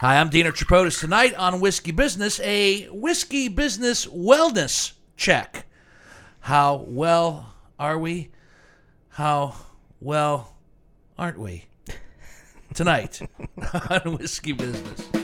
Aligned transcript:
Hi, 0.00 0.20
I'm 0.20 0.28
Dino 0.28 0.52
Tripodis. 0.52 1.00
Tonight 1.00 1.34
on 1.34 1.58
Whiskey 1.58 1.90
Business, 1.90 2.38
a 2.38 2.86
whiskey 2.86 3.48
business 3.48 4.06
wellness 4.06 4.92
check. 5.16 5.66
How 6.38 6.84
well 6.86 7.54
are 7.80 7.98
we? 7.98 8.30
How 9.08 9.56
well 10.00 10.54
aren't 11.18 11.40
we? 11.40 11.64
Tonight 12.74 13.20
on 13.90 14.18
Whiskey 14.18 14.52
Business. 14.52 15.17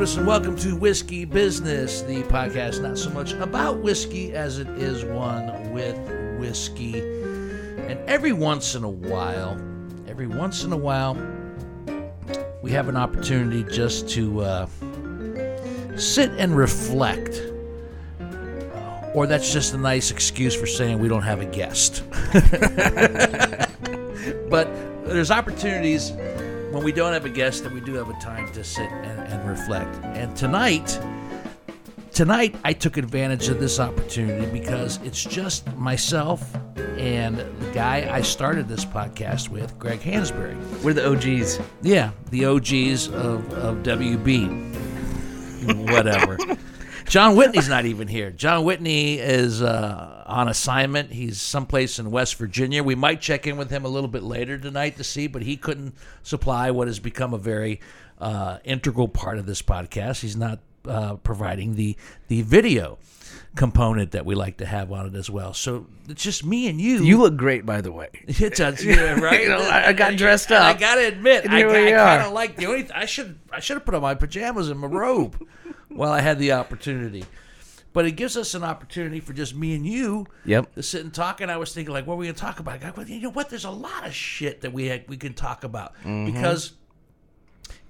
And 0.00 0.26
welcome 0.26 0.56
to 0.56 0.74
Whiskey 0.76 1.26
Business, 1.26 2.00
the 2.00 2.22
podcast 2.22 2.80
not 2.80 2.96
so 2.96 3.10
much 3.10 3.34
about 3.34 3.80
whiskey 3.80 4.32
as 4.32 4.58
it 4.58 4.66
is 4.70 5.04
one 5.04 5.72
with 5.74 5.94
whiskey. 6.40 7.00
And 7.00 7.98
every 8.08 8.32
once 8.32 8.74
in 8.74 8.82
a 8.82 8.88
while, 8.88 9.60
every 10.08 10.26
once 10.26 10.64
in 10.64 10.72
a 10.72 10.76
while, 10.76 11.18
we 12.62 12.70
have 12.70 12.88
an 12.88 12.96
opportunity 12.96 13.62
just 13.70 14.08
to 14.12 14.40
uh, 14.40 14.66
sit 15.96 16.30
and 16.38 16.56
reflect. 16.56 17.42
Or 19.14 19.26
that's 19.26 19.52
just 19.52 19.74
a 19.74 19.78
nice 19.78 20.10
excuse 20.10 20.54
for 20.58 20.66
saying 20.66 20.98
we 20.98 21.08
don't 21.08 21.24
have 21.24 21.42
a 21.42 21.46
guest. 21.46 22.04
but 24.48 24.66
there's 25.04 25.30
opportunities 25.30 26.12
when 26.70 26.84
we 26.84 26.92
don't 26.92 27.12
have 27.12 27.24
a 27.24 27.30
guest 27.30 27.64
then 27.64 27.74
we 27.74 27.80
do 27.80 27.94
have 27.94 28.08
a 28.08 28.20
time 28.20 28.50
to 28.52 28.62
sit 28.62 28.90
and, 28.90 29.20
and 29.32 29.48
reflect. 29.48 30.02
And 30.04 30.36
tonight, 30.36 31.00
tonight 32.12 32.54
I 32.64 32.72
took 32.72 32.96
advantage 32.96 33.48
of 33.48 33.58
this 33.58 33.80
opportunity 33.80 34.46
because 34.52 34.98
it's 35.02 35.24
just 35.24 35.66
myself 35.76 36.54
and 37.00 37.38
the 37.38 37.70
guy 37.72 38.08
I 38.12 38.20
started 38.22 38.68
this 38.68 38.84
podcast 38.84 39.48
with, 39.48 39.78
Greg 39.78 40.00
Hansberry. 40.00 40.56
We're 40.82 40.92
the 40.92 41.10
OGs. 41.10 41.58
Yeah, 41.82 42.10
the 42.30 42.44
OGs 42.44 43.08
of, 43.08 43.52
of 43.54 43.78
WB. 43.78 44.70
Whatever. 45.90 46.38
John 47.06 47.36
Whitney's 47.36 47.68
not 47.68 47.86
even 47.86 48.06
here. 48.06 48.30
John 48.30 48.64
Whitney 48.64 49.18
is 49.18 49.62
uh, 49.62 50.19
on 50.30 50.48
assignment. 50.48 51.12
He's 51.12 51.40
someplace 51.40 51.98
in 51.98 52.10
West 52.10 52.36
Virginia. 52.36 52.82
We 52.82 52.94
might 52.94 53.20
check 53.20 53.46
in 53.46 53.56
with 53.56 53.70
him 53.70 53.84
a 53.84 53.88
little 53.88 54.08
bit 54.08 54.22
later 54.22 54.56
tonight 54.56 54.96
to 54.96 55.04
see, 55.04 55.26
but 55.26 55.42
he 55.42 55.56
couldn't 55.56 55.94
supply 56.22 56.70
what 56.70 56.86
has 56.86 56.98
become 57.00 57.34
a 57.34 57.38
very 57.38 57.80
uh, 58.18 58.58
integral 58.64 59.08
part 59.08 59.38
of 59.38 59.46
this 59.46 59.60
podcast. 59.62 60.20
He's 60.20 60.36
not 60.36 60.60
uh, 60.86 61.16
providing 61.16 61.74
the 61.74 61.96
the 62.28 62.42
video 62.42 62.98
component 63.56 64.12
that 64.12 64.24
we 64.24 64.34
like 64.34 64.58
to 64.58 64.66
have 64.66 64.92
on 64.92 65.06
it 65.06 65.14
as 65.14 65.28
well. 65.28 65.52
So 65.52 65.86
it's 66.08 66.22
just 66.22 66.44
me 66.44 66.68
and 66.68 66.80
you. 66.80 67.02
You 67.04 67.18
look 67.18 67.36
great, 67.36 67.66
by 67.66 67.80
the 67.80 67.92
way. 67.92 68.08
It's 68.28 68.60
a, 68.60 68.74
yeah, 68.82 69.18
right. 69.20 69.42
You 69.42 69.48
know, 69.48 69.58
I- 69.60 69.92
got 69.92 70.16
dressed 70.16 70.52
up. 70.52 70.62
I 70.62 70.78
gotta 70.78 71.06
admit, 71.06 71.48
I, 71.50 71.58
I 71.58 71.90
kind 71.90 72.22
of 72.26 72.32
like 72.32 72.56
the 72.56 72.66
only. 72.66 72.90
I 72.92 73.06
should 73.06 73.38
I 73.52 73.60
should 73.60 73.76
have 73.76 73.84
put 73.84 73.94
on 73.94 74.02
my 74.02 74.14
pajamas 74.14 74.70
and 74.70 74.78
my 74.80 74.86
robe 74.86 75.44
while 75.88 76.12
I 76.12 76.20
had 76.20 76.38
the 76.38 76.52
opportunity. 76.52 77.24
But 77.92 78.06
it 78.06 78.12
gives 78.12 78.36
us 78.36 78.54
an 78.54 78.62
opportunity 78.62 79.18
for 79.20 79.32
just 79.32 79.54
me 79.54 79.74
and 79.74 79.84
you 79.84 80.26
Yep. 80.44 80.74
to 80.76 80.82
sit 80.82 81.02
and 81.02 81.12
talk. 81.12 81.40
And 81.40 81.50
I 81.50 81.56
was 81.56 81.72
thinking, 81.74 81.92
like, 81.92 82.06
what 82.06 82.14
are 82.14 82.18
we 82.18 82.26
gonna 82.26 82.38
talk 82.38 82.60
about? 82.60 82.74
I 82.74 82.78
go, 82.78 82.92
well, 82.96 83.06
you 83.08 83.20
know 83.20 83.30
what? 83.30 83.50
There's 83.50 83.64
a 83.64 83.70
lot 83.70 84.06
of 84.06 84.14
shit 84.14 84.60
that 84.60 84.72
we 84.72 84.86
had, 84.86 85.08
we 85.08 85.16
can 85.16 85.34
talk 85.34 85.64
about 85.64 85.94
Mm-hmm. 86.04 86.26
because 86.26 86.72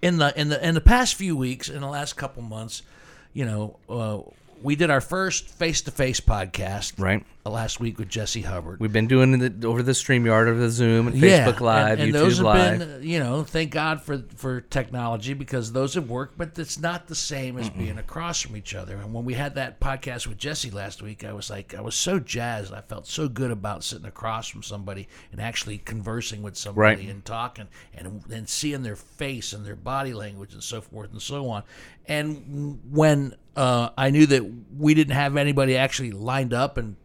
in 0.02 0.16
the 0.16 0.38
in 0.40 0.48
the 0.48 0.66
in 0.66 0.74
the 0.74 0.80
past 0.80 1.14
few 1.14 1.36
weeks, 1.36 1.68
in 1.68 1.80
the 1.82 1.86
last 1.88 2.14
couple 2.14 2.42
months, 2.42 2.82
you 3.34 3.44
know, 3.44 3.78
uh, 3.88 4.20
we 4.62 4.76
did 4.76 4.90
our 4.90 5.00
first 5.00 5.48
face 5.48 5.80
to 5.82 5.90
face 5.90 6.20
podcast 6.20 6.92
Right. 6.98 7.24
last 7.46 7.80
week 7.80 7.98
with 7.98 8.08
Jesse 8.08 8.42
Hubbard. 8.42 8.78
We've 8.80 8.92
been 8.92 9.06
doing 9.06 9.40
it 9.40 9.64
over 9.64 9.82
the 9.82 9.92
StreamYard, 9.92 10.48
over 10.48 10.58
the 10.60 10.70
Zoom, 10.70 11.08
and 11.08 11.16
Facebook 11.16 11.60
Live, 11.60 11.92
and, 11.98 12.02
and 12.02 12.10
YouTube 12.10 12.12
those 12.12 12.36
have 12.36 12.44
Live. 12.46 12.78
been, 12.78 13.02
you 13.02 13.18
know, 13.18 13.42
thank 13.44 13.70
God 13.70 14.02
for 14.02 14.22
for 14.36 14.60
technology 14.60 15.32
because 15.34 15.72
those 15.72 15.94
have 15.94 16.10
worked, 16.10 16.36
but 16.36 16.58
it's 16.58 16.78
not 16.78 17.06
the 17.08 17.14
same 17.14 17.58
as 17.58 17.70
being 17.70 17.98
across 17.98 18.40
from 18.40 18.56
each 18.56 18.74
other. 18.74 18.96
And 18.96 19.12
when 19.14 19.24
we 19.24 19.34
had 19.34 19.54
that 19.54 19.80
podcast 19.80 20.26
with 20.26 20.38
Jesse 20.38 20.70
last 20.70 21.02
week, 21.02 21.24
I 21.24 21.32
was 21.32 21.48
like, 21.50 21.74
I 21.74 21.80
was 21.80 21.94
so 21.94 22.18
jazzed. 22.18 22.72
I 22.74 22.82
felt 22.82 23.06
so 23.06 23.28
good 23.28 23.50
about 23.50 23.82
sitting 23.84 24.06
across 24.06 24.48
from 24.48 24.62
somebody 24.62 25.08
and 25.32 25.40
actually 25.40 25.78
conversing 25.78 26.42
with 26.42 26.56
somebody 26.56 26.80
Right. 27.02 27.08
and 27.08 27.24
talking 27.24 27.68
and 27.94 28.22
and 28.30 28.48
seeing 28.48 28.82
their 28.82 28.96
face 28.96 29.52
and 29.52 29.64
their 29.64 29.76
body 29.76 30.12
language 30.12 30.52
and 30.52 30.62
so 30.62 30.80
forth 30.80 31.10
and 31.12 31.22
so 31.22 31.48
on. 31.48 31.62
And 32.06 32.80
when 32.90 33.34
uh, 33.60 33.90
I 33.96 34.10
knew 34.10 34.26
that 34.26 34.42
we 34.78 34.94
didn't 34.94 35.14
have 35.14 35.36
anybody 35.36 35.76
actually 35.76 36.12
lined 36.12 36.54
up 36.54 36.78
and 36.78 36.96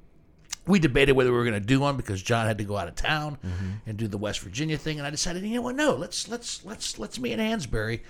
we 0.66 0.80
debated 0.80 1.12
whether 1.14 1.32
we 1.32 1.38
were 1.38 1.44
going 1.44 1.62
to 1.62 1.68
do 1.68 1.80
one 1.80 1.98
because 1.98 2.22
John 2.24 2.48
had 2.48 2.58
to 2.58 2.64
go 2.64 2.76
out 2.78 2.88
of 2.88 2.96
town 2.96 3.38
Mm-hmm. 3.46 3.72
and 3.88 3.98
do 3.98 4.08
the 4.08 4.18
West 4.18 4.40
Virginia 4.40 4.78
thing, 4.78 4.98
and 4.98 5.06
I 5.06 5.10
decided, 5.12 5.44
you 5.44 5.56
know 5.56 5.62
what? 5.62 5.76
No, 5.76 5.94
let's 5.96 6.28
let's 6.28 6.66
let's 6.66 6.98
let's 6.98 7.20
me 7.20 7.34
and 7.34 7.42
Hansberry 7.42 8.02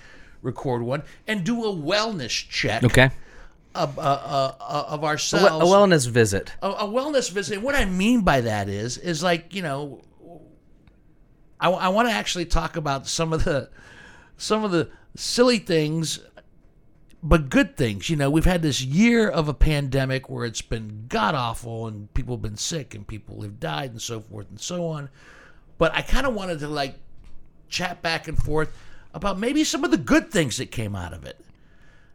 record 0.41 0.83
one 0.83 1.03
and 1.27 1.43
do 1.43 1.65
a 1.65 1.73
wellness 1.73 2.47
check 2.47 2.83
okay. 2.83 3.09
of, 3.73 3.97
uh, 3.97 4.01
uh, 4.01 4.55
uh, 4.61 4.85
of 4.89 5.03
ourselves, 5.03 5.45
a 5.47 5.67
wellness 5.67 6.07
visit. 6.07 6.53
a, 6.61 6.69
a 6.69 6.87
wellness 6.87 7.31
visit. 7.31 7.61
What 7.61 7.75
I 7.75 7.85
mean 7.85 8.21
by 8.21 8.41
that 8.41 8.69
is, 8.69 8.97
is 8.99 9.23
like 9.23 9.53
you 9.55 9.61
know, 9.63 10.01
I, 11.59 11.69
I 11.69 11.87
want 11.89 12.07
to 12.07 12.13
actually 12.13 12.45
talk 12.45 12.77
about 12.77 13.07
some 13.07 13.33
of 13.33 13.43
the 13.43 13.69
some 14.37 14.63
of 14.63 14.71
the 14.71 14.89
silly 15.15 15.57
things, 15.59 16.19
but 17.25 17.49
good 17.49 17.75
things. 17.75 18.09
You 18.09 18.15
know, 18.15 18.29
we've 18.29 18.45
had 18.45 18.61
this 18.61 18.81
year 18.81 19.27
of 19.27 19.47
a 19.47 19.53
pandemic 19.53 20.29
where 20.29 20.45
it's 20.45 20.61
been 20.61 21.05
god 21.09 21.35
awful 21.35 21.87
and 21.87 22.13
people 22.13 22.35
have 22.35 22.41
been 22.41 22.57
sick 22.57 22.93
and 22.93 23.05
people 23.05 23.41
have 23.41 23.59
died 23.59 23.91
and 23.91 24.01
so 24.01 24.21
forth 24.21 24.49
and 24.49 24.59
so 24.59 24.87
on. 24.87 25.09
But 25.77 25.93
I 25.93 26.01
kind 26.01 26.25
of 26.27 26.33
wanted 26.33 26.59
to 26.59 26.67
like 26.67 26.95
chat 27.67 28.01
back 28.01 28.27
and 28.27 28.37
forth 28.37 28.71
about 29.13 29.39
maybe 29.39 29.63
some 29.63 29.83
of 29.83 29.91
the 29.91 29.97
good 29.97 30.31
things 30.31 30.57
that 30.57 30.67
came 30.67 30.95
out 30.95 31.13
of 31.13 31.25
it. 31.25 31.39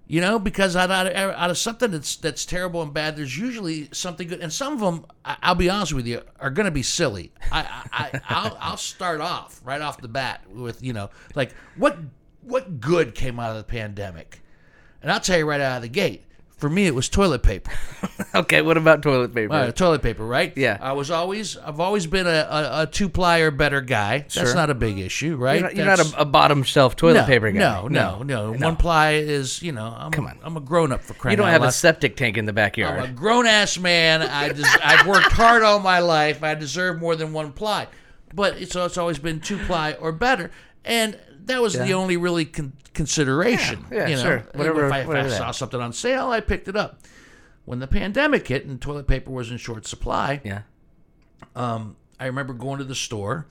You 0.07 0.21
know, 0.21 0.41
because 0.41 0.75
out, 0.75 0.91
of, 0.91 1.15
out 1.15 1.51
of 1.51 1.57
something 1.59 1.93
that's 1.93 2.17
that's 2.17 2.45
terrible 2.45 2.83
and 2.83 2.93
bad, 2.93 3.17
there's 3.17 3.39
usually 3.39 3.89
something 3.93 4.27
good, 4.27 4.41
and 4.41 4.53
some 4.53 4.73
of 4.73 4.81
them, 4.81 5.07
I, 5.25 5.37
I'll 5.41 5.55
be 5.55 5.71
honest 5.71 5.93
with 5.93 6.05
you, 6.05 6.23
are 6.41 6.51
going 6.51 6.65
to 6.65 6.73
be 6.73 6.83
silly. 6.83 7.31
I, 7.53 7.61
I, 7.61 7.85
I 7.93 8.21
I'll, 8.29 8.59
I'll 8.61 8.77
start 8.77 9.21
off 9.21 9.61
right 9.65 9.81
off 9.81 10.01
the 10.01 10.09
bat 10.09 10.43
with 10.51 10.83
you 10.83 10.93
know, 10.93 11.11
like 11.37 11.55
what 11.77 11.97
what 12.43 12.81
good 12.81 13.15
came 13.15 13.39
out 13.39 13.53
of 13.53 13.59
the 13.59 13.63
pandemic, 13.63 14.41
and 15.03 15.11
I'll 15.11 15.21
tell 15.21 15.39
you 15.39 15.47
right 15.49 15.61
out 15.61 15.77
of 15.77 15.83
the 15.83 15.89
gate. 15.89 16.25
For 16.59 16.69
me, 16.69 16.87
it 16.87 16.95
was 16.95 17.09
toilet 17.09 17.43
paper. 17.43 17.73
Okay, 18.33 18.63
what 18.63 18.77
about 18.77 19.03
toilet 19.03 19.35
paper? 19.35 19.53
Uh, 19.53 19.73
toilet 19.73 20.03
paper, 20.03 20.25
right? 20.25 20.57
Yeah. 20.57 20.79
I 20.81 20.93
was 20.93 21.11
always, 21.11 21.57
I've 21.57 21.81
always 21.81 22.07
been 22.07 22.29
a, 22.29 22.47
a, 22.49 22.83
a 22.83 22.87
two 22.87 23.09
ply 23.09 23.39
or 23.39 23.51
better 23.51 23.81
guy. 23.81 24.19
That's 24.19 24.35
Sure. 24.35 24.55
not 24.55 24.71
a 24.71 24.75
big 24.75 24.99
issue, 25.01 25.35
right? 25.35 25.55
you're 25.59 25.63
not, 25.65 25.77
you're 25.77 25.87
not 25.87 25.99
a, 25.99 26.21
a 26.21 26.25
bottom 26.25 26.63
shelf 26.63 26.95
toilet 26.95 27.23
no, 27.23 27.27
paper 27.27 27.51
guy. 27.51 27.59
No, 27.59 27.89
no, 27.89 28.23
no, 28.23 28.53
One 28.53 28.77
ply 28.77 29.15
is, 29.15 29.61
you 29.63 29.73
know, 29.73 29.93
I'm, 29.99 30.13
Come 30.13 30.27
on. 30.29 30.39
I'm 30.45 30.57
a 30.57 30.61
grown 30.61 30.93
up 30.93 31.03
for 31.03 31.15
crying 31.15 31.33
You 31.33 31.39
don't 31.39 31.49
have 31.51 31.65
a 31.65 31.73
septic 31.73 32.17
tank 32.17 32.37
in 32.37 32.45
the 32.45 32.53
backyard. 32.53 33.01
I'm 33.01 33.11
a 33.11 33.13
grown 33.13 33.47
ass 33.47 33.77
man. 33.79 34.23
I 34.23 34.51
des- 34.53 34.63
I've 34.85 35.07
worked 35.09 35.33
hard 35.33 35.65
all 35.65 35.81
my 35.81 35.99
life. 35.99 36.45
I 36.45 36.55
deserve 36.55 37.01
more 37.01 37.17
than 37.17 37.33
one 37.33 37.51
ply, 37.53 37.89
but 38.33 38.59
it's 38.63 38.77
it's 38.77 38.97
always 38.97 39.19
been 39.19 39.41
two 39.41 39.59
ply 39.59 39.95
or 39.95 40.13
better, 40.13 40.53
and 40.85 41.19
that 41.51 41.61
was 41.63 41.75
the 41.75 41.93
only 41.95 42.17
really 42.17 42.45
con- 42.47 42.73
consideration. 42.95 43.85
Yeah, 43.91 43.99
yeah, 43.99 44.07
you 44.09 44.17
know? 44.17 44.23
sure. 44.23 44.39
Whatever- 44.55 44.87
If 44.87 44.93
I, 44.93 44.99
if 45.01 45.05
I 45.05 45.09
whatever 45.09 45.29
that. 45.31 45.37
saw 45.39 45.51
something 45.51 45.81
on 45.81 45.93
sale, 45.93 46.29
I 46.31 46.41
picked 46.41 46.69
it 46.69 46.77
up. 46.77 47.01
When 47.65 47.79
the 47.79 47.87
pandemic 47.87 48.49
hit 48.49 48.65
and 48.67 48.81
toilet 48.81 49.07
paper 49.07 49.31
was 49.31 49.51
in 49.51 49.57
short 49.59 49.87
supply, 49.87 50.41
yeah. 50.45 50.63
um, 51.55 51.97
I 52.19 52.27
remember 52.27 52.53
going 52.53 52.79
to 52.79 52.85
the 52.85 52.95
store, 52.95 53.47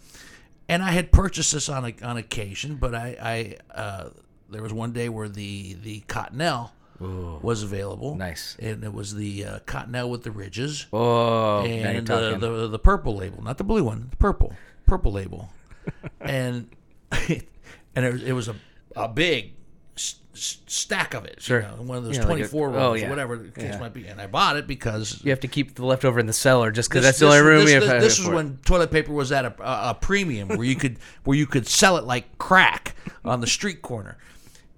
and 0.68 0.84
I 0.84 0.92
had 0.92 1.12
purchased 1.12 1.54
this 1.54 1.70
on 1.70 1.86
a, 1.86 1.94
on 2.04 2.18
occasion, 2.18 2.76
but 2.76 2.94
I, 2.96 3.56
I 3.74 3.80
uh, 3.80 4.10
there 4.50 4.62
was 4.62 4.74
one 4.74 4.92
day 4.94 5.10
where 5.10 5.30
the 5.30 5.76
the 5.76 6.02
Cottonelle 6.02 6.72
was 7.00 7.64
available. 7.64 8.16
Nice. 8.16 8.58
and 8.60 8.84
it 8.84 8.92
was 8.94 9.16
the 9.16 9.46
uh, 9.46 9.60
Cottonelle 9.60 10.10
with 10.10 10.24
the 10.24 10.32
ridges 10.32 10.86
Oh, 10.92 11.64
and 11.64 12.06
the, 12.06 12.38
the 12.38 12.68
the 12.68 12.80
purple 12.80 13.16
label, 13.16 13.42
not 13.44 13.58
the 13.58 13.64
blue 13.64 13.86
one, 13.86 14.08
the 14.12 14.18
purple 14.18 14.54
purple 14.86 15.14
label, 15.14 15.50
and 16.20 16.70
and 18.04 18.06
it 18.08 18.12
was, 18.14 18.24
it 18.24 18.32
was 18.34 18.48
a 18.48 18.56
a 18.96 19.08
big 19.08 19.54
s- 19.96 20.16
s- 20.34 20.58
stack 20.68 21.14
of 21.14 21.26
it, 21.26 21.42
Sure. 21.42 21.62
you 21.62 21.68
know, 21.68 21.84
one 21.84 21.98
of 21.98 22.04
those 22.04 22.16
Yeah, 22.16 22.22
like 22.22 22.26
a- 22.26 22.28
twenty 22.28 22.44
four 22.46 22.70
oh, 22.70 22.74
rolls, 22.74 23.02
yeah. 23.02 23.10
whatever 23.10 23.38
the 23.38 23.50
case 23.50 23.74
Yeah. 23.74 23.80
might 23.80 23.94
be, 23.94 24.08
and 24.08 24.20
I 24.20 24.28
bought 24.28 24.58
it 24.58 24.66
because 24.68 25.22
you 25.24 25.30
have 25.32 25.40
to 25.42 25.48
keep 25.48 25.76
the 25.76 25.86
leftover 25.86 26.20
in 26.20 26.26
the 26.26 26.34
cellar 26.34 26.72
just 26.72 26.90
because 26.90 27.04
that's 27.04 27.20
the 27.20 27.28
only 27.28 27.40
room 27.40 27.66
This, 27.66 27.74
you 27.74 27.80
this, 27.82 27.90
have. 27.90 28.02
this 28.02 28.18
for 28.18 28.30
was 28.32 28.36
when 28.36 28.58
toilet 28.66 28.92
paper 28.92 29.12
was 29.14 29.32
at 29.32 29.46
a, 29.46 29.54
a, 29.62 29.90
a 29.92 29.98
premium, 30.00 30.48
where 30.50 30.64
you 30.64 30.76
could 30.76 30.98
where 31.24 31.38
you 31.38 31.46
could 31.46 31.68
sell 31.68 31.98
it 31.98 32.04
like 32.06 32.38
crack 32.38 32.96
on 33.24 33.42
the 33.42 33.48
street 33.48 33.82
corner, 33.82 34.18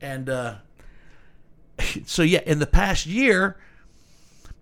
and 0.02 0.30
uh, 0.30 0.56
so 2.06 2.22
yeah, 2.24 2.42
in 2.46 2.60
the 2.60 2.68
past 2.68 3.06
year, 3.06 3.58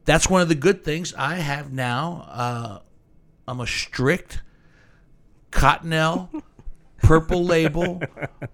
that's 0.05 0.29
one 0.29 0.41
of 0.41 0.47
the 0.49 0.55
good 0.55 0.83
things 0.83 1.13
I 1.15 1.35
have 1.35 1.71
now. 1.73 2.27
Uh, 2.29 2.79
I'm 3.47 3.59
a 3.59 3.67
strict 3.67 4.41
Cottonelle, 5.51 6.29
Purple 7.01 7.43
Label, 7.43 8.01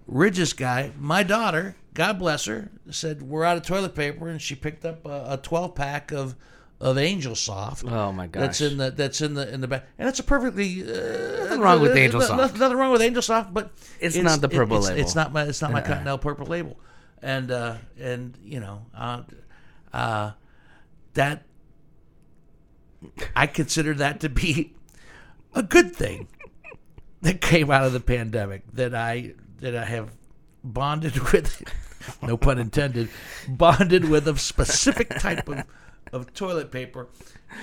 Ridges 0.06 0.52
guy. 0.52 0.92
My 0.98 1.22
daughter 1.22 1.76
God 1.96 2.18
bless 2.18 2.44
her, 2.44 2.70
said 2.90 3.22
we're 3.22 3.42
out 3.42 3.56
of 3.56 3.62
toilet 3.62 3.94
paper, 3.94 4.28
and 4.28 4.40
she 4.40 4.54
picked 4.54 4.84
up 4.84 5.06
a, 5.06 5.28
a 5.30 5.40
12 5.42 5.74
pack 5.74 6.12
of 6.12 6.36
of 6.78 6.98
Angel 6.98 7.34
Soft. 7.34 7.84
Oh 7.86 8.12
my 8.12 8.26
gosh. 8.26 8.40
That's 8.42 8.60
in 8.60 8.76
the 8.76 8.90
that's 8.90 9.22
in 9.22 9.32
the 9.32 9.50
in 9.50 9.62
the 9.62 9.66
back, 9.66 9.86
and 9.98 10.06
it's 10.06 10.18
a 10.18 10.22
perfectly 10.22 10.82
uh, 10.82 11.44
Nothing 11.44 11.60
wrong 11.60 11.80
with 11.80 11.96
Angel 11.96 12.20
no- 12.20 12.26
Soft. 12.26 12.58
Nothing 12.58 12.76
wrong 12.76 12.92
with 12.92 13.00
Angel 13.00 13.22
Soft, 13.22 13.54
but 13.54 13.72
It's 13.98 14.14
not 14.14 14.42
the 14.42 14.48
purple 14.50 14.76
it's, 14.76 14.88
label. 14.88 15.00
It's 15.00 15.14
not 15.14 15.32
my 15.32 15.44
it's 15.44 15.62
not 15.62 15.72
my 15.72 15.80
Cottonelle 15.80 16.20
purple 16.20 16.44
label, 16.44 16.78
and 17.22 17.50
uh, 17.50 17.76
and 17.98 18.36
you 18.44 18.60
know 18.60 18.84
uh, 18.94 19.22
uh, 19.94 20.32
that 21.14 21.44
I 23.34 23.46
consider 23.46 23.94
that 23.94 24.20
to 24.20 24.28
be 24.28 24.74
a 25.54 25.62
good 25.62 25.96
thing 25.96 26.28
that 27.22 27.40
came 27.40 27.70
out 27.70 27.84
of 27.84 27.92
the 27.92 28.00
pandemic 28.00 28.62
that 28.72 28.94
I 28.94 29.34
that 29.60 29.74
I 29.76 29.84
have 29.84 30.10
bonded 30.62 31.18
with 31.32 31.62
no 32.22 32.36
pun 32.36 32.58
intended 32.58 33.08
bonded 33.48 34.08
with 34.08 34.28
a 34.28 34.38
specific 34.38 35.08
type 35.10 35.48
of, 35.48 35.64
of 36.12 36.32
toilet 36.34 36.70
paper 36.70 37.08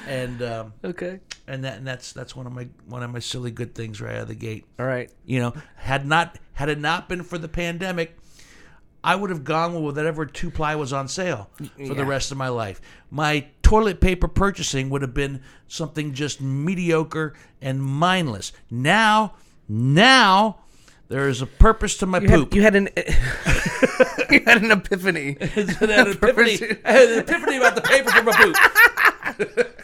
and 0.08 0.42
um, 0.42 0.74
okay. 0.84 1.20
and 1.48 1.64
that 1.64 1.78
and 1.78 1.88
that's 1.88 2.14
that's 2.14 2.36
one 2.36 2.48
of 2.48 2.54
my 2.54 2.68
one 2.88 3.04
of 3.04 3.12
my 3.12 3.20
silly 3.20 3.52
good 3.52 3.76
things 3.76 4.02
right 4.02 4.16
out 4.16 4.24
of 4.24 4.28
the 4.28 4.36
gate 4.36 4.66
All 4.80 4.86
right. 4.86 5.12
you 5.26 5.40
know 5.40 5.54
had 5.76 6.06
not 6.06 6.40
had 6.54 6.70
it 6.70 6.80
not 6.80 7.10
been 7.10 7.24
for 7.24 7.38
the 7.38 7.50
pandemic 7.50 8.18
I 9.04 9.16
would 9.16 9.30
have 9.30 9.44
gone 9.44 9.74
with 9.74 9.98
whatever 9.98 10.26
two 10.26 10.50
ply 10.50 10.76
was 10.76 10.94
on 10.94 11.10
sale 11.10 11.50
for 11.86 11.94
the 11.94 12.06
rest 12.06 12.32
of 12.32 12.38
my 12.38 12.48
life. 12.48 12.80
My 13.12 13.48
toilet 13.74 14.00
paper 14.00 14.28
purchasing 14.28 14.92
would 14.92 15.02
have 15.02 15.16
been 15.16 15.42
something 15.68 16.14
just 16.14 16.40
mediocre 16.40 17.34
and 17.60 17.82
mindless. 17.84 18.52
Now, 18.70 19.34
now 19.68 20.60
there 21.08 21.28
is 21.28 21.42
a 21.42 21.48
purpose 21.48 21.98
to 21.98 22.06
my 22.06 22.20
You 22.20 22.28
poop. 22.28 22.54
had, 22.54 22.56
you 22.56 22.62
had 22.62 22.76
an 22.76 22.90
you 24.30 24.42
had 24.46 24.64
an 24.64 24.72
epiphany. 24.72 25.38
I 25.42 25.46
had 25.46 25.68
an 25.90 26.08
epiphany, 26.12 26.78
I 26.86 26.92
had 26.92 27.10
an 27.10 27.20
epiphany 27.20 27.58
about 27.58 27.74
the 27.76 27.82
paper 27.82 28.12
for 28.12 28.22
my 28.22 28.32
poop. 28.34 29.68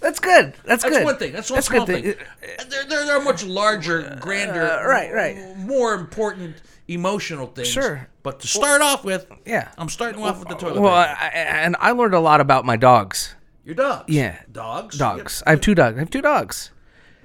That's 0.00 0.18
good. 0.20 0.52
That's, 0.66 0.82
That's 0.82 0.96
good. 0.98 1.04
one 1.04 1.16
thing. 1.16 1.32
That's 1.32 1.48
one 1.48 1.56
That's 1.56 1.66
small 1.68 1.86
good 1.86 1.94
thing. 2.02 2.14
There, 2.68 2.84
there, 2.84 3.06
there 3.06 3.16
are 3.18 3.24
much 3.24 3.42
larger, 3.42 4.18
grander, 4.20 4.60
Uh, 4.60 4.86
right, 4.86 5.10
right. 5.14 5.56
more 5.56 5.94
important 5.94 6.56
emotional 6.88 7.46
things. 7.46 7.68
Sure. 7.68 8.08
But 8.22 8.40
to 8.40 8.46
start 8.46 8.82
off 8.82 9.04
with, 9.04 9.26
Yeah. 9.46 9.70
I'm 9.78 9.88
starting 9.88 10.22
off 10.22 10.38
with 10.40 10.48
the 10.48 10.54
toilet 10.54 10.80
Well. 10.80 10.94
I, 10.94 11.04
I- 11.20 11.28
and 11.34 11.76
I 11.80 11.92
learned 11.92 12.14
a 12.14 12.20
lot 12.20 12.40
about 12.40 12.64
my 12.64 12.76
dogs. 12.76 13.34
Your 13.64 13.74
dogs. 13.74 14.04
Yeah. 14.12 14.38
Dogs. 14.52 14.98
Dogs. 14.98 15.42
I 15.46 15.50
have 15.50 15.60
two 15.60 15.74
dogs. 15.74 15.96
I 15.96 16.00
have 16.00 16.10
two 16.10 16.20
dogs. 16.22 16.70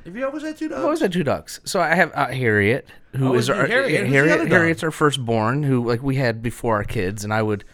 Have 0.05 0.15
you 0.15 0.25
always 0.25 0.43
had 0.43 0.57
two 0.57 0.69
dogs? 0.69 0.79
I've 0.79 0.85
always 0.85 1.01
had 1.01 1.11
two 1.11 1.23
dogs. 1.25 1.59
So 1.65 1.81
I 1.81 1.93
have 1.93 2.11
uh, 2.15 2.27
Harriet, 2.27 2.87
who 3.15 3.27
Always 3.27 3.43
is 3.43 3.49
our 3.49 3.67
Harriet. 3.67 4.07
Harriet. 4.07 4.47
Harriet's 4.47 4.81
our 4.83 4.91
firstborn, 4.91 5.63
who 5.63 5.85
like 5.85 6.01
we 6.01 6.15
had 6.15 6.41
before 6.41 6.75
our 6.77 6.85
kids, 6.85 7.25
and 7.25 7.33
I 7.33 7.41
would, 7.43 7.65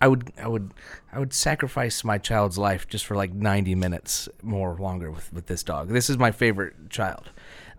I 0.00 0.06
would, 0.08 0.30
I 0.38 0.46
would, 0.46 0.74
I 1.10 1.18
would 1.18 1.32
sacrifice 1.32 2.04
my 2.04 2.18
child's 2.18 2.58
life 2.58 2.86
just 2.86 3.06
for 3.06 3.16
like 3.16 3.32
ninety 3.32 3.74
minutes 3.74 4.28
more 4.42 4.76
longer 4.78 5.10
with 5.10 5.32
with 5.32 5.46
this 5.46 5.62
dog. 5.62 5.88
This 5.88 6.10
is 6.10 6.18
my 6.18 6.30
favorite 6.30 6.90
child. 6.90 7.30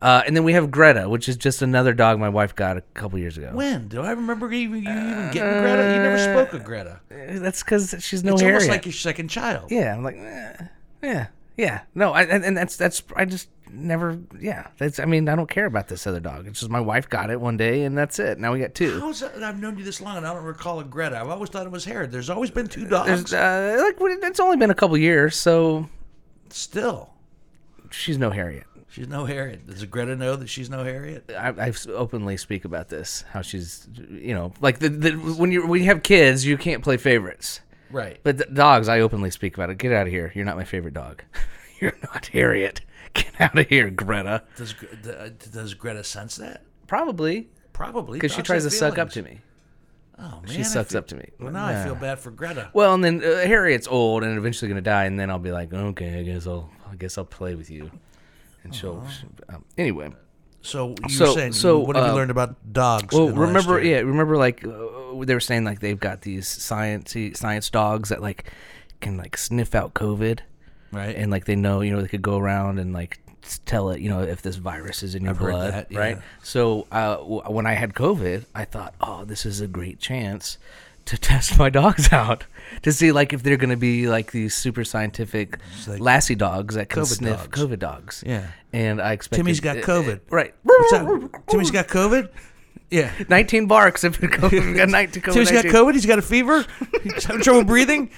Uh, 0.03 0.21
and 0.27 0.35
then 0.35 0.43
we 0.43 0.51
have 0.51 0.69
Greta, 0.69 1.07
which 1.07 1.29
is 1.29 1.37
just 1.37 1.61
another 1.61 1.93
dog 1.93 2.19
my 2.19 2.27
wife 2.27 2.53
got 2.53 2.75
a 2.75 2.81
couple 2.93 3.17
years 3.17 3.37
ago. 3.37 3.51
When? 3.53 3.87
Do 3.87 4.01
I 4.01 4.11
remember 4.11 4.51
even, 4.51 4.83
you 4.83 4.91
even 4.91 5.31
getting 5.31 5.61
Greta? 5.61 5.93
You 5.95 6.01
never 6.03 6.17
spoke 6.17 6.53
of 6.53 6.65
Greta. 6.65 6.99
Uh, 7.09 7.39
That's 7.39 7.63
because 7.63 7.95
she's 7.99 8.21
no 8.21 8.33
It's 8.33 8.41
Harriet. 8.41 8.63
almost 8.63 8.69
like 8.69 8.85
your 8.85 8.91
second 8.91 9.29
child. 9.29 9.71
Yeah, 9.71 9.95
I'm 9.95 10.03
like, 10.03 10.17
eh, 10.17 10.53
yeah, 11.01 11.27
yeah. 11.55 11.81
No, 11.95 12.11
I, 12.11 12.23
and, 12.23 12.43
and 12.43 12.57
that's 12.57 12.75
that's 12.75 13.01
I 13.15 13.23
just 13.23 13.47
never. 13.71 14.19
Yeah, 14.41 14.67
that's. 14.77 14.99
I 14.99 15.05
mean, 15.05 15.29
I 15.29 15.37
don't 15.37 15.49
care 15.49 15.67
about 15.67 15.87
this 15.87 16.05
other 16.05 16.19
dog. 16.19 16.47
It's 16.47 16.59
just 16.59 16.69
my 16.69 16.81
wife 16.81 17.07
got 17.07 17.29
it 17.29 17.39
one 17.39 17.55
day, 17.55 17.83
and 17.83 17.97
that's 17.97 18.19
it. 18.19 18.39
Now 18.39 18.51
we 18.51 18.59
got 18.59 18.75
two. 18.75 18.99
How's 18.99 19.21
that? 19.21 19.41
I've 19.41 19.61
known 19.61 19.77
you 19.77 19.85
this 19.85 20.01
long 20.01 20.17
and 20.17 20.27
I 20.27 20.33
don't 20.33 20.43
recall 20.43 20.81
a 20.81 20.83
Greta. 20.83 21.17
I've 21.17 21.29
always 21.29 21.49
thought 21.49 21.65
it 21.65 21.71
was 21.71 21.85
Harriet. 21.85 22.11
There's 22.11 22.29
always 22.29 22.51
been 22.51 22.67
two 22.67 22.85
dogs. 22.89 23.07
There's, 23.07 23.33
uh, 23.33 23.81
like 23.81 23.95
it's 24.21 24.41
only 24.41 24.57
been 24.57 24.69
a 24.69 24.75
couple 24.75 24.97
years, 24.97 25.37
so 25.37 25.87
Still. 26.49 27.09
she's 27.89 28.17
no 28.17 28.31
Harriet. 28.31 28.65
She's 28.93 29.07
no 29.07 29.25
Harriet. 29.25 29.65
Does 29.65 29.83
Greta 29.85 30.15
know 30.15 30.35
that 30.35 30.47
she's 30.47 30.69
no 30.69 30.83
Harriet? 30.83 31.31
I, 31.35 31.49
I 31.49 31.73
openly 31.89 32.37
speak 32.37 32.63
about 32.63 32.89
this. 32.89 33.25
How 33.31 33.41
she's, 33.41 33.87
you 34.09 34.35
know, 34.35 34.53
like 34.61 34.77
the, 34.77 34.89
the 34.89 35.11
when 35.13 35.51
you 35.51 35.65
when 35.65 35.79
you 35.81 35.87
have 35.87 36.03
kids, 36.03 36.45
you 36.45 36.57
can't 36.59 36.83
play 36.83 36.97
favorites. 36.97 37.61
Right. 37.89 38.19
But 38.21 38.37
the 38.37 38.45
dogs, 38.45 38.87
I 38.87 38.99
openly 38.99 39.31
speak 39.31 39.55
about 39.55 39.71
it. 39.71 39.79
Get 39.79 39.91
out 39.91 40.05
of 40.05 40.13
here. 40.13 40.31
You're 40.35 40.45
not 40.45 40.57
my 40.57 40.63
favorite 40.63 40.93
dog. 40.93 41.23
You're 41.79 41.97
not 42.13 42.27
Harriet. 42.27 42.81
Get 43.15 43.41
out 43.41 43.57
of 43.57 43.67
here, 43.67 43.89
Greta. 43.89 44.43
Does 44.57 44.75
uh, 45.07 45.29
does 45.51 45.73
Greta 45.73 46.03
sense 46.03 46.35
that? 46.35 46.63
Probably 46.85 47.49
Probably 47.73 48.17
because 48.19 48.31
she 48.31 48.43
tries 48.43 48.61
to 48.61 48.67
have 48.69 48.73
suck 48.73 48.99
up 48.99 49.09
to 49.11 49.23
me. 49.23 49.41
Oh 50.19 50.41
man, 50.41 50.45
She 50.45 50.63
sucks 50.63 50.91
feel- 50.91 50.99
up 50.99 51.07
to 51.07 51.15
me. 51.15 51.29
Well, 51.39 51.51
now 51.51 51.65
I 51.65 51.83
feel 51.83 51.95
bad 51.95 52.19
for 52.19 52.29
Greta. 52.29 52.69
Well, 52.73 52.93
and 52.93 53.03
then 53.03 53.23
uh, 53.23 53.37
Harriet's 53.47 53.87
old 53.87 54.23
and 54.23 54.37
eventually 54.37 54.69
going 54.69 54.83
to 54.83 54.87
die, 54.87 55.05
and 55.05 55.19
then 55.19 55.31
I'll 55.31 55.39
be 55.39 55.51
like, 55.51 55.73
okay, 55.73 56.19
I 56.19 56.21
guess 56.23 56.45
I'll, 56.45 56.69
I 56.91 56.95
guess 56.95 57.17
I'll 57.17 57.25
play 57.25 57.55
with 57.55 57.71
you, 57.71 57.89
and 58.63 58.73
she'll. 58.75 59.05
Um, 59.49 59.63
anyway, 59.77 60.11
So 60.61 60.95
you 61.03 61.09
So- 61.09 61.25
were 61.27 61.31
saying, 61.33 61.53
so, 61.53 61.79
what 61.79 61.95
have 61.97 62.05
you 62.05 62.11
uh, 62.11 62.15
learned 62.15 62.31
about 62.31 62.55
dogs? 62.71 63.13
well, 63.13 63.27
in 63.27 63.35
the 63.35 63.39
last 63.41 63.47
remember, 63.47 63.81
yeah, 63.83 63.97
remember, 63.99 64.37
like 64.37 64.65
uh, 64.65 64.69
they 65.25 65.33
were 65.33 65.39
saying, 65.41 65.65
like 65.65 65.79
they've 65.81 65.99
got 65.99 66.21
these 66.21 66.47
science 66.47 67.15
science 67.33 67.69
dogs 67.69 68.09
that 68.09 68.21
like 68.21 68.45
can 69.01 69.17
like 69.17 69.35
sniff 69.37 69.75
out 69.75 69.93
COVID, 69.93 70.39
right? 70.93 71.15
and 71.15 71.29
like 71.31 71.45
they 71.45 71.55
know, 71.57 71.81
you 71.81 71.91
know, 71.91 72.01
they 72.01 72.07
could 72.07 72.21
go 72.21 72.37
around 72.37 72.79
and 72.79 72.93
like 72.93 73.19
tell 73.65 73.89
it, 73.89 73.99
you 73.99 74.09
know, 74.09 74.21
if 74.21 74.41
this 74.41 74.55
virus 74.55 75.03
is 75.03 75.15
in 75.15 75.23
your 75.23 75.31
I've 75.31 75.39
blood, 75.39 75.73
that, 75.73 75.91
yeah. 75.91 75.99
right? 75.99 76.17
So 76.43 76.87
uh, 76.93 77.17
w- 77.17 77.41
when 77.49 77.65
I 77.65 77.73
had 77.73 77.93
COVID, 77.93 78.45
I 78.55 78.63
thought, 78.63 78.93
oh, 79.01 79.25
this 79.25 79.45
is 79.45 79.59
a 79.59 79.67
great 79.67 79.99
chance 79.99 80.57
to 81.05 81.17
test 81.17 81.57
my 81.57 81.69
dogs 81.69 82.11
out 82.13 82.45
to 82.83 82.91
see 82.91 83.11
like 83.11 83.33
if 83.33 83.43
they're 83.43 83.57
going 83.57 83.69
to 83.69 83.77
be 83.77 84.07
like 84.07 84.31
these 84.31 84.55
super 84.55 84.83
scientific 84.83 85.59
like 85.87 85.99
lassie 85.99 86.35
dogs 86.35 86.75
that 86.75 86.89
can 86.89 87.03
COVID 87.03 87.17
sniff 87.17 87.37
dogs. 87.37 87.59
COVID 87.61 87.79
dogs. 87.79 88.23
Yeah. 88.25 88.47
and 88.71 89.01
I 89.01 89.13
expect 89.13 89.37
Timmy's 89.37 89.59
got 89.59 89.77
COVID. 89.77 90.17
Uh, 90.17 90.19
right? 90.29 90.53
What's? 90.63 90.91
Timmy's 91.47 91.71
got 91.71 91.87
COVID. 91.87 92.29
Yeah. 92.89 93.11
Nineteen 93.29 93.67
barks 93.67 94.03
if 94.03 94.23
it 94.23 94.31
COVID, 94.31 94.77
got 94.77 94.89
nineteen. 94.89 95.23
Timmy's 95.23 95.51
got 95.51 95.65
COVID. 95.65 95.93
He's 95.93 96.05
got 96.05 96.19
a 96.19 96.23
fever. 96.23 96.65
He's 97.03 97.23
having 97.23 97.41
trouble 97.41 97.63
breathing. 97.63 98.11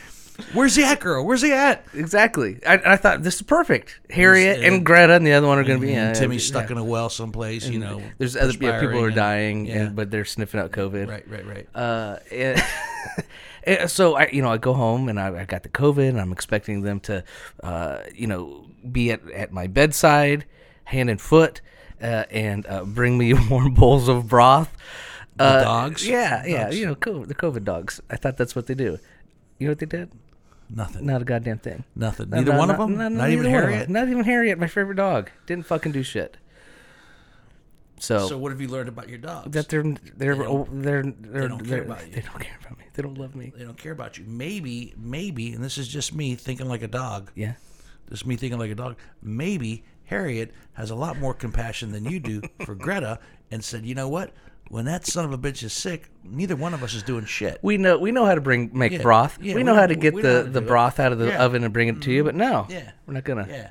Where's 0.54 0.76
he 0.76 0.84
at, 0.84 1.00
girl? 1.00 1.26
Where's 1.26 1.42
he 1.42 1.54
at? 1.54 1.86
Exactly. 1.94 2.60
I, 2.66 2.94
I 2.94 2.96
thought 2.98 3.24
this 3.24 3.36
is 3.36 3.42
perfect. 3.42 4.00
Harriet 4.10 4.58
This, 4.58 4.66
uh, 4.66 4.74
and 4.74 4.86
Greta 4.86 5.14
and 5.14 5.26
the 5.26 5.34
other 5.34 5.48
one 5.48 5.58
are 5.60 5.64
going 5.64 5.80
to 5.80 5.86
be. 5.86 5.94
And 5.94 6.16
uh, 6.16 6.20
Timmy's 6.20 6.46
stuck 6.46 6.66
yeah. 6.66 6.74
in 6.74 6.78
a 6.78 6.84
well 6.84 7.10
someplace. 7.10 7.68
You 7.68 7.80
know, 7.80 8.02
There's 8.18 8.36
other 8.36 8.54
yeah, 8.54 8.80
people 8.80 8.98
who 8.98 9.04
are 9.04 9.08
and- 9.08 9.16
dying, 9.16 9.66
yeah. 9.66 9.76
and, 9.76 9.96
but 9.96 10.12
they're 10.12 10.26
sniffing 10.26 10.60
out 10.60 10.72
COVID. 10.72 11.08
Right, 11.08 11.30
right, 11.30 11.46
right. 11.46 11.68
Uh, 11.74 12.18
and- 12.32 12.64
and 13.64 13.90
so 13.90 14.16
I, 14.16 14.30
you 14.32 14.42
know, 14.42 14.50
I 14.50 14.58
go 14.58 14.74
home 14.74 15.10
and 15.10 15.20
I, 15.20 15.42
I 15.42 15.46
got 15.46 15.64
the 15.64 15.70
COVID, 15.70 16.10
and 16.10 16.20
I'm 16.20 16.32
expecting 16.32 16.82
them 16.82 17.00
to, 17.02 17.24
uh, 17.64 18.00
you 18.14 18.28
know, 18.28 18.66
be 18.92 19.12
at, 19.12 19.30
at 19.32 19.52
my 19.52 19.68
bedside, 19.68 20.46
hand 20.84 21.10
and 21.10 21.20
foot, 21.22 21.62
uh, 22.02 22.26
and 22.30 22.68
uh, 22.68 22.84
bring 22.84 23.18
me 23.18 23.34
warm 23.50 23.74
bowls 23.74 24.10
of 24.10 24.28
broth. 24.28 24.76
Uh, 25.40 25.64
dogs? 25.64 26.08
Yeah, 26.08 26.46
yeah. 26.46 26.66
Dogs. 26.66 26.80
You 26.80 26.86
know, 26.88 26.96
COVID, 26.96 27.28
the 27.28 27.36
COVID 27.36 27.64
dogs. 27.64 28.02
I 28.10 28.16
thought 28.16 28.38
that's 28.38 28.56
what 28.56 28.68
they 28.68 28.74
do. 28.74 29.00
You 29.60 29.68
know 29.68 29.72
what 29.72 29.80
they 29.80 29.86
did? 29.86 30.12
Nothing. 30.70 31.06
Not 31.06 31.22
a 31.22 31.26
goddamn 31.26 31.60
thing. 31.60 31.84
Nothing. 31.96 32.30
No, 32.30 32.38
Neither 32.38 32.54
no, 32.54 32.58
one 32.60 32.72
of 32.72 32.78
them. 32.78 32.98
no, 32.98 33.08
no, 33.08 33.18
Not 33.18 33.30
even 33.30 33.44
neither 33.46 33.56
one 33.56 33.64
of 33.66 33.70
Harriet. 33.72 33.90
Not 33.90 34.10
even 34.10 34.24
Harriet, 34.24 34.58
my 34.60 34.68
favorite 34.68 34.96
dog. 34.96 35.30
Didn't 35.46 35.66
fucking 35.68 35.92
do 35.92 36.02
shit. 36.04 36.38
So, 37.98 38.28
So 38.28 38.38
what 38.38 38.52
have 38.52 38.60
you 38.60 38.68
learned 38.68 38.90
about 38.90 39.08
your 39.08 39.18
dogs? 39.20 39.52
that 39.52 39.70
they're 39.70 39.84
they're 40.16 40.36
don't- 40.36 40.82
they're 40.82 41.04
they're, 41.04 41.48
don't 41.48 41.66
care 41.66 41.84
about 41.84 42.06
you. 42.06 42.12
They 42.14 42.22
don't 42.22 42.40
care 42.40 42.58
about 42.60 42.78
me. 42.78 42.86
They 42.94 43.02
don't 43.04 43.18
love 43.18 43.36
me. 43.36 43.54
they 43.56 43.64
don't 43.64 43.78
care 43.78 43.92
about 43.94 44.18
you. 44.18 44.26
Maybe, 44.28 44.94
maybe, 44.98 45.54
and 45.54 45.64
this 45.64 45.78
is 45.78 45.88
just 45.88 46.14
me 46.14 46.36
thinking 46.36 46.68
like 46.68 46.82
a 46.82 46.88
dog. 46.90 47.32
Yeah. 47.36 47.54
Just 48.10 48.26
me 48.26 48.36
thinking 48.36 48.60
like 48.60 48.72
a 48.72 48.76
dog. 48.76 48.98
Maybe 49.22 49.84
Harriet 50.06 50.52
has 50.74 50.92
a 50.92 50.96
lot 50.96 51.18
more 51.20 51.34
compassion 51.34 51.92
than 51.92 52.06
you 52.06 52.20
do 52.20 52.42
for 52.66 52.76
Greta, 52.86 53.20
and 53.50 53.64
said, 53.64 53.86
you 53.86 53.96
know 53.96 54.10
what? 54.10 54.34
When 54.70 54.86
that 54.86 55.06
son 55.06 55.26
of 55.26 55.32
a 55.32 55.38
bitch 55.38 55.62
is 55.64 55.74
sick, 55.74 56.10
neither 56.24 56.56
one 56.56 56.74
of 56.74 56.82
us 56.84 56.94
is 56.96 57.04
doing 57.04 57.26
shit. 57.26 57.60
We 57.62 57.78
know 57.78 57.98
we 58.00 58.12
know 58.12 58.26
how 58.26 58.34
to 58.36 58.42
bring 58.42 58.72
make 58.74 58.94
Yeah, 58.94 59.02
broth. 59.04 59.38
yeah, 59.42 59.54
we 59.56 59.64
know 59.64 59.76
how 59.76 59.86
to 59.86 59.96
get 59.96 60.14
we 60.14 60.22
know 60.24 60.30
how 60.30 60.38
the, 60.40 60.44
to 60.46 60.50
the 60.50 60.60
do 60.62 60.66
it. 60.66 60.68
broth 60.68 61.00
out 61.00 61.12
of 61.12 61.20
the 61.20 61.28
Yeah. 61.28 61.44
oven 61.46 61.64
and 61.64 61.72
bring 61.72 61.88
it 61.88 62.02
to 62.02 62.12
you, 62.12 62.24
but 62.24 62.34
no. 62.36 62.66
Yeah. 62.70 62.92
We're 63.06 63.14
not 63.14 63.24
gonna. 63.26 63.46
Yeah. 63.48 63.70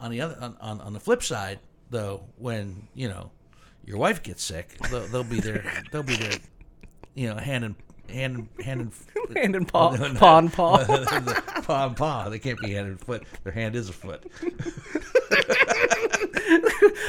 On 0.00 0.10
the 0.10 0.20
other, 0.20 0.36
on, 0.40 0.56
on, 0.60 0.80
on 0.82 0.92
the 0.92 1.00
flip 1.00 1.22
side, 1.22 1.58
though, 1.90 2.22
when 2.36 2.86
you 2.94 3.08
know 3.08 3.30
your 3.84 3.96
wife 3.98 4.22
gets 4.22 4.42
sick, 4.44 4.76
they'll, 4.90 5.06
they'll 5.08 5.24
be 5.24 5.40
there. 5.40 5.64
They'll 5.90 6.02
be 6.02 6.16
there. 6.16 6.38
You 7.14 7.30
know, 7.30 7.36
hand 7.36 7.64
in 7.64 7.76
hand, 8.08 8.48
in- 8.58 8.64
hand 8.64 8.80
in 8.80 8.92
Hand 9.36 9.56
and 9.56 9.66
paw, 9.66 9.96
paw 10.16 10.38
and 10.38 10.52
paw. 10.52 10.84
paw 11.64 11.86
and 11.86 11.96
paw. 11.96 12.28
They 12.28 12.38
can't 12.38 12.60
be 12.60 12.72
hand 12.72 12.86
and 12.86 13.00
foot. 13.00 13.24
Their 13.42 13.52
hand 13.52 13.74
is 13.74 13.88
a 13.88 13.92
foot. 13.92 14.24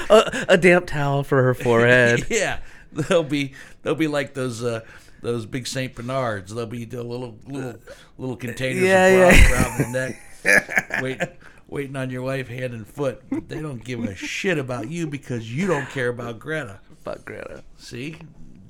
a, 0.10 0.46
a 0.50 0.58
damp 0.58 0.88
towel 0.88 1.24
for 1.24 1.44
her 1.44 1.54
forehead. 1.54 2.26
yeah, 2.30 2.60
they'll 3.10 3.24
be 3.24 3.54
they'll 3.84 3.96
be 3.96 4.08
like 4.08 4.34
those 4.34 4.64
uh, 4.64 4.82
those 5.22 5.46
big 5.46 5.68
Saint 5.68 5.96
Bernards. 5.96 6.54
They'll 6.54 6.66
be 6.66 6.86
the 6.86 7.04
little 7.04 7.38
little 7.48 7.76
little 8.18 8.36
containers 8.38 8.84
Yeah, 8.84 9.08
yeah. 9.08 9.52
around 9.54 9.80
the 9.80 9.88
neck, 9.92 11.02
wait, 11.02 11.20
waiting 11.68 11.96
on 11.96 12.10
your 12.10 12.22
wife 12.22 12.48
hand 12.48 12.74
and 12.74 12.88
foot. 12.88 13.22
But 13.30 13.50
they 13.50 13.62
don't 13.62 13.84
give 13.84 14.04
a 14.04 14.16
shit 14.16 14.58
about 14.58 14.90
you 14.90 15.08
because 15.08 15.52
you 15.54 15.68
don't 15.68 15.90
care 15.90 16.10
about 16.10 16.40
Greta. 16.40 16.80
Fuck 17.04 17.26
Greta. 17.26 17.64
See, 17.78 18.18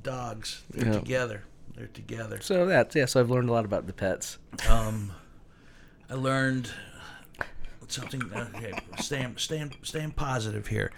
dogs. 0.03 0.63
They're 0.71 0.87
Yeah. 0.87 0.99
together. 0.99 1.43
They're 1.75 1.87
together. 1.87 2.39
So 2.41 2.65
that's 2.65 2.95
yeah. 2.95 3.05
So 3.05 3.19
I've 3.19 3.29
learned 3.29 3.49
a 3.49 3.53
lot 3.53 3.65
about 3.65 3.85
the 3.87 3.93
pets. 3.93 4.37
Um, 4.69 5.11
I 6.09 6.13
learned 6.15 6.69
something. 7.87 8.21
Okay, 8.55 8.73
staying, 8.99 9.35
staying, 9.37 9.73
staying 9.83 10.11
positive 10.11 10.67
here. 10.67 10.91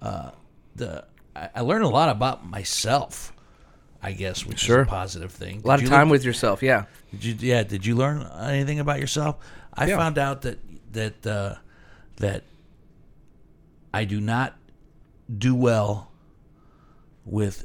Uh, 0.00 0.30
the 0.74 1.04
I, 1.34 1.48
I 1.56 1.60
learned 1.60 1.84
a 1.84 1.88
lot 1.88 2.08
about 2.08 2.46
myself. 2.46 3.32
I 4.04 4.10
guess, 4.10 4.44
which 4.44 4.58
Sure. 4.58 4.80
is 4.82 4.86
a 4.88 4.90
positive 4.90 5.30
thing. 5.30 5.62
A 5.62 5.66
lot 5.68 5.80
of 5.80 5.88
time 5.88 6.08
look- 6.08 6.12
with 6.16 6.24
yourself. 6.24 6.60
Yeah. 6.60 6.86
Did 7.12 7.24
you, 7.24 7.34
yeah, 7.38 7.62
did 7.62 7.86
you 7.86 7.94
learn 7.94 8.22
anything 8.40 8.80
about 8.80 8.98
yourself? 8.98 9.36
I 9.72 9.86
Yeah. 9.86 9.96
found 9.96 10.18
out 10.18 10.42
that 10.42 10.58
that 10.92 11.24
uh, 11.26 11.54
that 12.16 12.42
I 13.94 14.04
do 14.04 14.20
not 14.20 14.56
do 15.38 15.54
well 15.54 16.10
with 17.24 17.64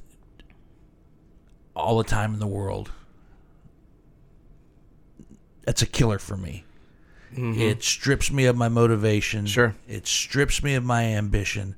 all 1.75 1.97
the 1.97 2.03
time 2.03 2.33
in 2.35 2.39
the 2.39 2.45
world. 2.47 2.91
That's 5.65 5.81
a 5.81 5.85
killer 5.87 6.19
for 6.19 6.37
me. 6.37 6.63
It 7.35 7.83
strips 7.83 8.31
me 8.31 8.45
of 8.45 8.55
my 8.55 8.69
motivation. 8.69 9.45
Sure. 9.45 9.75
It 9.87 10.07
strips 10.07 10.63
me 10.63 10.75
of 10.75 10.83
my 10.83 11.03
ambition. 11.03 11.75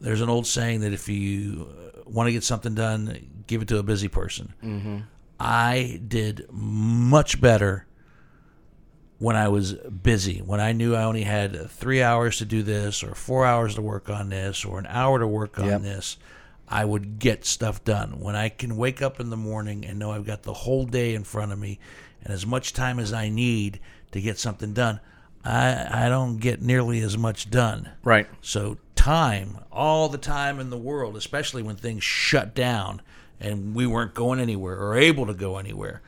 There's 0.00 0.20
an 0.20 0.28
old 0.28 0.46
saying 0.46 0.80
that 0.80 0.92
if 0.92 1.08
you 1.08 1.68
want 2.04 2.28
to 2.28 2.32
get 2.32 2.44
something 2.44 2.74
done, 2.74 3.44
give 3.46 3.62
it 3.62 3.68
to 3.68 3.78
a 3.78 3.82
busy 3.82 4.08
person. 4.08 4.52
Mm-hmm. 4.62 4.96
I 5.40 6.00
did 6.06 6.46
much 6.50 7.40
better 7.40 7.86
when 9.18 9.36
I 9.36 9.48
was 9.48 9.72
busy, 9.74 10.40
when 10.40 10.60
I 10.60 10.72
knew 10.72 10.94
I 10.94 11.04
only 11.04 11.22
had 11.22 11.70
three 11.70 12.02
hours 12.02 12.38
to 12.38 12.44
do 12.44 12.62
this, 12.62 13.02
or 13.02 13.14
four 13.14 13.46
hours 13.46 13.74
to 13.76 13.82
work 13.82 14.10
on 14.10 14.28
this, 14.28 14.64
or 14.64 14.78
an 14.78 14.86
hour 14.88 15.18
to 15.18 15.26
work 15.26 15.58
on 15.58 15.66
Yep. 15.66 15.82
this. 15.82 16.18
I 16.68 16.84
would 16.84 17.18
get 17.18 17.44
stuff 17.46 17.82
done. 17.84 18.18
When 18.20 18.34
I 18.36 18.48
can 18.50 18.76
wake 18.76 19.00
up 19.00 19.20
in 19.20 19.30
the 19.30 19.36
morning 19.36 19.86
and 19.86 19.98
know 19.98 20.10
I've 20.10 20.26
got 20.26 20.42
the 20.42 20.52
whole 20.52 20.84
day 20.84 21.14
in 21.14 21.22
front 21.24 21.52
of 21.52 21.58
me 21.58 21.78
and 22.22 22.32
as 22.34 22.44
much 22.44 22.72
time 22.72 22.98
as 22.98 23.12
I 23.12 23.28
need 23.28 23.78
to 24.12 24.20
get 24.20 24.38
something 24.38 24.72
done, 24.72 25.00
I, 25.46 26.06
I 26.06 26.08
don't 26.08 26.38
get 26.38 26.60
nearly 26.60 27.00
as 27.00 27.16
much 27.16 27.50
done. 27.50 27.90
Right. 28.02 28.26
So 28.40 28.78
time, 28.96 29.58
all 29.70 30.08
the 30.08 30.18
time 30.18 30.58
in 30.58 30.70
the 30.70 30.78
world, 30.78 31.16
especially 31.16 31.62
when 31.62 31.76
things 31.76 32.02
shut 32.02 32.54
down 32.54 33.00
and 33.38 33.74
we 33.74 33.86
weren't 33.86 34.14
going 34.14 34.40
anywhere 34.40 34.76
or 34.76 34.96
able 34.96 35.26
to 35.26 35.34
go 35.34 35.58
anywhere, 35.58 36.02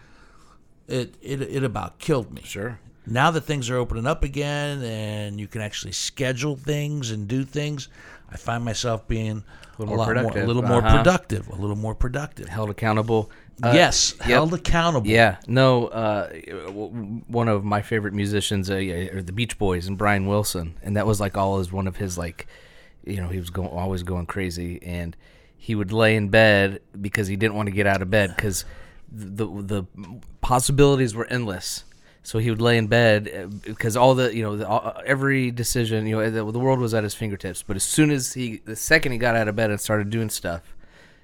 it 0.88 1.14
it, 1.22 1.40
it 1.42 1.62
about 1.62 1.98
killed 2.00 2.32
me. 2.32 2.42
Sure. 2.44 2.80
Now 3.10 3.30
that 3.30 3.42
things 3.42 3.70
are 3.70 3.76
opening 3.76 4.06
up 4.06 4.22
again 4.22 4.82
and 4.82 5.40
you 5.40 5.46
can 5.48 5.60
actually 5.60 5.92
schedule 5.92 6.56
things 6.56 7.10
and 7.10 7.26
do 7.28 7.44
things, 7.44 7.88
I 8.30 8.36
find 8.36 8.64
myself 8.64 9.06
being 9.08 9.42
a, 9.78 9.80
little 9.80 9.96
more 9.96 9.98
lot 9.98 10.06
more, 10.06 10.14
a 10.14 10.14
productive. 10.26 10.46
little 10.46 10.62
more 10.62 10.78
Uh-huh. 10.84 10.96
productive, 10.98 11.48
a 11.48 11.54
little 11.54 11.76
more 11.76 11.94
productive. 11.94 12.48
Held 12.48 12.70
accountable. 12.70 13.30
Uh, 13.62 13.72
yes, 13.74 14.14
yep. 14.20 14.28
held 14.28 14.54
accountable. 14.54 15.08
Yeah, 15.08 15.36
no. 15.46 15.86
Uh, 15.88 16.28
one 17.26 17.48
of 17.48 17.64
my 17.64 17.82
favorite 17.82 18.14
musicians 18.14 18.70
uh, 18.70 18.74
are 19.12 19.22
the 19.22 19.32
Beach 19.32 19.58
Boys 19.58 19.86
and 19.88 19.96
Brian 19.98 20.26
Wilson, 20.26 20.74
and 20.82 20.96
that 20.96 21.06
was 21.06 21.20
like 21.20 21.36
all 21.36 21.58
as 21.58 21.72
one 21.72 21.86
of 21.88 21.96
his 21.96 22.16
like, 22.18 22.46
you 23.04 23.16
know, 23.16 23.28
he 23.28 23.38
was 23.40 23.50
going 23.50 23.68
always 23.70 24.02
going 24.04 24.26
crazy, 24.26 24.80
and 24.82 25.16
he 25.56 25.74
would 25.74 25.90
lay 25.92 26.14
in 26.14 26.28
bed 26.28 26.80
because 27.00 27.26
he 27.26 27.34
didn't 27.36 27.54
want 27.56 27.66
to 27.68 27.72
get 27.74 27.86
out 27.86 28.00
of 28.02 28.10
bed 28.10 28.32
because 28.36 28.64
the 29.10 29.46
the 29.46 29.84
possibilities 30.40 31.14
were 31.14 31.26
endless. 31.26 31.84
So 32.28 32.38
he 32.38 32.50
would 32.50 32.60
lay 32.60 32.76
in 32.76 32.88
bed 32.88 33.32
uh, 33.34 33.46
because 33.64 33.96
all 33.96 34.14
the 34.14 34.36
you 34.36 34.42
know 34.42 34.58
the, 34.58 34.68
all, 34.68 35.00
every 35.06 35.50
decision 35.50 36.06
you 36.06 36.14
know 36.14 36.30
the, 36.30 36.52
the 36.52 36.58
world 36.58 36.78
was 36.78 36.92
at 36.92 37.02
his 37.02 37.14
fingertips. 37.14 37.62
But 37.62 37.76
as 37.76 37.84
soon 37.84 38.10
as 38.10 38.34
he 38.34 38.58
the 38.66 38.76
second 38.76 39.12
he 39.12 39.18
got 39.18 39.34
out 39.34 39.48
of 39.48 39.56
bed 39.56 39.70
and 39.70 39.80
started 39.80 40.10
doing 40.10 40.28
stuff, 40.28 40.76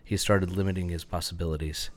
he 0.02 0.16
started 0.16 0.56
limiting 0.56 0.88
his 0.88 1.04
possibilities. 1.04 1.90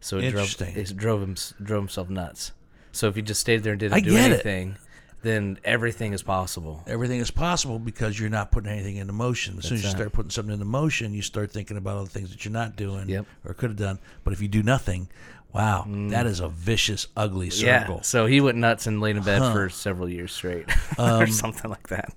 So 0.00 0.16
it 0.16 0.30
drove 0.30 0.56
it 0.62 0.96
drove 0.96 1.20
him 1.20 1.36
drove 1.62 1.82
himself 1.82 2.08
nuts. 2.08 2.52
So 2.90 3.06
if 3.06 3.18
you 3.18 3.22
just 3.22 3.42
stayed 3.42 3.64
there 3.64 3.74
and 3.74 3.80
didn't 3.80 3.98
I 3.98 4.00
do 4.00 4.12
get 4.12 4.30
it. 4.30 4.32
anything, 4.32 4.76
then 5.20 5.58
everything 5.62 6.14
is 6.14 6.22
possible. 6.22 6.84
Everything 6.86 7.20
is 7.20 7.30
possible 7.30 7.78
because 7.78 8.18
you're 8.18 8.30
not 8.30 8.50
putting 8.50 8.70
anything 8.72 8.96
into 8.96 9.12
motion. 9.12 9.58
As 9.58 9.64
soon 9.64 9.74
as 9.74 9.82
you 9.82 9.88
That's 9.88 9.96
start 9.96 10.12
putting 10.14 10.30
something 10.30 10.54
into 10.54 10.64
motion, 10.64 11.12
you 11.12 11.20
start 11.20 11.50
thinking 11.50 11.76
about 11.76 11.98
all 11.98 12.04
the 12.04 12.10
things 12.10 12.30
that 12.30 12.46
you're 12.46 12.52
not 12.52 12.76
doing 12.76 13.10
Yep. 13.10 13.26
or 13.44 13.52
could 13.52 13.68
have 13.70 13.78
done. 13.78 13.98
But 14.22 14.32
if 14.32 14.40
you 14.40 14.48
do 14.48 14.62
nothing, 14.62 15.08
wow, 15.54 15.84
that 16.10 16.26
is 16.26 16.40
a 16.40 16.48
vicious, 16.48 17.06
ugly 17.16 17.50
circle. 17.50 17.96
Yeah. 17.96 18.00
So 18.02 18.26
he 18.26 18.40
went 18.40 18.58
nuts 18.58 18.86
and 18.86 19.00
laid 19.00 19.16
in 19.16 19.22
bed 19.22 19.40
Huh. 19.40 19.52
for 19.52 19.68
several 19.70 20.08
years 20.08 20.32
straight, 20.32 20.66
Um, 20.98 21.22
or 21.22 21.26
something 21.28 21.70
like 21.70 21.88
that. 21.88 22.12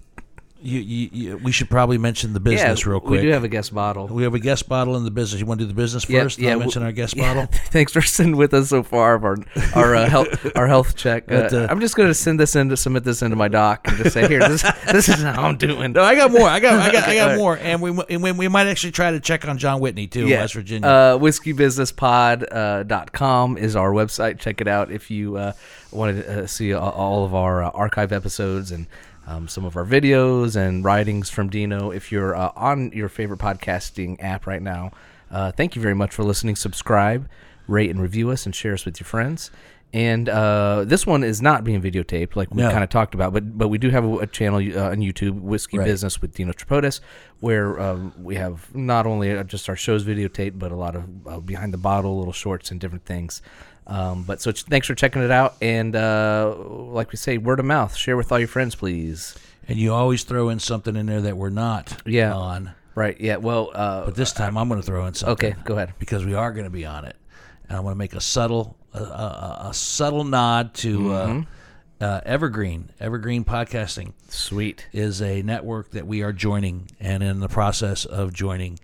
You, 0.62 0.80
you, 0.80 1.10
you, 1.12 1.38
we 1.38 1.52
should 1.52 1.70
probably 1.70 1.98
mention 1.98 2.34
the 2.34 2.40
business 2.40 2.84
yeah, 2.84 2.90
real 2.90 3.00
quick. 3.00 3.22
We 3.22 3.22
do 3.22 3.32
have 3.32 3.44
a 3.44 3.48
guest 3.48 3.74
bottle. 3.74 4.08
We 4.08 4.24
have 4.24 4.34
a 4.34 4.40
guest 4.40 4.68
bottle 4.68 4.96
in 4.96 5.04
the 5.04 5.12
business. 5.12 5.40
You 5.40 5.46
want 5.46 5.60
to 5.60 5.66
do 5.66 5.68
the 5.68 5.76
business 5.76 6.06
first? 6.06 6.40
yeah, 6.40 6.50
w- 6.52 6.60
mention 6.66 6.82
our 6.84 6.92
guest 6.92 7.16
Yeah, 7.18 7.34
bottle. 7.34 7.50
Thanks 7.72 7.92
for 7.92 8.02
sitting 8.02 8.36
with 8.36 8.54
us 8.54 8.70
so 8.70 8.82
far 8.82 9.16
of 9.16 9.24
our 9.24 9.38
our 9.76 9.96
uh, 9.96 10.10
health 10.10 10.52
our 10.56 10.68
health 10.68 10.96
check. 10.96 11.26
Uh, 11.38 11.42
But, 11.42 11.54
uh, 11.54 11.68
I'm 11.70 11.80
just 11.80 11.96
going 11.96 12.10
to 12.10 12.14
send 12.14 12.40
this 12.40 12.56
in 12.56 12.70
to 12.70 12.78
submit 12.78 13.04
this 13.04 13.22
into 13.22 13.36
my 13.36 13.48
doc 13.48 13.82
and 13.86 13.98
just 13.98 14.14
say 14.14 14.28
here 14.28 14.40
this 14.40 14.64
this 14.92 15.10
is 15.10 15.22
how 15.22 15.44
I'm 15.44 15.58
doing. 15.58 15.92
No, 15.92 16.02
I 16.02 16.16
got 16.16 16.32
more. 16.32 16.48
I 16.48 16.60
got, 16.60 16.80
I 16.80 16.92
got, 16.92 17.08
I 17.08 17.16
got 17.16 17.38
more. 17.38 17.58
And 17.58 17.82
we, 17.82 17.90
and 18.10 18.24
we, 18.24 18.32
we 18.32 18.48
might 18.48 18.68
actually 18.68 18.92
try 18.92 19.12
to 19.12 19.20
check 19.20 19.48
on 19.48 19.58
John 19.58 19.80
Whitney 19.82 20.08
too, 20.08 20.26
in 20.26 20.32
West 20.32 20.54
Virginia. 20.54 20.88
Uh, 20.88 21.18
whiskeybusinesspod.com 21.20 22.88
uh, 22.92 23.06
com 23.12 23.58
is 23.58 23.76
our 23.76 23.92
website. 23.92 24.40
Check 24.40 24.62
it 24.62 24.68
out 24.68 24.92
if 24.92 25.12
you 25.12 25.38
uh, 25.94 25.96
want 25.96 26.18
to 26.18 26.44
uh, 26.44 26.48
see 26.48 26.74
all 26.74 27.26
of 27.26 27.34
our 27.34 27.64
uh, 27.64 27.70
archive 27.72 28.12
episodes 28.12 28.72
and 28.72 28.88
um, 29.26 29.48
some 29.48 29.66
of 29.66 29.76
our 29.76 29.86
videos 29.86 30.56
and 30.56 30.84
writings 30.84 31.30
from 31.30 31.50
Dino. 31.50 31.92
If 31.92 32.12
you're 32.12 32.36
uh, 32.36 32.52
on 32.56 32.92
your 32.94 33.10
favorite 33.10 33.40
podcasting 33.40 34.18
app 34.24 34.48
right 34.48 34.62
now, 34.62 34.92
uh, 35.32 35.52
thank 35.52 35.76
you 35.76 35.82
very 35.82 35.96
much 35.96 36.14
for 36.14 36.24
listening. 36.24 36.56
Subscribe, 36.56 37.28
rate, 37.68 37.90
and 37.90 38.02
review 38.02 38.30
us, 38.30 38.46
and 38.46 38.56
share 38.56 38.74
us 38.74 38.86
with 38.86 39.00
your 39.00 39.06
friends. 39.06 39.52
And 39.94 40.28
uh, 40.28 40.84
this 40.86 41.08
one 41.08 41.24
is 41.24 41.42
not 41.42 41.64
being 41.64 41.82
videotaped, 41.82 42.36
like 42.36 42.54
we 42.54 42.62
No. 42.62 42.70
kind 42.70 42.84
of 42.84 42.90
talked 42.90 43.16
about, 43.16 43.32
but 43.32 43.58
but 43.58 43.70
we 43.70 43.78
do 43.78 43.90
have 43.90 44.04
a, 44.04 44.18
a 44.20 44.28
channel 44.28 44.60
uh, 44.60 44.90
on 44.92 44.98
YouTube, 44.98 45.40
Whiskey 45.42 45.78
Right. 45.78 45.86
Business 45.86 46.22
with 46.22 46.34
Dino 46.34 46.52
Tripodis, 46.52 47.00
where 47.40 47.80
um, 47.80 48.14
we 48.18 48.36
have 48.36 48.74
not 48.76 49.06
only 49.08 49.42
just 49.46 49.70
our 49.70 49.78
shows 49.78 50.04
videotaped, 50.04 50.60
but 50.60 50.74
a 50.74 50.76
lot 50.76 50.96
of 50.98 51.04
uh, 51.28 51.40
behind 51.40 51.74
the 51.74 51.78
bottle, 51.78 52.18
little 52.18 52.34
shorts, 52.34 52.70
and 52.70 52.82
different 52.82 53.06
things. 53.06 53.42
Um, 53.88 54.24
but 54.24 54.42
so 54.42 54.52
ch- 54.52 54.64
thanks 54.64 54.86
for 54.88 54.96
checking 54.96 55.22
it 55.24 55.32
out, 55.32 55.56
and 55.62 55.96
uh, 55.96 56.54
like 56.58 57.12
we 57.12 57.18
say, 57.18 57.38
word 57.38 57.60
of 57.60 57.66
mouth, 57.66 57.96
share 57.96 58.18
with 58.18 58.32
all 58.32 58.40
your 58.40 58.48
friends, 58.50 58.76
please. 58.76 59.38
and 59.70 59.78
you 59.78 59.94
always 59.94 60.24
throw 60.24 60.50
in 60.50 60.60
something 60.60 60.96
in 60.96 61.06
there 61.06 61.22
that 61.22 61.38
we're 61.38 61.50
not 61.50 62.02
Yeah. 62.06 62.34
on. 62.34 62.72
Right? 62.96 63.20
Yeah. 63.20 63.38
Well. 63.38 63.72
Uh, 63.74 64.06
But 64.06 64.16
this 64.16 64.32
time 64.34 64.58
I'm 64.58 64.68
going 64.70 64.82
to 64.82 64.86
throw 64.86 65.06
in 65.06 65.14
something. 65.14 65.54
okay. 65.54 65.62
Go 65.64 65.76
ahead. 65.76 65.94
because 66.00 66.26
we 66.26 66.34
are 66.34 66.52
going 66.52 66.64
to 66.66 66.70
be 66.72 66.86
on 66.86 67.06
it, 67.06 67.16
and 67.70 67.78
I 67.78 67.80
want 67.80 67.94
to 67.94 67.98
make 67.98 68.14
a 68.16 68.22
subtle, 68.22 68.76
a, 68.94 69.00
a, 69.04 69.58
a 69.70 69.74
subtle 69.74 70.24
nod 70.24 70.74
to 70.76 71.00
Mm-hmm. 71.00 71.40
uh, 72.02 72.06
uh, 72.06 72.22
Evergreen. 72.26 72.90
Evergreen 73.00 73.44
Podcasting 73.46 74.14
Sweet. 74.30 74.88
is 74.94 75.22
a 75.22 75.42
network 75.44 75.92
that 75.92 76.06
we 76.08 76.22
are 76.24 76.32
joining 76.34 76.92
and 77.00 77.24
in 77.24 77.40
the 77.40 77.48
process 77.50 78.04
of 78.06 78.34
joining, 78.34 78.80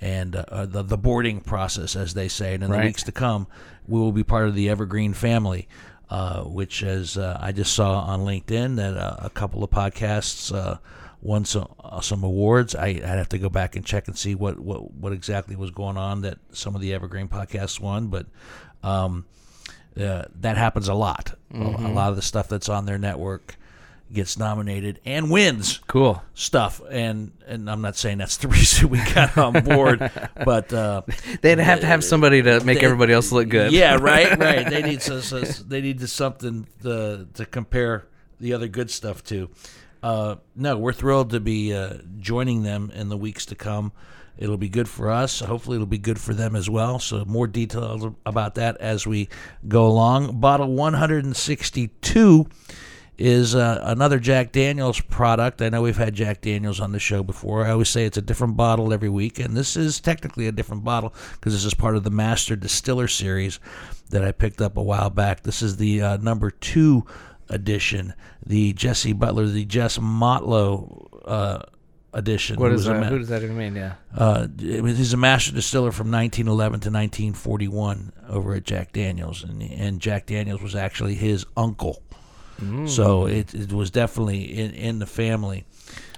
and 0.00 0.34
uh, 0.36 0.44
uh, 0.48 0.66
the 0.66 0.82
the 0.82 0.96
boarding 0.98 1.40
process, 1.40 1.94
as 1.96 2.14
they 2.14 2.28
say. 2.28 2.54
And 2.54 2.62
in 2.64 2.70
the 2.70 2.78
weeks 2.78 3.02
to 3.04 3.12
come, 3.12 3.46
we 3.88 3.98
will 4.00 4.12
be 4.12 4.24
part 4.24 4.48
of 4.48 4.54
the 4.54 4.68
Evergreen 4.68 5.14
family. 5.14 5.68
Uh, 6.08 6.42
which, 6.44 6.84
as 6.84 7.18
uh, 7.18 7.36
I 7.40 7.50
just 7.50 7.72
saw 7.74 7.98
on 8.02 8.20
LinkedIn, 8.20 8.76
that 8.76 8.96
uh, 8.96 9.16
a 9.22 9.28
couple 9.28 9.64
of 9.64 9.70
podcasts 9.70 10.54
uh, 10.54 10.76
won 11.20 11.44
some 11.44 11.66
uh, 11.82 12.00
some 12.00 12.22
awards. 12.22 12.76
I, 12.76 12.86
I'd 12.86 13.02
have 13.02 13.28
to 13.30 13.38
go 13.38 13.48
back 13.48 13.74
and 13.74 13.84
check 13.84 14.06
and 14.06 14.16
see 14.16 14.36
what, 14.36 14.56
what, 14.60 14.92
what 14.94 15.12
exactly 15.12 15.56
was 15.56 15.72
going 15.72 15.96
on 15.96 16.20
that 16.22 16.38
some 16.52 16.76
of 16.76 16.80
the 16.80 16.94
Evergreen 16.94 17.26
podcasts 17.26 17.80
won, 17.80 18.06
but 18.06 18.26
um, 18.84 19.24
uh, 20.00 20.26
that 20.36 20.56
happens 20.56 20.86
a 20.86 20.94
lot. 20.94 21.34
A- 21.52 21.56
A 21.58 21.90
lot 21.92 22.10
of 22.10 22.14
the 22.16 22.22
stuff 22.22 22.48
that's 22.48 22.68
on 22.68 22.86
their 22.86 22.98
network 22.98 23.56
gets 24.12 24.38
nominated 24.38 25.00
and 25.04 25.30
wins 25.30 25.78
Cool. 25.88 26.22
stuff. 26.34 26.80
And 26.90 27.32
and 27.46 27.68
I'm 27.70 27.80
not 27.80 27.96
saying 27.96 28.18
that's 28.18 28.36
the 28.36 28.48
reason 28.58 28.88
we 28.88 28.98
got 29.14 29.36
on 29.36 29.64
board, 29.64 29.98
but 30.44 30.72
uh, 30.72 31.02
They'd 31.42 31.58
have 31.58 31.80
to 31.80 31.86
have 31.86 32.04
somebody 32.04 32.42
to 32.42 32.60
make 32.64 32.78
they- 32.80 32.84
everybody 32.84 33.12
else 33.12 33.32
look 33.32 33.48
good. 33.48 33.72
yeah, 33.72 33.96
right, 34.00 34.38
right. 34.38 34.68
They 34.68 34.82
need 34.82 35.02
so, 35.02 35.20
so, 35.20 35.40
they 35.40 35.80
need 35.80 35.98
to 36.00 36.08
something 36.08 36.66
to 36.82 37.26
to 37.34 37.46
compare 37.46 38.06
the 38.40 38.52
other 38.54 38.68
good 38.68 38.90
stuff 38.90 39.24
to. 39.24 39.48
Uh, 40.02 40.36
no, 40.54 40.76
we're 40.76 40.92
thrilled 40.92 41.30
to 41.30 41.40
be 41.40 41.74
uh, 41.74 41.94
joining 42.18 42.62
them 42.62 42.92
in 42.94 43.08
the 43.08 43.16
weeks 43.16 43.46
to 43.46 43.54
come. 43.56 43.90
It'll 44.38 44.58
be 44.58 44.68
good 44.68 44.88
for 44.88 45.10
us. 45.10 45.40
Hopefully, 45.40 45.76
it'll 45.76 45.86
be 45.86 45.98
good 45.98 46.20
for 46.20 46.34
them 46.34 46.54
as 46.54 46.68
well. 46.70 46.98
So, 46.98 47.24
more 47.24 47.46
details 47.46 48.06
about 48.26 48.54
that 48.56 48.76
as 48.76 49.06
we 49.06 49.30
go 49.66 49.86
along. 49.86 50.38
Bottle 50.40 50.74
162 50.74 52.46
is 53.18 53.54
uh, 53.54 53.80
another 53.82 54.18
Jack 54.18 54.52
Daniels 54.52 55.00
product. 55.00 55.62
I 55.62 55.68
know 55.70 55.82
we've 55.82 55.96
had 55.96 56.14
Jack 56.14 56.40
Daniels 56.42 56.80
on 56.80 56.92
the 56.92 56.98
show 56.98 57.22
before. 57.22 57.64
I 57.64 57.70
always 57.70 57.88
say 57.88 58.04
it's 58.04 58.18
a 58.18 58.22
different 58.22 58.56
bottle 58.56 58.92
every 58.92 59.08
week, 59.08 59.38
and 59.38 59.56
this 59.56 59.76
is 59.76 60.00
technically 60.00 60.46
a 60.46 60.52
different 60.52 60.84
bottle 60.84 61.14
because 61.32 61.52
this 61.52 61.64
is 61.64 61.74
part 61.74 61.96
of 61.96 62.04
the 62.04 62.10
Master 62.10 62.56
Distiller 62.56 63.08
series 63.08 63.58
that 64.10 64.22
I 64.24 64.32
picked 64.32 64.60
up 64.60 64.76
a 64.76 64.82
while 64.82 65.10
back. 65.10 65.42
This 65.42 65.62
is 65.62 65.76
the 65.78 66.02
uh, 66.02 66.16
number 66.18 66.50
two 66.50 67.04
edition, 67.48 68.12
the 68.44 68.72
Jesse 68.74 69.12
Butler, 69.12 69.46
the 69.46 69.64
Jess 69.64 69.98
Motlow 69.98 71.08
uh, 71.24 71.62
edition. 72.12 72.56
What 72.60 72.72
is 72.72 72.84
that? 72.84 73.00
ma- 73.00 73.06
Who 73.06 73.18
does 73.18 73.28
that 73.28 73.42
even 73.42 73.56
mean? 73.56 73.76
Yeah. 73.76 73.94
uh, 74.14 74.46
he's 74.58 75.12
a 75.12 75.16
master 75.16 75.52
distiller 75.52 75.92
from 75.92 76.10
1911 76.10 76.80
to 76.80 76.90
1941 76.90 78.12
over 78.28 78.54
at 78.54 78.64
Jack 78.64 78.92
Daniels, 78.92 79.42
and 79.42 79.62
and 79.62 80.00
Jack 80.00 80.26
Daniels 80.26 80.60
was 80.60 80.74
actually 80.74 81.14
his 81.14 81.46
uncle. 81.56 82.02
Mm. 82.60 82.88
So 82.88 83.26
it, 83.26 83.54
it 83.54 83.72
was 83.72 83.90
definitely 83.90 84.44
in, 84.44 84.72
in 84.72 84.98
the 84.98 85.06
family. 85.06 85.66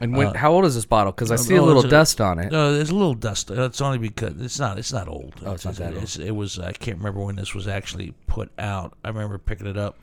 And 0.00 0.16
when, 0.16 0.34
how 0.34 0.52
old 0.52 0.64
is 0.64 0.74
this 0.74 0.84
bottle? 0.84 1.12
Because 1.12 1.30
I 1.32 1.36
see 1.36 1.56
a 1.56 1.62
oh, 1.62 1.64
little 1.64 1.82
dust 1.82 2.20
on 2.20 2.38
it. 2.38 2.52
No, 2.52 2.72
there's 2.72 2.90
a 2.90 2.94
little 2.94 3.14
dust. 3.14 3.50
uh, 3.50 3.62
It's 3.64 3.80
only 3.80 3.98
because 3.98 4.40
it's 4.40 4.58
not. 4.58 4.78
It's 4.78 4.92
not 4.92 5.08
old. 5.08 5.34
Oh, 5.44 5.52
it's 5.52 5.64
not 5.64 5.74
that 5.74 5.94
old. 5.94 6.16
It 6.18 6.30
was. 6.30 6.58
I 6.58 6.72
can't 6.72 6.98
remember 6.98 7.20
when 7.20 7.36
this 7.36 7.54
was 7.54 7.66
actually 7.66 8.14
put 8.26 8.50
out. 8.58 8.96
I 9.04 9.08
remember 9.08 9.38
picking 9.38 9.66
it 9.66 9.76
up 9.76 9.98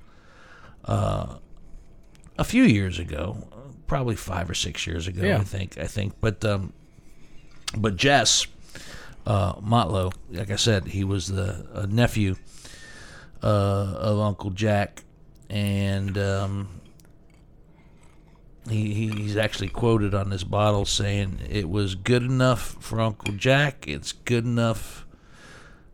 uh, 0.84 1.38
a 2.38 2.44
few 2.44 2.64
years 2.64 3.00
ago, 3.00 3.48
probably 3.88 4.16
five 4.16 4.50
or 4.50 4.54
six 4.54 4.86
years 4.86 5.08
ago. 5.08 5.24
Yeah. 5.26 5.38
I 5.38 5.44
think. 5.44 5.78
I 5.78 5.88
think. 5.88 6.20
But 6.20 6.44
um, 6.44 6.74
but 7.78 7.96
Jess 7.96 8.48
uh, 9.26 9.54
Motlow, 9.56 10.14
like 10.32 10.52
I 10.52 10.58
said, 10.58 10.88
he 10.88 11.06
was 11.06 11.28
the 11.28 11.66
uh, 11.74 11.86
nephew 11.90 12.36
uh, 13.42 13.46
of 13.98 14.20
Uncle 14.20 14.50
Jack, 14.50 15.05
and 15.50 16.18
um, 16.18 16.68
he, 18.70 18.94
he 18.94 19.08
he's 19.10 19.38
actually 19.38 19.70
quoted 19.70 20.14
on 20.14 20.30
this 20.30 20.44
bottle 20.44 20.86
saying 20.86 21.40
it 21.50 21.70
was 21.70 21.96
good 21.96 22.24
enough 22.24 22.76
for 22.80 23.00
Uncle 23.00 23.34
Jack. 23.34 23.86
It's 23.88 24.12
good 24.12 24.46
enough 24.46 25.06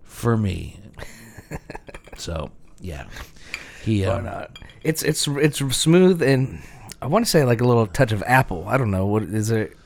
for 0.03 0.38
me. 0.38 0.79
so 2.17 2.51
yeah, 2.79 3.08
he 3.84 4.05
Why 4.05 4.13
um, 4.13 4.25
not? 4.25 4.60
It's 4.84 5.03
it's 5.03 5.27
it's 5.27 5.58
smooth 5.75 6.22
and 6.22 6.62
I 7.01 7.08
want 7.08 7.25
to 7.25 7.31
say 7.31 7.43
like 7.43 7.62
a 7.62 7.65
little 7.65 7.88
touch 7.88 8.12
of 8.12 8.24
apple. 8.24 8.65
I 8.67 8.77
don't 8.77 8.91
know 8.91 9.05
what 9.05 9.24
is 9.24 9.51
it. 9.51 9.77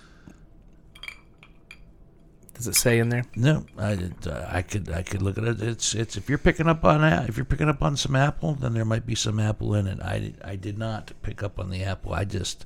Does 2.56 2.68
it 2.68 2.76
say 2.76 3.00
in 3.00 3.10
there? 3.10 3.26
No, 3.36 3.66
I, 3.78 4.00
uh, 4.26 4.50
I 4.50 4.62
could 4.62 4.90
I 4.90 5.04
could 5.04 5.22
look 5.22 5.38
at 5.38 5.44
it. 5.44 5.62
It's 5.62 5.94
it's 5.94 6.16
if 6.16 6.30
you're 6.30 6.38
picking 6.38 6.68
up 6.68 6.86
on 6.86 7.04
if 7.28 7.36
you're 7.36 7.46
picking 7.46 7.68
up 7.68 7.84
on 7.84 7.98
some 7.98 8.16
apple, 8.16 8.54
then 8.54 8.74
there 8.74 8.86
might 8.86 9.06
be 9.06 9.14
some 9.14 9.42
apple 9.42 9.76
in 9.76 9.88
it. 9.88 10.00
I 10.02 10.34
I 10.44 10.56
did 10.56 10.78
not 10.78 11.12
pick 11.22 11.44
up 11.44 11.60
on 11.60 11.70
the 11.70 11.84
apple. 11.84 12.14
I 12.14 12.24
just 12.24 12.66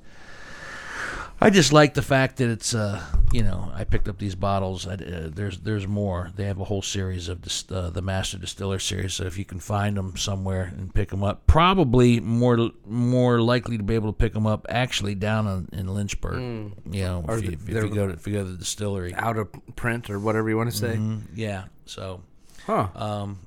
I 1.41 1.49
just 1.49 1.71
like 1.71 1.93
the 1.93 2.01
fact 2.01 2.37
that 2.37 2.49
it's 2.49 2.73
uh 2.75 3.01
you 3.31 3.43
know 3.43 3.71
I 3.73 3.85
picked 3.85 4.09
up 4.09 4.17
these 4.17 4.35
bottles. 4.35 4.85
I, 4.85 4.95
uh, 4.95 5.29
there's 5.31 5.59
there's 5.59 5.87
more. 5.87 6.31
They 6.35 6.43
have 6.45 6.59
a 6.59 6.65
whole 6.65 6.81
series 6.81 7.29
of 7.29 7.41
dis- 7.41 7.63
uh, 7.71 7.89
the 7.91 8.01
Master 8.01 8.37
Distiller 8.37 8.77
series. 8.79 9.13
So 9.13 9.23
if 9.25 9.37
you 9.37 9.45
can 9.45 9.59
find 9.61 9.95
them 9.95 10.17
somewhere 10.17 10.73
and 10.77 10.93
pick 10.93 11.09
them 11.09 11.23
up, 11.23 11.47
probably 11.47 12.19
more 12.19 12.71
more 12.85 13.41
likely 13.41 13.77
to 13.77 13.83
be 13.83 13.95
able 13.95 14.11
to 14.11 14.17
pick 14.17 14.33
them 14.33 14.45
up 14.45 14.65
actually 14.67 15.15
down 15.15 15.47
in, 15.71 15.79
in 15.79 15.93
Lynchburg. 15.93 16.39
You 16.91 17.03
know, 17.03 17.23
Or 17.27 17.37
if 17.37 17.45
you, 17.45 17.51
if 17.51 17.69
you 17.69 17.89
go 17.89 18.07
to 18.07 18.13
if 18.13 18.27
you 18.27 18.33
go 18.33 18.43
to 18.43 18.51
the 18.51 18.57
distillery. 18.57 19.13
Out 19.15 19.37
of 19.37 19.47
print 19.77 20.09
or 20.09 20.19
whatever 20.19 20.49
you 20.49 20.57
want 20.57 20.71
to 20.71 20.75
say. 20.77 20.97
Mhm, 20.97 21.21
Yeah. 21.35 21.65
So, 21.85 22.21
Huh. 22.65 22.87
um, 22.95 23.39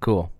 Cool. 0.00 0.30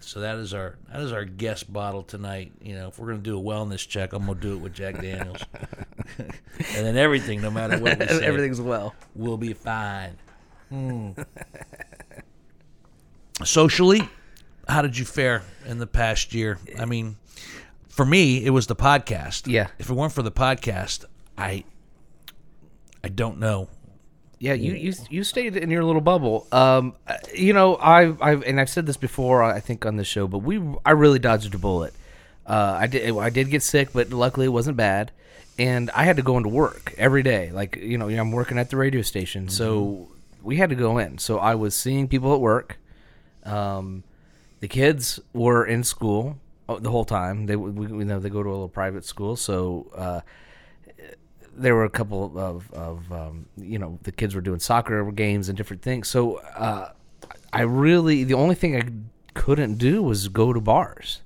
So 0.00 0.20
that 0.20 0.36
is 0.38 0.54
our 0.54 0.76
that 0.92 1.00
is 1.00 1.12
our 1.12 1.24
guest 1.24 1.72
bottle 1.72 2.02
tonight. 2.02 2.52
You 2.60 2.74
know, 2.74 2.88
if 2.88 2.98
we're 2.98 3.08
gonna 3.08 3.18
do 3.18 3.38
a 3.38 3.42
wellness 3.42 3.86
check, 3.86 4.12
I'm 4.12 4.26
gonna 4.26 4.38
do 4.40 4.52
it 4.54 4.58
with 4.58 4.72
Jack 4.72 5.00
Daniels, 5.00 5.42
and 6.18 6.30
then 6.58 6.96
everything, 6.96 7.40
no 7.40 7.50
matter 7.50 7.78
what 7.78 7.98
we 7.98 8.06
say, 8.08 8.24
Everything's 8.24 8.60
well. 8.60 8.94
we'll 9.14 9.36
be 9.36 9.52
fine. 9.54 10.16
Hmm. 10.68 11.12
Socially, 13.44 14.08
how 14.68 14.82
did 14.82 14.96
you 14.96 15.04
fare 15.04 15.42
in 15.66 15.78
the 15.78 15.86
past 15.86 16.32
year? 16.32 16.58
I 16.78 16.84
mean, 16.86 17.16
for 17.88 18.06
me, 18.06 18.44
it 18.44 18.50
was 18.50 18.66
the 18.66 18.76
podcast. 18.76 19.50
Yeah. 19.50 19.68
If 19.78 19.90
it 19.90 19.92
weren't 19.94 20.12
for 20.12 20.22
the 20.22 20.32
podcast, 20.32 21.04
I 21.36 21.64
I 23.04 23.08
don't 23.08 23.38
know. 23.38 23.68
Yeah, 24.38 24.52
you, 24.52 24.74
you 24.74 24.92
you 25.08 25.24
stayed 25.24 25.56
in 25.56 25.70
your 25.70 25.82
little 25.82 26.02
bubble. 26.02 26.46
Um, 26.52 26.94
uh, 27.06 27.14
you 27.34 27.54
know, 27.54 27.76
I 27.76 28.14
I've 28.20 28.42
and 28.42 28.60
I've 28.60 28.68
said 28.68 28.84
this 28.84 28.98
before. 28.98 29.42
I 29.42 29.60
think 29.60 29.86
on 29.86 29.96
the 29.96 30.04
show, 30.04 30.26
but 30.28 30.38
we 30.38 30.60
I 30.84 30.90
really 30.90 31.18
dodged 31.18 31.54
a 31.54 31.58
bullet. 31.58 31.94
Uh, 32.44 32.76
I 32.78 32.86
did 32.86 33.16
I 33.16 33.30
did 33.30 33.50
get 33.50 33.62
sick, 33.62 33.94
but 33.94 34.10
luckily 34.10 34.46
it 34.46 34.50
wasn't 34.50 34.76
bad. 34.76 35.10
And 35.58 35.90
I 35.92 36.04
had 36.04 36.16
to 36.16 36.22
go 36.22 36.36
into 36.36 36.50
work 36.50 36.94
every 36.98 37.22
day. 37.22 37.50
Like 37.50 37.76
you 37.76 37.96
know, 37.96 38.10
I'm 38.10 38.30
working 38.30 38.58
at 38.58 38.68
the 38.68 38.76
radio 38.76 39.00
station, 39.00 39.48
so 39.48 40.08
we 40.42 40.56
had 40.56 40.68
to 40.68 40.76
go 40.76 40.98
in. 40.98 41.16
So 41.16 41.38
I 41.38 41.54
was 41.54 41.74
seeing 41.74 42.06
people 42.06 42.34
at 42.34 42.40
work. 42.40 42.78
Um, 43.44 44.04
the 44.60 44.68
kids 44.68 45.18
were 45.32 45.64
in 45.64 45.82
school 45.82 46.36
uh, 46.68 46.78
the 46.78 46.90
whole 46.90 47.06
time. 47.06 47.46
They 47.46 47.56
we, 47.56 47.86
we 47.86 48.04
know 48.04 48.20
they 48.20 48.28
go 48.28 48.42
to 48.42 48.48
a 48.48 48.52
little 48.52 48.68
private 48.68 49.06
school, 49.06 49.34
so. 49.36 49.90
Uh, 49.96 50.20
there 51.56 51.74
were 51.74 51.84
a 51.84 51.90
couple 51.90 52.38
of, 52.38 52.72
of 52.72 53.12
um, 53.12 53.46
you 53.56 53.78
know 53.78 53.98
the 54.02 54.12
kids 54.12 54.34
were 54.34 54.40
doing 54.40 54.60
soccer 54.60 55.10
games 55.12 55.48
and 55.48 55.56
different 55.56 55.82
things. 55.82 56.08
So 56.08 56.36
uh, 56.56 56.92
i 57.52 57.62
really 57.62 58.24
the 58.24 58.34
only 58.34 58.54
thing 58.54 58.76
i 58.76 58.82
couldn't 59.34 59.76
do 59.76 60.02
was 60.02 60.28
go 60.28 60.52
to 60.52 60.60
bars. 60.60 61.22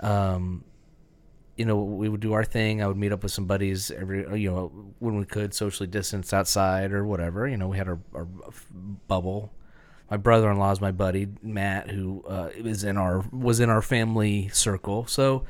Um, 0.00 0.64
you 1.56 1.64
know 1.64 1.82
we 1.82 2.08
would 2.08 2.20
do 2.20 2.32
our 2.32 2.44
thing. 2.44 2.82
I 2.82 2.86
would 2.86 2.96
meet 2.96 3.12
up 3.12 3.22
with 3.22 3.32
some 3.32 3.46
buddies 3.46 3.90
every 3.90 4.40
you 4.40 4.50
know 4.50 4.72
when 5.00 5.16
we 5.16 5.24
could 5.24 5.52
socially 5.52 5.88
distance 5.88 6.32
outside 6.32 6.92
or 6.92 7.04
whatever. 7.04 7.48
You 7.48 7.56
know 7.56 7.68
we 7.68 7.76
had 7.76 7.88
our, 7.88 7.98
our 8.14 8.26
bubble. 9.08 9.52
My 10.10 10.16
brother-in-law 10.16 10.70
is 10.72 10.80
my 10.80 10.92
buddy 10.92 11.28
matt 11.42 11.90
who 11.90 12.24
uh, 12.26 12.50
is 12.54 12.84
in 12.84 12.96
our 12.96 13.24
was 13.32 13.60
in 13.60 13.70
our 13.70 13.82
family 13.82 14.48
circle. 14.48 15.06
So 15.06 15.44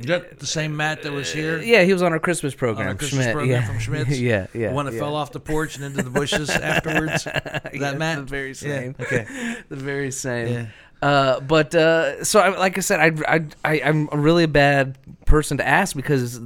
The 0.00 0.46
same 0.46 0.76
Matt 0.76 1.02
that 1.02 1.12
was 1.12 1.32
here. 1.32 1.60
yeah 1.60 1.82
he 1.82 1.92
was 1.92 2.02
on 2.02 2.12
our 2.12 2.18
christmas 2.18 2.54
program 2.54 2.88
on 2.88 2.94
a 2.94 2.98
Christmas 2.98 3.24
Schmidt, 3.24 3.34
program 3.34 3.60
yeah. 3.62 3.66
from 3.66 3.78
Schmidt's. 3.78 4.20
yeah 4.30 4.46
yeah 4.54 4.68
The 4.68 4.74
one 4.74 4.86
that 4.86 4.94
yeah. 4.94 5.00
fell 5.00 5.14
off 5.14 5.32
the 5.32 5.40
porch 5.40 5.76
and 5.76 5.84
into 5.84 6.02
the 6.02 6.10
bushes 6.10 6.50
afterwards. 6.72 7.24
That 7.24 7.70
Yeah, 7.74 7.92
Matt? 7.94 8.16
the 8.18 8.22
very 8.24 8.48
Yeah, 8.48 8.54
same. 8.54 8.96
okay. 9.00 9.26
the 9.68 9.76
very 9.76 10.10
same. 10.10 10.48
Yeah. 10.48 10.66
Uh, 11.00 11.38
but 11.40 11.74
uh, 11.76 12.24
so, 12.24 12.40
I, 12.40 12.48
like 12.58 12.76
I 12.76 12.80
said, 12.80 12.98
I, 12.98 13.36
I, 13.36 13.44
I, 13.64 13.80
I'm 13.82 14.08
a 14.10 14.18
really 14.18 14.46
bad 14.46 14.98
person 15.26 15.56
to 15.58 15.66
ask 15.66 15.94
because 15.94 16.40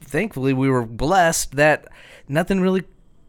thankfully 0.00 0.52
we 0.52 0.68
were 0.68 0.84
blessed 0.84 1.52
that 1.56 1.86
nothing 2.28 2.60
really 2.60 2.82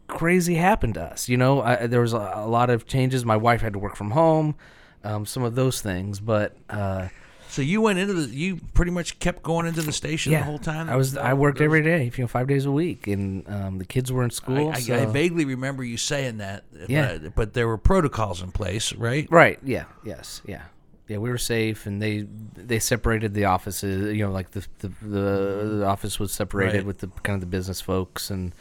crazy 0.08 0.54
happened 0.56 0.94
to 0.94 1.02
us. 1.02 1.28
You 1.28 1.36
know, 1.36 1.62
I, 1.62 1.86
there 1.86 2.00
was 2.00 2.12
a, 2.12 2.32
a 2.34 2.48
lot 2.48 2.70
of 2.70 2.86
changes. 2.88 3.24
My 3.24 3.36
wife 3.36 3.60
had 3.60 3.72
to 3.74 3.78
work 3.78 3.94
from 3.94 4.10
home, 4.10 4.56
um, 5.04 5.26
some 5.26 5.44
of 5.44 5.54
those 5.54 5.80
things. 5.80 6.18
But 6.18 6.56
uh, 6.68 7.06
So 7.50 7.62
you 7.62 7.80
went 7.80 7.98
into 7.98 8.12
the. 8.12 8.28
You 8.34 8.60
pretty 8.74 8.90
much 8.90 9.18
kept 9.20 9.42
going 9.42 9.66
into 9.66 9.80
the 9.82 9.92
station 9.92 10.32
yeah, 10.32 10.40
the 10.40 10.44
whole 10.44 10.58
time. 10.58 10.88
I 10.88 10.96
was 10.96 11.16
I 11.16 11.32
worked 11.34 11.60
every 11.60 11.82
day, 11.82 12.04
you 12.14 12.24
know, 12.24 12.28
five 12.28 12.46
days 12.46 12.66
a 12.66 12.70
week, 12.72 13.06
and 13.06 13.48
um, 13.48 13.78
the 13.78 13.84
kids 13.86 14.12
were 14.12 14.22
in 14.22 14.30
school. 14.30 14.70
I, 14.70 14.80
so- 14.80 14.94
I 14.94 15.06
vaguely 15.06 15.44
remember 15.44 15.82
you 15.82 15.96
saying 15.96 16.38
that. 16.38 16.64
Yeah. 16.88 17.12
I- 17.24 17.28
but 17.28 17.54
there 17.54 17.66
were 17.66 17.78
protocols 17.78 18.42
in 18.42 18.52
place, 18.52 18.92
right? 18.94 19.26
Right. 19.30 19.58
Yeah. 19.64 19.84
Yes. 20.04 20.42
Yeah. 20.46 20.62
Yeah. 21.08 21.18
We 21.18 21.30
were 21.30 21.38
safe, 21.38 21.86
and 21.86 22.02
they 22.02 22.26
they 22.54 22.78
separated 22.78 23.32
the 23.32 23.46
offices. 23.46 24.14
You 24.16 24.26
know, 24.26 24.32
like 24.32 24.50
the 24.50 24.66
the, 24.80 24.88
the, 25.02 25.76
the 25.78 25.84
office 25.86 26.20
was 26.20 26.32
separated 26.32 26.76
Right. 26.78 26.84
with 26.86 26.98
the 26.98 27.08
kind 27.22 27.34
of 27.34 27.40
the 27.40 27.46
business 27.46 27.80
folks, 27.80 28.30
and 28.30 28.52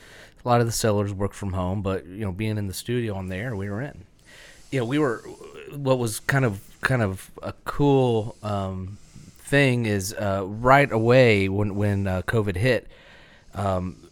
a 0.44 0.48
lot 0.48 0.62
of 0.62 0.66
the 0.66 0.72
sellers 0.74 1.14
worked 1.14 1.36
from 1.36 1.52
home. 1.54 1.82
But 1.82 2.06
you 2.06 2.22
know, 2.24 2.32
being 2.32 2.58
in 2.58 2.68
the 2.68 2.74
studio 2.74 3.16
on 3.16 3.28
there, 3.28 3.54
we 3.56 3.70
were 3.70 3.82
in. 3.82 4.06
Yeah, 4.72 4.82
we 4.84 4.98
were. 4.98 5.18
What 5.76 6.00
was 6.00 6.22
kind 6.22 6.46
of 6.46 6.62
kind 6.82 7.02
of 7.02 7.32
a 7.44 7.54
cool 7.66 8.36
um, 8.44 8.98
thing 9.40 9.86
is 9.86 10.14
uh, 10.14 10.44
right 10.46 10.92
away 10.92 11.50
when 11.50 11.76
when 11.76 12.08
uh, 12.08 12.22
COVID 12.24 12.56
hit. 12.56 12.88
Um, 13.54 14.10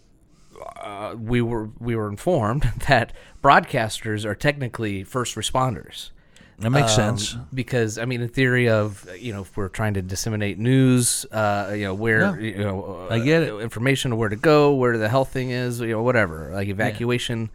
uh, 0.77 1.15
we 1.17 1.41
were 1.41 1.69
we 1.79 1.95
were 1.95 2.09
informed 2.09 2.63
that 2.87 3.13
broadcasters 3.43 4.25
are 4.25 4.35
technically 4.35 5.03
first 5.03 5.35
responders. 5.35 6.11
That 6.59 6.69
makes 6.69 6.97
Um, 6.97 7.17
sense. 7.17 7.35
because 7.53 7.97
I 7.97 8.05
mean, 8.05 8.21
in 8.21 8.29
theory 8.29 8.69
of 8.69 9.05
you 9.19 9.33
know, 9.33 9.41
if 9.41 9.57
we're 9.57 9.67
trying 9.67 9.95
to 9.95 10.01
disseminate 10.01 10.57
news, 10.57 11.25
uh, 11.31 11.73
you 11.75 11.83
know, 11.83 11.93
where 11.93 12.39
Yeah. 12.39 12.57
you 12.57 12.63
know, 12.63 13.07
I 13.11 13.19
get 13.19 13.43
uh, 13.43 13.57
it. 13.57 13.61
information 13.63 14.13
of 14.13 14.17
where 14.17 14.29
to 14.29 14.37
go, 14.37 14.73
where 14.73 14.97
the 14.97 15.09
health 15.09 15.33
thing 15.33 15.49
is, 15.49 15.81
you 15.81 15.87
know, 15.89 16.01
whatever, 16.01 16.51
like 16.53 16.69
evacuation. 16.69 17.49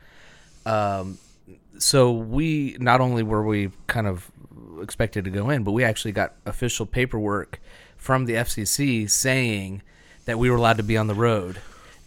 Um, 0.67 1.17
so 1.81 2.13
we 2.13 2.77
not 2.79 3.01
only 3.01 3.23
were 3.23 3.43
we 3.43 3.71
kind 3.87 4.07
of 4.07 4.31
expected 4.83 5.25
to 5.25 5.31
go 5.31 5.51
in, 5.51 5.65
but 5.65 5.73
we 5.73 5.85
actually 5.85 6.13
got 6.13 6.35
official 6.47 6.87
paperwork 6.87 7.61
from 7.97 8.27
the 8.27 8.35
FCC 8.35 9.11
saying 9.11 9.83
that 10.25 10.39
we 10.39 10.51
were 10.51 10.57
allowed 10.57 10.77
to 10.77 10.83
be 10.83 10.97
on 10.97 11.07
the 11.07 11.15
road. 11.15 11.61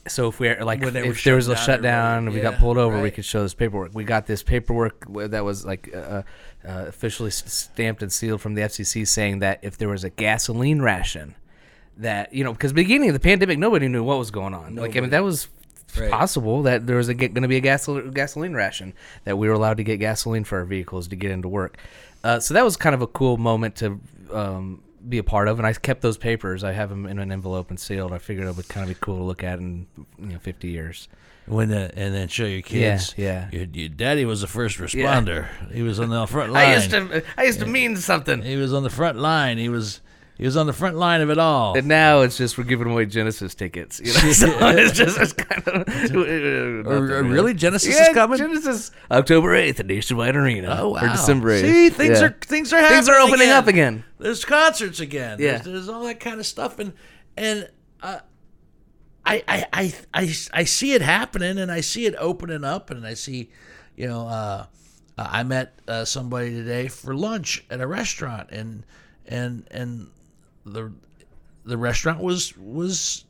So 0.07 0.27
if 0.27 0.39
we 0.39 0.53
like, 0.59 0.81
if 0.81 1.23
there 1.23 1.35
was 1.35 1.47
a 1.47 1.55
shutdown 1.55 2.19
and 2.19 2.25
we 2.27 2.39
everybody. 2.39 2.55
got 2.55 2.59
pulled 2.59 2.77
over, 2.77 3.01
we 3.01 3.09
could 3.09 3.23
show 3.23 3.41
this 3.41 3.53
paperwork. 3.53 3.91
We 3.93 4.03
got 4.03 4.27
this 4.27 4.43
paperwork 4.43 5.05
that 5.09 5.45
was 5.45 5.65
like 5.65 5.95
uh, 5.95 5.97
uh, 5.97 6.23
officially 6.65 7.31
stamped 7.31 8.03
and 8.03 8.11
sealed 8.11 8.41
from 8.41 8.55
the 8.55 8.63
FCC, 8.63 9.07
saying 9.07 9.39
that 9.39 9.59
if 9.61 9.77
there 9.77 9.87
was 9.87 10.03
a 10.03 10.09
gasoline 10.09 10.81
ration, 10.81 11.35
that 11.97 12.33
you 12.33 12.43
know, 12.43 12.51
because 12.51 12.73
beginning 12.73 13.09
of 13.09 13.13
the 13.13 13.19
pandemic, 13.19 13.57
nobody 13.57 13.87
knew 13.87 14.03
what 14.03 14.17
was 14.17 14.29
going 14.29 14.53
on. 14.53 14.75
Like 14.75 14.97
I 14.97 14.99
mean, 14.99 15.11
that 15.11 15.23
was 15.23 15.47
Right. 15.97 16.11
possible 16.11 16.63
that 16.63 16.87
there 16.87 16.97
was 16.97 17.07
going 17.07 17.33
to 17.33 17.47
be 17.47 17.57
a 17.57 17.61
gasol- 17.61 18.13
gasoline 18.13 18.53
ration 18.53 18.93
that 19.25 19.37
we 19.37 19.47
were 19.47 19.53
allowed 19.53 19.77
to 19.77 19.83
get 19.83 19.97
gasoline 19.97 20.43
for 20.43 20.59
our 20.59 20.65
vehicles 20.65 21.07
to 21.09 21.15
get 21.15 21.31
into 21.31 21.47
work. 21.47 21.77
Uh, 22.23 22.39
so 22.39 22.53
that 22.53 22.63
was 22.63 22.77
kind 22.77 22.95
of 22.95 23.01
a 23.01 23.07
cool 23.07 23.37
moment 23.37 23.75
to 23.77 23.99
um, 24.31 24.81
be 25.07 25.17
a 25.17 25.23
part 25.23 25.47
of, 25.47 25.59
and 25.59 25.67
I 25.67 25.73
kept 25.73 26.01
those 26.01 26.17
papers. 26.17 26.63
I 26.63 26.71
have 26.71 26.89
them 26.89 27.05
in 27.05 27.19
an 27.19 27.31
envelope 27.31 27.69
and 27.69 27.79
sealed. 27.79 28.13
I 28.13 28.17
figured 28.17 28.47
it 28.47 28.55
would 28.55 28.69
kind 28.69 28.83
of 28.83 28.89
be 28.89 28.97
cool 28.99 29.17
to 29.17 29.23
look 29.23 29.43
at 29.43 29.59
in 29.59 29.87
you 30.17 30.27
know 30.27 30.39
50 30.39 30.67
years. 30.67 31.07
When 31.45 31.67
the, 31.67 31.91
and 31.97 32.15
then 32.15 32.29
show 32.29 32.45
your 32.45 32.61
kids. 32.61 33.13
yeah. 33.17 33.49
Your, 33.51 33.65
your 33.65 33.89
daddy 33.89 34.23
was 34.23 34.43
a 34.43 34.47
first 34.47 34.77
responder. 34.77 35.49
He 35.73 35.81
was 35.81 35.99
on 35.99 36.09
the 36.09 36.25
front 36.25 36.53
line. 36.53 36.65
I 36.69 36.75
used 36.75 36.91
to 36.91 37.23
I 37.37 37.43
used 37.43 37.59
to 37.59 37.65
mean 37.65 37.97
something. 37.97 38.41
He 38.41 38.55
was 38.55 38.73
on 38.73 38.83
the 38.83 38.89
front 38.89 39.17
line. 39.17 39.57
He 39.57 39.67
was 39.67 39.99
he 40.37 40.45
was 40.45 40.57
on 40.57 40.65
the 40.65 40.73
front 40.73 40.95
line 40.97 41.21
of 41.21 41.29
it 41.29 41.37
all. 41.37 41.77
And 41.77 41.87
now 41.87 42.21
it's 42.21 42.37
just 42.37 42.57
we're 42.57 42.63
giving 42.63 42.89
away 42.89 43.05
Genesis 43.05 43.53
tickets. 43.55 43.99
You 44.03 44.07
know? 44.13 44.19
so 44.33 44.47
it's 44.69 44.91
just 44.97 45.19
it's 45.19 45.33
kind 45.33 45.67
of 45.67 46.15
Or- 46.87 47.17
or 47.19 47.23
really? 47.23 47.53
Genesis 47.53 47.95
yeah, 47.95 48.09
is 48.09 48.13
coming? 48.13 48.37
Genesis 48.37 48.91
October 49.11 49.53
eighth 49.55 49.79
at 49.79 49.85
Nationwide 49.85 50.35
Arena. 50.35 50.77
Oh 50.81 50.89
wow! 50.89 51.03
Or 51.05 51.09
December 51.09 51.51
eighth. 51.51 51.65
See, 51.65 51.89
things 51.89 52.19
Yeah. 52.19 52.27
are 52.27 52.37
things 52.41 52.73
are 52.73 52.77
happening. 52.77 52.97
things 52.97 53.09
are 53.09 53.19
opening 53.19 53.41
again. 53.47 53.55
up 53.55 53.67
again. 53.67 54.03
There's 54.19 54.43
concerts 54.45 54.99
again. 54.99 55.37
Yeah. 55.39 55.53
There's, 55.57 55.65
there's 55.65 55.89
all 55.89 56.03
that 56.05 56.19
kind 56.19 56.39
of 56.39 56.45
stuff, 56.45 56.79
and 56.79 56.93
and 57.37 57.69
uh, 58.01 58.19
I, 59.25 59.43
I 59.47 59.65
I 59.73 59.93
I 60.13 60.33
I 60.53 60.63
see 60.65 60.93
it 60.93 61.01
happening, 61.01 61.57
and 61.57 61.71
I 61.71 61.81
see 61.81 62.05
it 62.05 62.15
opening 62.17 62.63
up, 62.63 62.89
and 62.89 63.05
I 63.05 63.13
see, 63.13 63.49
you 63.95 64.07
know, 64.07 64.27
uh, 64.27 64.65
I 65.17 65.43
met 65.43 65.79
uh, 65.87 66.05
somebody 66.05 66.51
today 66.51 66.87
for 66.87 67.15
lunch 67.15 67.63
at 67.69 67.79
a 67.81 67.87
restaurant, 67.87 68.49
and 68.51 68.85
and 69.25 69.65
and 69.71 70.09
the 70.65 70.91
the 71.65 71.77
restaurant 71.77 72.19
was 72.21 72.55
was 72.57 73.25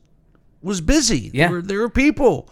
was 0.62 0.80
busy. 0.80 1.30
Yeah. 1.32 1.46
There 1.48 1.56
were, 1.56 1.62
there 1.62 1.78
were 1.80 1.90
people. 1.90 2.48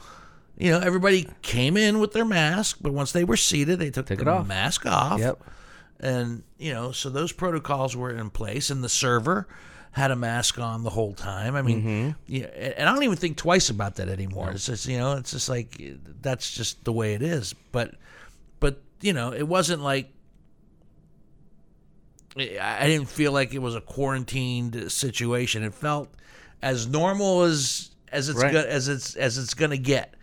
You 0.59 0.71
know, 0.73 0.79
everybody 0.81 1.29
came 1.41 1.77
in 1.77 1.99
with 1.99 2.13
their 2.13 2.25
mask, 2.27 2.79
but 2.81 2.93
once 2.93 3.11
they 3.13 3.25
were 3.25 3.39
seated, 3.39 3.79
they 3.79 3.91
took, 3.91 4.07
Took 4.07 4.19
the 4.21 4.31
off. 4.31 4.47
mask 4.47 4.85
off 4.87 5.19
Yep. 5.19 5.41
and 6.01 6.43
you 6.59 6.73
know 6.73 6.93
so 6.93 7.09
those 7.11 7.33
protocols 7.33 7.97
were 7.97 8.11
in 8.11 8.29
place 8.31 8.71
and 8.71 8.85
the 8.85 8.89
server 8.89 9.49
had 9.93 10.11
a 10.11 10.17
mask 10.17 10.59
on 10.59 10.83
the 10.85 10.91
whole 10.91 11.13
time 11.15 11.55
i 11.57 11.63
mean 11.63 11.83
Mm-hmm. 11.83 12.11
yeah 12.27 12.47
and 12.47 12.89
i 12.89 12.93
don't 12.95 13.03
even 13.03 13.17
think 13.17 13.37
twice 13.37 13.69
about 13.71 13.97
that 13.97 14.09
anymore 14.09 14.51
it's 14.51 14.67
just 14.67 14.87
you 14.87 14.97
know 14.99 15.13
it's 15.17 15.33
just 15.33 15.49
like 15.49 15.81
that's 16.23 16.51
just 16.51 16.83
the 16.85 16.93
way 16.93 17.15
it 17.15 17.23
is 17.23 17.55
but 17.73 17.95
but 18.61 18.81
you 19.01 19.13
know 19.13 19.33
it 19.33 19.47
wasn't 19.47 19.83
like 19.83 20.11
i 22.37 22.79
I 22.81 22.87
didn't 22.87 23.09
feel 23.09 23.33
like 23.33 23.53
it 23.55 23.59
was 23.61 23.75
a 23.75 23.81
quarantined 23.81 24.91
situation 24.93 25.63
it 25.63 25.75
felt 25.75 26.09
as 26.63 26.87
normal 26.87 27.43
as 27.43 27.91
as 28.11 28.29
it's 28.29 28.39
Right. 28.43 28.53
go, 28.53 28.61
as 28.61 28.89
it's 28.89 29.15
as 29.17 29.39
it's 29.39 29.55
gonna 29.55 29.77
get 29.77 30.15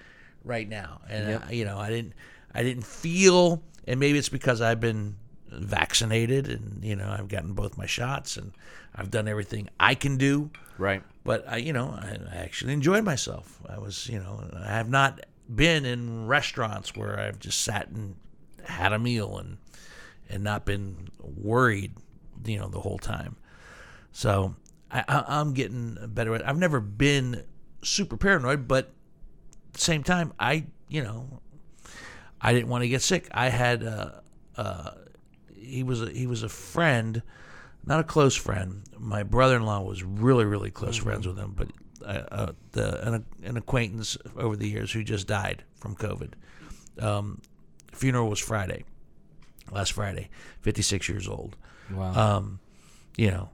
right 0.43 0.67
now 0.67 1.01
and 1.09 1.27
Yep. 1.29 1.43
uh, 1.47 1.51
you 1.51 1.65
know 1.65 1.77
i 1.77 1.89
didn't 1.89 2.13
i 2.53 2.63
didn't 2.63 2.85
feel 2.85 3.61
and 3.87 3.99
maybe 3.99 4.17
it's 4.17 4.29
because 4.29 4.61
i've 4.61 4.79
been 4.79 5.15
vaccinated 5.51 6.47
and 6.47 6.83
you 6.83 6.95
know 6.95 7.09
i've 7.17 7.27
gotten 7.27 7.53
both 7.53 7.77
my 7.77 7.85
shots 7.85 8.37
and 8.37 8.53
i've 8.95 9.11
done 9.11 9.27
everything 9.27 9.67
i 9.79 9.95
can 9.95 10.17
do 10.17 10.49
Right. 10.77 11.03
but 11.23 11.43
i 11.47 11.57
you 11.57 11.73
know 11.73 11.89
i, 12.01 12.17
I 12.31 12.35
actually 12.37 12.73
enjoyed 12.73 13.03
myself 13.03 13.59
i 13.67 13.77
was 13.77 14.07
you 14.07 14.19
know 14.19 14.43
i 14.63 14.67
have 14.67 14.89
not 14.89 15.21
been 15.53 15.85
in 15.85 16.27
restaurants 16.27 16.95
where 16.95 17.19
i've 17.19 17.39
just 17.39 17.61
sat 17.61 17.87
and 17.89 18.15
had 18.63 18.93
a 18.93 18.99
meal 18.99 19.37
and 19.39 19.57
and 20.29 20.43
not 20.43 20.65
been 20.65 21.09
worried 21.19 21.93
you 22.45 22.57
know 22.57 22.67
the 22.69 22.79
whole 22.79 22.97
time 22.97 23.35
so 24.11 24.55
I, 24.91 25.03
I, 25.07 25.39
I'm 25.39 25.53
getting 25.53 25.97
better 26.07 26.33
at. 26.35 26.47
I've 26.47 26.57
never 26.57 26.79
been 26.79 27.43
super 27.81 28.17
paranoid, 28.17 28.67
but 28.67 28.85
at 29.67 29.73
the 29.73 29.79
same 29.81 30.03
time, 30.03 30.33
I 30.39 30.65
you 30.87 31.03
know, 31.03 31.41
I 32.41 32.53
didn't 32.53 32.69
want 32.69 32.83
to 32.83 32.89
get 32.89 33.01
sick. 33.01 33.27
I 33.31 33.49
had 33.49 33.83
uh, 33.83 34.11
uh, 34.57 34.91
he 35.55 35.83
was 35.83 36.01
a, 36.01 36.09
he 36.09 36.27
was 36.27 36.43
a 36.43 36.49
friend, 36.49 37.21
not 37.85 37.99
a 37.99 38.03
close 38.03 38.35
friend. 38.35 38.83
My 38.97 39.23
brother-in-law 39.23 39.81
was 39.81 40.03
really 40.03 40.45
really 40.45 40.71
close 40.71 40.97
friends 40.97 41.27
with 41.27 41.37
him, 41.37 41.53
but 41.55 41.67
uh, 42.03 42.23
uh, 42.31 42.51
the 42.71 43.07
an, 43.07 43.25
an 43.43 43.57
acquaintance 43.57 44.17
over 44.35 44.55
the 44.55 44.67
years 44.67 44.91
who 44.91 45.03
just 45.03 45.27
died 45.27 45.63
from 45.75 45.95
COVID. 45.95 46.33
Um, 46.99 47.41
funeral 47.93 48.29
was 48.29 48.39
Friday, 48.39 48.83
last 49.71 49.93
Friday. 49.93 50.29
Fifty 50.61 50.81
six 50.81 51.07
years 51.09 51.27
old 51.27 51.55
Wow. 51.91 52.37
um, 52.37 52.59
you 53.17 53.29
know, 53.31 53.49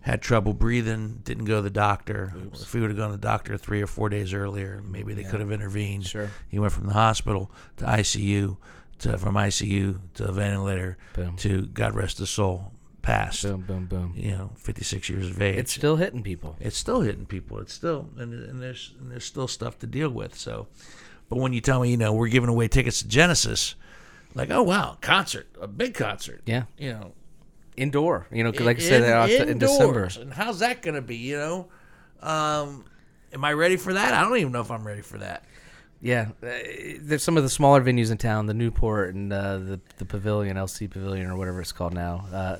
had 0.00 0.20
trouble 0.22 0.52
breathing, 0.54 1.20
didn't 1.24 1.44
go 1.44 1.56
to 1.56 1.62
the 1.62 1.70
doctor. 1.70 2.32
If 2.52 2.72
he 2.72 2.80
would 2.80 2.90
have 2.90 2.96
gone 2.98 3.10
to 3.10 3.16
the 3.16 3.20
doctor 3.26 3.56
three 3.56 3.80
or 3.82 3.86
four 3.86 4.08
days 4.08 4.32
earlier, 4.34 4.82
maybe 4.86 5.14
they 5.14 5.24
could 5.24 5.40
have 5.40 5.52
intervened. 5.52 6.06
Sure. 6.06 6.30
He 6.48 6.58
went 6.58 6.72
from 6.72 6.86
the 6.86 6.92
hospital 6.94 7.50
to 7.78 7.84
ICU, 7.84 8.56
to 9.00 9.18
from 9.18 9.34
ICU 9.34 9.98
to 10.14 10.28
a 10.28 10.32
ventilator, 10.32 10.96
Boom. 11.14 11.36
to 11.36 11.66
God 11.66 11.94
rest 11.94 12.18
his 12.18 12.30
soul, 12.30 12.72
passed. 13.02 13.42
boom, 13.44 13.62
boom, 13.62 13.86
boom. 13.86 14.12
You 14.16 14.30
know, 14.32 14.50
56 14.56 15.08
years 15.08 15.30
of 15.30 15.40
age. 15.42 15.56
It's 15.58 15.72
still 15.72 15.96
hitting 15.96 16.22
people. 16.22 16.56
it's 16.60 16.76
still 16.76 17.00
hitting 17.02 17.26
people. 17.26 17.58
It's 17.60 17.72
still 17.72 18.08
and, 18.18 18.32
and 18.32 18.62
there's 18.62 18.92
and 19.00 19.10
there's 19.10 19.24
still 19.24 19.48
stuff 19.48 19.78
to 19.80 19.86
deal 19.86 20.08
with. 20.10 20.36
So, 20.38 20.66
but 21.28 21.38
when 21.38 21.52
you 21.52 21.60
tell 21.60 21.80
me, 21.80 21.90
you 21.90 21.96
know, 21.96 22.12
we're 22.12 22.28
giving 22.28 22.48
away 22.50 22.68
tickets 22.68 23.00
to 23.02 23.08
Genesis, 23.08 23.74
like, 24.34 24.50
oh 24.50 24.62
wow, 24.62 24.98
concert, 25.00 25.46
a 25.60 25.66
big 25.68 25.94
concert. 25.94 26.42
Yeah. 26.46 26.64
You 26.78 26.92
know, 26.92 27.12
Indoor. 27.76 28.26
You 28.30 28.44
know, 28.44 28.52
'cause 28.52 28.62
like 28.66 28.76
I 28.78 28.80
said, 28.80 29.02
they're 29.02 29.46
in 29.48 29.58
December. 29.58 30.08
And 30.20 30.32
how's 30.32 30.60
that 30.60 30.80
going 30.82 30.94
to 30.94 31.02
be? 31.02 31.16
You 31.16 31.36
know, 31.38 31.68
um, 32.20 32.84
am 33.32 33.44
I 33.44 33.52
ready 33.52 33.76
for 33.76 33.92
that? 33.94 34.14
I 34.14 34.22
don't 34.22 34.36
even 34.38 34.52
know 34.52 34.60
if 34.60 34.70
I'm 34.70 34.86
ready 34.86 35.02
for 35.02 35.18
that. 35.18 35.44
Yeah, 36.00 36.28
uh, 36.42 36.48
there's 37.00 37.22
some 37.22 37.36
of 37.38 37.42
the 37.44 37.48
smaller 37.48 37.80
venues 37.82 38.10
in 38.12 38.18
town, 38.18 38.44
the 38.46 38.52
Newport 38.54 39.14
and 39.14 39.32
uh, 39.32 39.56
the 39.58 39.80
the 39.96 40.04
Pavilion, 40.04 40.56
LC 40.56 40.88
Pavilion 40.90 41.30
or 41.30 41.36
whatever 41.36 41.60
it's 41.62 41.72
called 41.72 41.94
now. 41.94 42.26
Uh, 42.32 42.56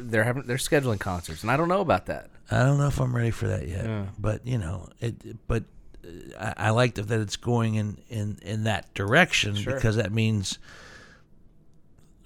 they're 0.00 0.24
having 0.24 0.44
they're 0.44 0.56
scheduling 0.56 0.98
concerts, 0.98 1.42
and 1.42 1.50
I 1.50 1.56
don't 1.58 1.68
know 1.68 1.82
about 1.82 2.06
that. 2.06 2.30
I 2.50 2.62
don't 2.62 2.78
know 2.78 2.86
if 2.86 2.98
I'm 3.00 3.14
ready 3.14 3.30
for 3.32 3.48
that 3.48 3.68
yet. 3.68 3.84
Yeah. 3.84 4.06
But 4.18 4.46
you 4.46 4.56
know, 4.56 4.88
it. 5.00 5.46
But 5.46 5.64
uh, 6.04 6.08
I, 6.56 6.68
I 6.68 6.70
like 6.70 6.94
that 6.94 7.08
that 7.08 7.20
it's 7.20 7.36
going 7.36 7.74
in 7.74 7.98
in 8.08 8.38
in 8.42 8.64
that 8.64 8.94
direction 8.94 9.56
Sure. 9.56 9.74
because 9.74 9.96
that 9.96 10.10
means 10.10 10.58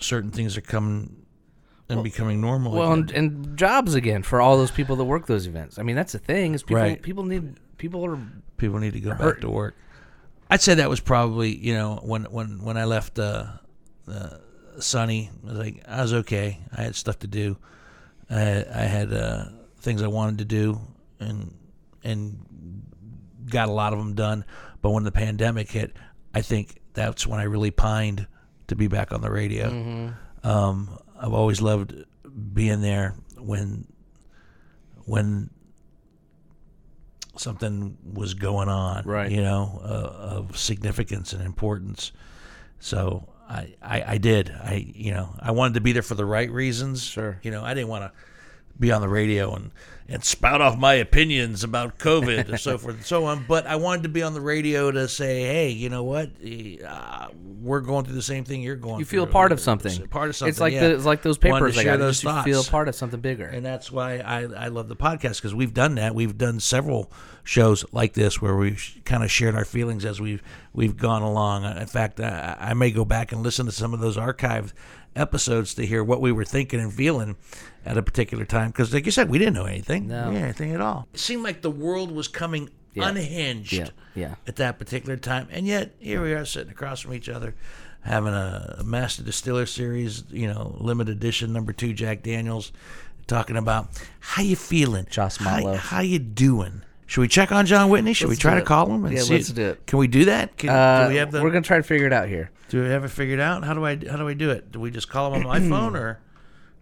certain 0.00 0.30
things 0.30 0.56
are 0.56 0.62
coming 0.62 1.26
and 1.88 2.04
becoming 2.04 2.40
normal. 2.40 2.72
Well, 2.72 2.92
and, 2.92 3.10
and 3.10 3.56
jobs 3.56 3.94
again 3.94 4.22
for 4.22 4.40
all 4.40 4.56
those 4.56 4.70
people 4.70 4.96
that 4.96 5.04
work 5.04 5.26
those 5.26 5.46
events. 5.46 5.78
I 5.78 5.82
mean, 5.82 5.96
that's 5.96 6.12
the 6.12 6.18
thing 6.18 6.54
is 6.54 6.62
people 6.62 6.82
Right. 6.82 7.02
people 7.02 7.24
need 7.24 7.58
people 7.78 8.04
are 8.06 8.18
people 8.56 8.78
need 8.78 8.92
to 8.92 9.00
go 9.00 9.14
back 9.14 9.40
to 9.40 9.50
work. 9.50 9.74
I'd 10.48 10.60
say 10.60 10.74
that 10.74 10.88
was 10.88 11.00
probably 11.00 11.54
you 11.56 11.74
know 11.74 12.00
when 12.02 12.24
when 12.24 12.62
when 12.62 12.76
I 12.76 12.84
left 12.84 13.18
uh, 13.18 13.46
uh, 14.08 14.30
Sunny, 14.78 15.30
I 15.44 15.46
was 15.48 15.58
like 15.58 15.82
I 15.88 16.02
was 16.02 16.12
okay. 16.14 16.60
I 16.76 16.82
had 16.82 16.94
stuff 16.94 17.18
to 17.20 17.26
do. 17.26 17.56
I 18.28 18.38
had, 18.38 18.68
I 18.68 18.82
had 18.82 19.12
uh, 19.12 19.44
things 19.80 20.02
I 20.02 20.06
wanted 20.06 20.38
to 20.38 20.44
do, 20.44 20.80
and 21.18 21.54
and 22.04 22.38
got 23.48 23.68
a 23.68 23.72
lot 23.72 23.92
of 23.92 23.98
them 23.98 24.14
done. 24.14 24.44
But 24.80 24.90
when 24.90 25.02
the 25.04 25.12
pandemic 25.12 25.70
hit, 25.70 25.96
I 26.32 26.40
think 26.40 26.80
that's 26.94 27.26
when 27.26 27.40
I 27.40 27.44
really 27.44 27.70
pined 27.72 28.26
to 28.70 28.76
be 28.76 28.88
back 28.88 29.12
on 29.12 29.20
the 29.20 29.30
radio. 29.30 30.12
Um, 30.42 30.98
I've 31.20 31.32
always 31.34 31.60
loved 31.60 31.94
being 32.54 32.80
there 32.80 33.14
when 33.36 33.86
when 35.04 35.50
something 37.36 37.96
was 38.04 38.34
going 38.34 38.68
on, 38.68 39.04
Right. 39.04 39.30
You 39.30 39.42
know, 39.42 39.80
uh, 39.82 40.36
of 40.36 40.56
significance 40.56 41.32
and 41.32 41.42
importance. 41.42 42.12
So 42.78 43.28
I, 43.48 43.74
I, 43.82 44.04
I 44.14 44.18
did. 44.18 44.50
I, 44.50 44.92
you 44.94 45.12
know, 45.12 45.34
I 45.40 45.50
wanted 45.52 45.74
to 45.74 45.80
be 45.80 45.92
there 45.92 46.02
for 46.02 46.14
the 46.14 46.24
right 46.24 46.50
reasons. 46.50 47.02
Sure. 47.02 47.38
You 47.42 47.50
know, 47.50 47.64
I 47.64 47.74
didn't 47.74 47.88
want 47.88 48.04
to 48.04 48.12
be 48.78 48.92
on 48.92 49.00
the 49.00 49.08
radio 49.08 49.54
and, 49.54 49.70
and 50.10 50.24
spout 50.24 50.60
off 50.60 50.76
my 50.76 50.94
opinions 50.94 51.62
about 51.62 51.98
COVID 51.98 52.48
and 52.48 52.60
so 52.60 52.76
forth 52.76 52.96
and 52.96 53.04
so 53.04 53.24
on. 53.26 53.44
But 53.46 53.66
I 53.66 53.76
wanted 53.76 54.02
to 54.02 54.08
be 54.08 54.22
on 54.22 54.34
the 54.34 54.40
radio 54.40 54.90
to 54.90 55.06
say, 55.08 55.42
hey, 55.42 55.68
you 55.70 55.88
know 55.88 56.02
what? 56.02 56.30
Uh, 56.86 57.28
we're 57.62 57.80
going 57.80 58.04
through 58.04 58.16
the 58.16 58.22
same 58.22 58.44
thing 58.44 58.60
you're 58.60 58.74
going 58.74 58.98
you 58.98 59.04
through. 59.04 59.20
feel 59.20 59.26
part 59.26 59.52
of 59.52 59.60
something. 59.60 60.08
Part 60.08 60.30
of 60.30 60.36
something. 60.36 60.50
It's 60.50 60.60
like 60.60 60.72
yeah. 60.72 60.88
the, 60.88 60.94
it's 60.94 61.04
like 61.04 61.22
those 61.22 61.38
papers 61.38 61.78
I 61.78 61.84
got. 61.84 61.98
those 62.00 62.24
You 62.24 62.42
feel 62.42 62.64
part 62.64 62.88
of 62.88 62.94
something 62.96 63.20
bigger. 63.20 63.46
And 63.46 63.64
that's 63.64 63.92
why 63.92 64.18
I, 64.18 64.40
I 64.42 64.68
love 64.68 64.88
the 64.88 64.96
podcast 64.96 65.36
because 65.36 65.54
we've 65.54 65.74
done 65.74 65.94
that. 65.94 66.14
We've 66.14 66.36
done 66.36 66.58
several 66.58 67.12
shows 67.50 67.84
like 67.90 68.12
this 68.12 68.40
where 68.40 68.54
we've 68.54 69.00
kind 69.04 69.24
of 69.24 69.30
shared 69.30 69.56
our 69.56 69.64
feelings 69.64 70.04
as 70.04 70.20
we've 70.20 70.40
we've 70.72 70.96
gone 70.96 71.20
along. 71.22 71.64
In 71.64 71.86
fact, 71.88 72.20
I, 72.20 72.56
I 72.60 72.74
may 72.74 72.92
go 72.92 73.04
back 73.04 73.32
and 73.32 73.42
listen 73.42 73.66
to 73.66 73.72
some 73.72 73.92
of 73.92 73.98
those 73.98 74.16
archived 74.16 74.72
episodes 75.16 75.74
to 75.74 75.84
hear 75.84 76.04
what 76.04 76.20
we 76.20 76.30
were 76.30 76.44
thinking 76.44 76.78
and 76.78 76.94
feeling 76.94 77.34
at 77.84 77.98
a 77.98 78.02
particular 78.04 78.44
time. 78.44 78.68
Because, 78.70 78.94
like 78.94 79.04
you 79.04 79.10
said, 79.10 79.28
we 79.28 79.38
didn't 79.38 79.54
know 79.54 79.64
anything. 79.64 80.06
No. 80.06 80.30
Anything 80.30 80.72
at 80.72 80.80
all. 80.80 81.08
It 81.12 81.18
seemed 81.18 81.42
like 81.42 81.62
the 81.62 81.72
world 81.72 82.12
was 82.12 82.28
coming 82.28 82.70
Yeah. 82.94 83.08
unhinged 83.08 83.72
Yeah, 83.72 83.88
yeah. 84.14 84.34
at 84.46 84.54
that 84.56 84.78
particular 84.78 85.16
time. 85.16 85.48
And 85.50 85.66
yet, 85.66 85.96
here 85.98 86.22
we 86.22 86.32
are 86.34 86.44
sitting 86.44 86.70
across 86.70 87.00
from 87.00 87.14
each 87.14 87.28
other, 87.28 87.56
having 88.02 88.32
a, 88.32 88.76
a 88.78 88.84
Master 88.84 89.24
Distiller 89.24 89.66
Series, 89.66 90.22
you 90.30 90.46
know, 90.46 90.76
limited 90.78 91.16
edition 91.16 91.52
number 91.52 91.72
two 91.72 91.94
Jack 91.94 92.22
Daniels, 92.22 92.70
talking 93.26 93.56
about 93.56 93.88
how 94.20 94.42
you 94.42 94.54
feeling, 94.54 95.06
Joss 95.10 95.36
how, 95.38 95.74
how 95.74 96.00
you 96.00 96.20
doing. 96.20 96.82
Should 97.10 97.22
we 97.22 97.26
check 97.28 97.50
on 97.50 97.66
John 97.66 97.90
Whitney? 97.90 98.12
Should 98.12 98.28
Let's 98.28 98.38
we 98.38 98.40
try 98.40 98.54
to 98.54 98.62
call 98.64 98.86
him? 98.88 99.04
And 99.04 99.12
Yeah, 99.12 99.22
see 99.22 99.34
let's 99.34 99.48
do 99.48 99.70
it. 99.70 99.84
Can 99.84 99.98
we 99.98 100.06
do 100.06 100.26
that? 100.26 100.56
Can, 100.56 100.70
Uh, 100.70 101.02
do 101.04 101.08
we 101.10 101.16
have 101.16 101.32
the? 101.32 101.42
we're 101.42 101.50
gonna 101.50 101.62
try 101.62 101.76
to 101.78 101.82
figure 101.82 102.06
it 102.06 102.12
out 102.12 102.28
here. 102.28 102.52
do 102.68 102.84
we 102.84 102.88
have 102.88 103.02
it 103.04 103.08
figured 103.08 103.40
out? 103.40 103.64
How 103.64 103.74
do 103.74 103.84
I? 103.84 103.96
How 103.96 104.16
do 104.16 104.28
I 104.28 104.34
do 104.34 104.50
it? 104.50 104.70
Do 104.70 104.78
we 104.78 104.92
just 104.92 105.08
call 105.08 105.34
him 105.34 105.44
on 105.44 105.48
my 105.48 105.58
phone, 105.68 105.96
or, 105.96 106.20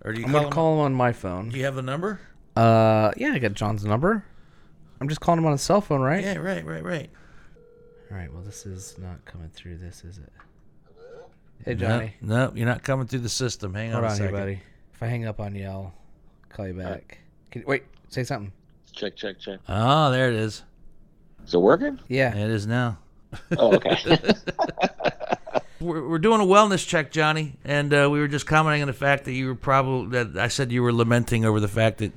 or 0.04 0.12
do 0.12 0.20
you 0.20 0.26
I'm 0.26 0.32
call 0.32 0.40
gonna 0.40 0.46
him? 0.48 0.52
call 0.52 0.74
him 0.74 0.80
on 0.80 0.94
my 0.94 1.12
phone. 1.12 1.48
Do 1.48 1.56
you 1.56 1.64
have 1.64 1.76
the 1.76 1.80
number? 1.82 2.20
Uh, 2.54 3.10
yeah, 3.16 3.32
I 3.32 3.38
got 3.38 3.54
John's 3.54 3.86
number. 3.86 4.22
I'm 5.00 5.08
just 5.08 5.22
calling 5.22 5.38
him 5.38 5.46
on 5.46 5.52
his 5.52 5.62
cell 5.62 5.80
phone, 5.80 6.02
right? 6.02 6.22
Yeah, 6.22 6.36
right, 6.36 6.62
right, 6.62 6.84
right. 6.84 7.08
All 8.10 8.16
right. 8.18 8.30
Well, 8.30 8.42
this 8.42 8.66
is 8.66 8.96
not 8.98 9.24
coming 9.24 9.48
through. 9.48 9.78
This 9.78 10.04
is 10.04 10.18
it. 10.18 10.32
Hey, 11.64 11.74
Johnny. 11.74 12.12
No, 12.20 12.52
you're 12.54 12.66
not 12.66 12.82
coming 12.82 13.06
through 13.06 13.20
the 13.20 13.28
system. 13.30 13.72
Hang 13.72 13.92
Hold 13.92 14.04
on 14.04 14.10
a 14.10 14.12
on 14.12 14.18
here, 14.18 14.26
second. 14.28 14.40
buddy. 14.40 14.60
If 14.92 15.02
I 15.02 15.06
hang 15.06 15.24
up 15.24 15.40
on 15.40 15.54
you, 15.54 15.64
I'll 15.66 15.94
call 16.50 16.66
you 16.68 16.74
back. 16.74 17.16
Can 17.50 17.64
wait? 17.66 17.84
Say 18.10 18.24
something. 18.24 18.52
Check, 18.98 19.14
check, 19.14 19.38
check. 19.38 19.60
Oh, 19.68 20.10
there 20.10 20.28
it 20.28 20.34
is. 20.34 20.64
Is 21.46 21.54
it 21.54 21.58
working? 21.58 22.00
Yeah. 22.08 22.36
It 22.36 22.50
is 22.50 22.66
now. 22.66 22.98
Oh, 23.56 23.76
okay. 23.76 23.96
We're, 25.80 26.08
we're 26.08 26.18
doing 26.18 26.40
a 26.40 26.44
wellness 26.44 26.84
check, 26.84 27.12
Johnny, 27.12 27.54
and 27.64 27.94
uh, 27.94 28.08
we 28.10 28.18
were 28.18 28.26
just 28.26 28.48
commenting 28.48 28.82
on 28.82 28.88
the 28.88 28.92
fact 28.92 29.26
that 29.26 29.32
you 29.32 29.46
were 29.46 29.54
probably 29.54 30.10
that 30.18 30.36
I 30.36 30.48
said 30.48 30.72
you 30.72 30.82
were 30.82 30.92
lamenting 30.92 31.44
over 31.44 31.60
the 31.60 31.68
fact 31.68 31.98
that 31.98 32.12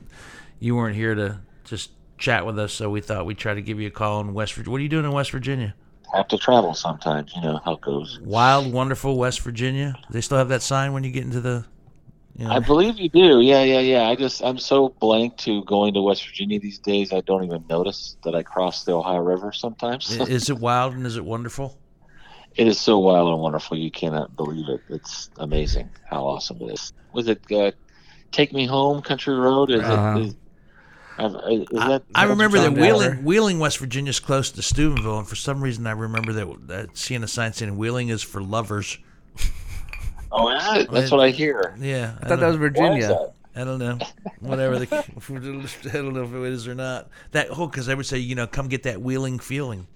you 0.59 0.75
weren't 0.75 0.95
here 0.95 1.13
to 1.13 1.41
just 1.65 1.91
chat 2.17 2.43
with 2.43 2.57
us. 2.57 2.73
So 2.73 2.89
we 2.89 3.01
thought 3.01 3.27
we'd 3.27 3.37
try 3.37 3.53
to 3.53 3.61
give 3.61 3.79
you 3.79 3.85
a 3.85 3.91
call 3.91 4.19
in 4.21 4.33
West 4.33 4.53
Virginia. 4.53 4.71
What 4.71 4.79
are 4.79 4.81
you 4.81 4.89
doing 4.89 5.05
in 5.05 5.11
West 5.11 5.29
Virginia? 5.29 5.75
Have 6.11 6.27
to 6.29 6.39
travel 6.39 6.73
sometimes. 6.73 7.35
You 7.35 7.43
know 7.43 7.61
how 7.63 7.73
it 7.73 7.81
goes. 7.81 8.19
Wild, 8.23 8.73
wonderful 8.73 9.15
West 9.15 9.41
Virginia. 9.41 9.93
They 10.09 10.21
still 10.21 10.39
have 10.39 10.49
that 10.49 10.63
sign 10.63 10.91
when 10.91 11.03
you 11.03 11.11
get 11.11 11.23
into 11.23 11.39
the. 11.39 11.63
Know, 12.37 12.49
I 12.49 12.59
believe 12.59 12.97
you 12.97 13.09
do. 13.09 13.41
Yeah, 13.41 13.63
yeah, 13.63 13.79
yeah. 13.79 14.09
I 14.09 14.15
just 14.15 14.41
I'm 14.43 14.57
so 14.57 14.89
blank 14.89 15.37
to 15.39 15.63
going 15.65 15.93
to 15.93 16.01
West 16.01 16.25
Virginia 16.25 16.59
these 16.59 16.79
days. 16.79 17.11
I 17.13 17.21
don't 17.21 17.43
even 17.43 17.65
notice 17.69 18.17
that 18.23 18.33
I 18.35 18.41
cross 18.43 18.83
the 18.85 18.93
Ohio 18.93 19.19
River 19.19 19.51
sometimes. 19.51 20.09
is 20.11 20.49
it 20.49 20.57
wild 20.57 20.93
and 20.95 21.05
is 21.05 21.17
it 21.17 21.25
wonderful? 21.25 21.77
it 22.55 22.67
is 22.67 22.79
so 22.79 22.97
wild 22.99 23.29
and 23.33 23.41
wonderful. 23.41 23.77
You 23.77 23.91
cannot 23.91 24.35
believe 24.35 24.69
it. 24.69 24.81
It's 24.89 25.29
amazing 25.37 25.89
how 26.09 26.25
awesome 26.25 26.61
it 26.61 26.73
is. 26.73 26.93
Was 27.13 27.27
it 27.27 27.41
uh, 27.51 27.71
Take 28.31 28.53
Me 28.53 28.65
Home 28.65 29.01
Country 29.01 29.35
Road? 29.35 29.69
Is 29.69 29.81
Uh-huh. 29.81 30.19
it? 30.19 30.25
Is, 30.27 30.35
I've- 31.17 31.35
is 31.35 31.67
that, 31.69 32.03
I 32.15 32.23
remember 32.23 32.57
that 32.59 32.73
Wheeling. 32.73 33.23
Wheeling, 33.23 33.59
West 33.59 33.77
Virginia 33.77 34.09
is 34.09 34.19
close 34.19 34.49
to 34.51 34.61
Steubenville, 34.61 35.19
and 35.19 35.27
for 35.27 35.35
some 35.35 35.61
reason 35.61 35.85
I 35.85 35.91
remember 35.91 36.31
that, 36.33 36.67
that 36.67 36.97
seeing 36.97 37.21
a 37.23 37.27
sign 37.27 37.53
saying 37.53 37.77
Wheeling 37.77 38.07
is 38.09 38.23
for 38.23 38.41
lovers. 38.41 38.97
Oh, 40.31 40.49
is 40.49 40.63
it? 40.77 40.91
That's 40.91 41.11
what 41.11 41.21
I 41.21 41.29
hear. 41.29 41.75
Yeah, 41.79 42.15
I 42.21 42.27
thought 42.27 42.39
that 42.39 42.47
was 42.47 42.57
Virginia. 42.57 43.07
that? 43.07 43.33
I 43.53 43.65
don't 43.65 43.79
know. 43.79 43.99
Whatever 44.39 44.79
the, 44.79 44.95
I 45.89 45.91
don't 45.91 46.13
know 46.13 46.23
if 46.23 46.33
it 46.33 46.53
is 46.53 46.67
or 46.67 46.75
not. 46.75 47.09
That 47.31 47.47
oh, 47.51 47.67
because 47.67 47.89
I 47.89 47.93
would 47.93 48.05
say 48.05 48.17
you 48.17 48.35
know, 48.35 48.47
come 48.47 48.69
get 48.69 48.83
that 48.83 49.01
wheeling 49.01 49.39
feeling. 49.39 49.87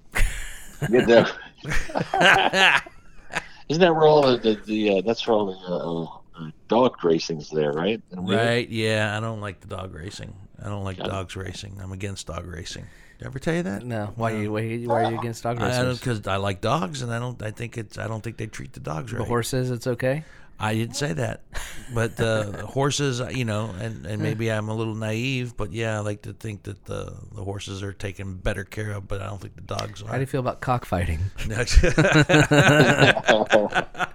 Get 0.92 1.08
that- 1.08 1.32
Isn't 3.70 3.82
that 3.82 3.96
where 3.96 4.04
all 4.04 4.22
the, 4.22 4.38
the, 4.38 4.62
the 4.66 4.98
uh, 4.98 5.02
that's 5.02 5.26
where 5.26 5.36
all 5.36 5.46
the 5.48 6.42
uh, 6.42 6.46
uh, 6.46 6.52
dog 6.68 7.04
racing's 7.04 7.50
there, 7.50 7.72
right? 7.72 8.02
Right? 8.12 8.70
Yeah, 8.70 9.18
I 9.18 9.20
don't 9.20 9.42
like 9.42 9.62
the 9.62 9.68
dog 9.68 9.96
racing. 9.96 10.36
I 10.62 10.66
don't 10.66 10.84
like 10.84 10.98
dogs 10.98 11.36
racing. 11.36 11.80
I'm 11.82 11.92
against 11.92 12.28
dog 12.28 12.46
racing. 12.46 12.86
Did 13.18 13.26
I 13.26 13.28
ever 13.28 13.40
tell 13.40 13.54
you 13.56 13.64
that? 13.64 13.86
No. 13.86 14.12
Why 14.16 14.34
are 14.34 14.42
you 14.42 14.52
why, 14.52 14.62
are 14.62 14.64
you- 14.64 14.88
why 14.90 15.04
are 15.06 15.12
you 15.12 15.20
against 15.20 15.44
dog 15.44 15.58
I 15.62 15.70
don't 15.72 15.88
racers? 15.88 16.00
because 16.00 16.28
I 16.28 16.36
like 16.38 16.62
dogs, 16.62 17.02
and 17.02 17.14
I 17.14 17.20
don't. 17.20 17.42
I 17.42 17.52
think 17.52 17.78
it's. 17.78 17.98
I 17.98 18.08
don't 18.08 18.22
think 18.24 18.38
they 18.38 18.48
treat 18.48 18.74
the 18.74 18.80
dogs 18.82 19.12
right. 19.14 19.20
The 19.20 19.26
horses, 19.26 19.72
it's 19.72 19.88
okay. 19.88 20.24
I 20.58 20.74
didn't 20.74 20.96
say 20.96 21.12
that, 21.12 21.42
but 21.94 22.18
uh, 22.18 22.52
horses, 22.66 23.20
you 23.36 23.44
know, 23.44 23.76
and, 23.78 24.06
and 24.06 24.22
maybe 24.22 24.50
I'm 24.50 24.70
a 24.70 24.74
little 24.74 24.96
naive, 24.96 25.58
but 25.58 25.74
yeah, 25.74 25.98
I 25.98 26.00
like 26.00 26.22
to 26.22 26.32
think 26.32 26.64
that 26.64 26.86
the 26.86 27.14
the 27.34 27.44
horses 27.44 27.84
are 27.84 27.92
taken 27.92 28.36
better 28.36 28.64
care 28.64 28.92
of, 28.92 29.06
but 29.06 29.22
I 29.22 29.26
don't 29.26 29.42
think 29.42 29.56
the 29.56 29.64
dogs 29.64 30.02
are. 30.02 30.08
How 30.08 30.14
do 30.14 30.22
you 30.22 30.26
feel 30.26 30.40
about 30.40 30.62
cockfighting? 30.62 31.20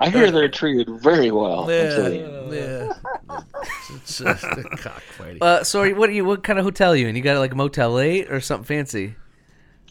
I 0.00 0.08
hear 0.08 0.30
they're 0.30 0.48
treated 0.48 0.88
very 1.00 1.30
well. 1.30 1.70
yeah, 1.70 1.82
until 1.82 2.04
the 2.04 2.20
end. 2.24 2.52
yeah. 3.30 3.40
It's 3.96 4.18
just 4.18 4.44
a 4.44 4.64
cockfighting. 4.78 5.42
Uh, 5.42 5.62
sorry, 5.62 5.92
what 5.92 6.08
are 6.08 6.12
you? 6.12 6.24
What 6.24 6.42
kind 6.42 6.58
of 6.58 6.64
hotel 6.64 6.92
are 6.92 6.96
you 6.96 7.06
in? 7.08 7.16
You 7.16 7.22
got 7.22 7.38
like 7.38 7.52
a 7.52 7.56
Motel 7.56 7.98
Eight 8.00 8.30
or 8.30 8.40
something 8.40 8.64
fancy? 8.64 9.14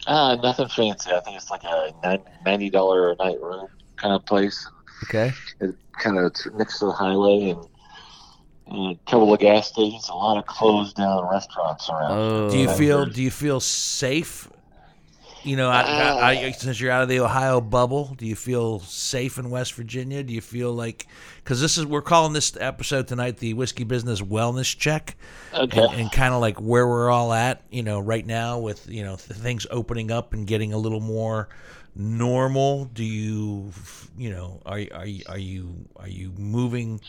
Ah, 0.07 0.35
nothing 0.35 0.67
fancy. 0.69 1.11
I 1.11 1.19
think 1.19 1.37
it's 1.37 1.51
like 1.51 1.63
a 1.63 1.93
ninety 2.45 2.69
dollar 2.69 3.11
a 3.11 3.15
night 3.17 3.39
room 3.41 3.67
kind 3.97 4.13
of 4.13 4.25
place. 4.25 4.67
Okay. 5.03 5.31
It's 5.61 5.77
kind 5.99 6.17
of 6.17 6.33
next 6.55 6.79
to 6.79 6.85
the 6.85 6.91
highway 6.91 7.49
and, 7.51 7.65
and 8.67 8.95
a 8.97 9.11
couple 9.11 9.31
of 9.33 9.39
gas 9.39 9.67
stations. 9.67 10.09
A 10.09 10.13
lot 10.13 10.37
of 10.37 10.45
closed 10.45 10.95
down 10.95 11.29
restaurants 11.29 11.89
around. 11.89 12.11
Oh. 12.11 12.49
do 12.49 12.57
you 12.57 12.69
feel 12.69 13.05
do 13.05 13.21
you 13.21 13.31
feel 13.31 13.59
safe? 13.59 14.49
You 15.43 15.55
know, 15.55 15.69
I, 15.69 15.81
I, 15.81 16.33
I, 16.33 16.49
uh. 16.49 16.51
since 16.51 16.79
you're 16.81 16.91
out 16.91 17.01
of 17.03 17.09
the 17.09 17.19
Ohio 17.21 17.61
bubble, 17.61 18.13
do 18.17 18.25
you 18.25 18.35
feel 18.35 18.79
safe 18.79 19.37
in 19.37 19.49
West 19.49 19.73
Virginia? 19.73 20.21
Do 20.23 20.33
you 20.33 20.41
feel 20.41 20.73
like 20.73 21.07
because 21.43 21.61
this 21.61 21.77
is 21.77 21.85
we're 21.85 22.01
calling 22.01 22.33
this 22.33 22.55
episode 22.59 23.07
tonight 23.07 23.37
the 23.37 23.53
whiskey 23.53 23.83
business 23.85 24.21
wellness 24.21 24.77
check, 24.77 25.15
Okay. 25.53 25.81
and, 25.81 25.93
and 25.93 26.11
kind 26.11 26.33
of 26.33 26.41
like 26.41 26.59
where 26.59 26.87
we're 26.87 27.09
all 27.09 27.31
at, 27.33 27.63
you 27.71 27.83
know, 27.83 27.99
right 27.99 28.25
now 28.25 28.59
with 28.59 28.87
you 28.89 29.03
know 29.03 29.15
th- 29.15 29.39
things 29.39 29.65
opening 29.71 30.11
up 30.11 30.33
and 30.33 30.45
getting 30.45 30.73
a 30.73 30.77
little 30.77 30.99
more 30.99 31.47
normal. 31.95 32.85
Do 32.85 33.03
you, 33.03 33.71
you 34.17 34.31
know, 34.31 34.61
are 34.65 34.81
are 34.93 35.05
you 35.05 35.23
are 35.27 35.37
you 35.37 35.87
are 35.95 36.09
you 36.09 36.31
moving 36.37 36.99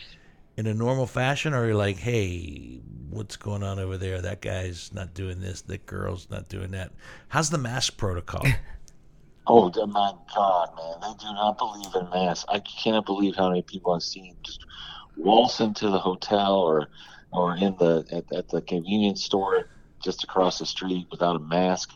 in 0.61 0.67
a 0.67 0.75
normal 0.75 1.07
fashion, 1.07 1.55
or 1.55 1.65
are 1.65 1.69
you 1.69 1.75
like, 1.75 1.97
hey, 1.97 2.83
what's 3.09 3.37
going 3.37 3.63
on 3.63 3.79
over 3.79 3.97
there? 3.97 4.21
That 4.21 4.43
guy's 4.43 4.93
not 4.93 5.15
doing 5.15 5.41
this. 5.41 5.63
That 5.63 5.87
girl's 5.87 6.29
not 6.31 6.51
doing 6.51 6.73
that. 6.73 6.93
How's 7.29 7.49
the 7.49 7.59
mask 7.59 7.97
protocol? 7.97 8.45
Oh 9.53 9.69
my 9.87 10.13
God, 10.33 10.77
man! 10.77 10.95
They 11.01 11.25
do 11.25 11.33
not 11.33 11.59
believe 11.59 11.93
in 11.97 12.09
masks. 12.11 12.45
I 12.49 12.61
cannot 12.61 13.05
believe 13.05 13.35
how 13.35 13.49
many 13.49 13.63
people 13.63 13.93
I've 13.93 14.03
seen 14.03 14.37
just 14.45 14.65
waltz 15.17 15.59
into 15.59 15.91
the 15.91 15.99
hotel 15.99 16.55
or 16.55 16.89
or 17.33 17.57
in 17.57 17.75
the 17.79 18.07
at, 18.13 18.33
at 18.33 18.49
the 18.49 18.61
convenience 18.61 19.25
store 19.25 19.69
just 20.01 20.23
across 20.23 20.61
the 20.61 20.67
street 20.67 21.09
without 21.11 21.35
a 21.35 21.41
mask. 21.41 21.91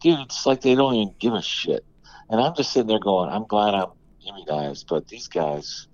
Dude, 0.00 0.20
it's 0.20 0.44
like 0.44 0.60
they 0.60 0.74
don't 0.74 0.96
even 0.96 1.14
give 1.18 1.32
a 1.32 1.40
shit. 1.40 1.82
And 2.28 2.40
I'm 2.42 2.54
just 2.54 2.72
sitting 2.72 2.88
there 2.88 2.98
going, 2.98 3.30
I'm 3.30 3.46
glad 3.46 3.74
I'm 3.74 3.92
immunized, 4.28 4.86
but 4.88 5.08
these 5.08 5.28
guys, 5.28 5.87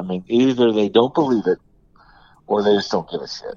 I 0.00 0.02
mean, 0.02 0.24
either 0.28 0.72
they 0.72 0.88
don't 0.88 1.12
believe 1.12 1.46
it 1.46 1.58
or 2.46 2.62
they 2.62 2.74
just 2.74 2.90
don't 2.90 3.08
give 3.10 3.20
a 3.20 3.28
shit. 3.28 3.54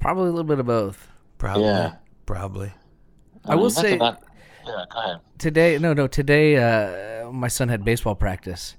Probably 0.00 0.24
a 0.24 0.30
little 0.30 0.44
bit 0.44 0.58
of 0.58 0.66
both. 0.66 1.08
Probably. 1.36 1.64
Yeah. 1.64 1.96
Probably. 2.24 2.72
I 3.44 3.54
will 3.54 3.64
mean, 3.64 3.74
that's 3.74 3.80
say- 3.80 3.96
yeah, 3.98 4.84
go 4.90 4.98
ahead. 4.98 5.20
Today, 5.38 5.78
no, 5.78 5.92
no, 5.92 6.06
today, 6.06 6.56
uh, 6.56 7.30
my 7.30 7.48
son 7.48 7.68
had 7.68 7.84
baseball 7.84 8.14
practice. 8.14 8.76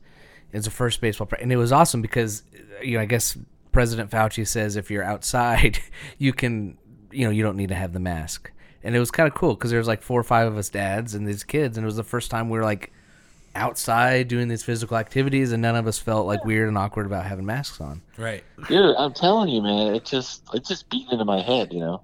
It's 0.52 0.66
the 0.66 0.72
first 0.72 1.00
baseball 1.00 1.28
practice, 1.28 1.44
and 1.44 1.52
it 1.52 1.58
was 1.58 1.72
awesome 1.72 2.02
because, 2.02 2.44
you 2.82 2.98
know, 2.98 3.02
I 3.02 3.06
guess 3.06 3.38
President 3.72 4.10
Fauci 4.10 4.48
says 4.48 4.76
if 4.76 4.90
you're 4.90 5.04
outside, 5.04 5.80
you 6.18 6.34
can, 6.34 6.78
you 7.12 7.26
know, 7.26 7.32
you 7.32 7.44
don't 7.44 7.56
need 7.56 7.70
to 7.70 7.76
have 7.76 7.94
the 7.94 8.00
mask. 8.00 8.52
And 8.84 8.96
it 8.96 9.00
was 9.00 9.12
kind 9.12 9.28
of 9.28 9.36
cool 9.36 9.56
because 9.56 9.72
there 9.72 9.80
was 9.80 9.88
like 9.88 10.02
four 10.02 10.20
or 10.20 10.24
five 10.24 10.48
of 10.48 10.58
us 10.58 10.70
dads 10.70 11.14
and 11.14 11.28
these 11.28 11.44
kids, 11.44 11.78
and 11.78 11.84
it 11.84 11.88
was 11.88 11.98
the 11.98 12.04
first 12.04 12.32
time 12.32 12.50
we 12.50 12.58
were 12.58 12.64
like 12.64 12.92
outside 13.56 14.28
doing 14.28 14.48
these 14.48 14.64
physical 14.64 14.98
activities, 14.98 15.52
and 15.52 15.62
none 15.62 15.76
of 15.76 15.88
us 15.88 15.98
felt 15.98 16.26
like 16.28 16.44
weird 16.46 16.68
and 16.68 16.78
awkward 16.78 17.06
about 17.06 17.26
having 17.26 17.46
masks 17.46 17.82
on. 17.82 18.02
Right. 18.18 18.44
Dude, 18.68 18.96
I'm 18.98 19.14
telling 19.14 19.50
you, 19.50 19.62
man, 19.62 19.96
it 19.96 20.06
just 20.06 20.44
it 20.54 20.66
just 20.66 20.90
beat 20.90 21.08
into 21.12 21.26
my 21.26 21.42
head, 21.42 21.74
you 21.74 21.80
know. 21.80 22.02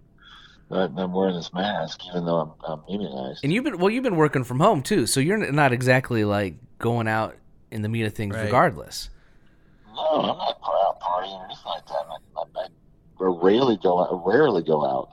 That 0.72 0.92
I'm 0.98 1.14
wearing 1.14 1.36
this 1.36 1.54
mask, 1.54 2.00
even 2.08 2.26
though 2.26 2.38
I'm, 2.38 2.52
I'm 2.68 2.82
immunized. 2.90 3.44
And 3.44 3.54
you've 3.54 3.64
been 3.64 3.78
well, 3.78 3.90
you've 3.92 4.04
been 4.04 4.16
working 4.16 4.44
from 4.44 4.60
home 4.60 4.82
too, 4.82 5.06
so 5.06 5.20
you're 5.20 5.38
not 5.52 5.72
exactly 5.74 6.26
like 6.26 6.56
going 6.80 7.08
out 7.08 7.36
in 7.72 7.82
the 7.84 7.90
meat 7.90 8.04
of 8.06 8.14
things, 8.14 8.36
Right. 8.36 8.46
regardless. 8.46 9.10
No, 9.96 10.02
I'm 10.08 10.38
not 10.38 10.62
going 10.62 10.78
out 10.86 11.00
partying 11.00 11.40
or 11.40 11.46
anything 11.46 11.66
like 11.66 11.86
that. 11.88 12.06
I, 12.10 12.42
I, 12.42 12.64
I 12.64 12.68
rarely 13.20 13.78
go 13.78 14.02
out, 14.02 14.26
rarely 14.26 14.64
go 14.64 14.84
out 14.86 15.10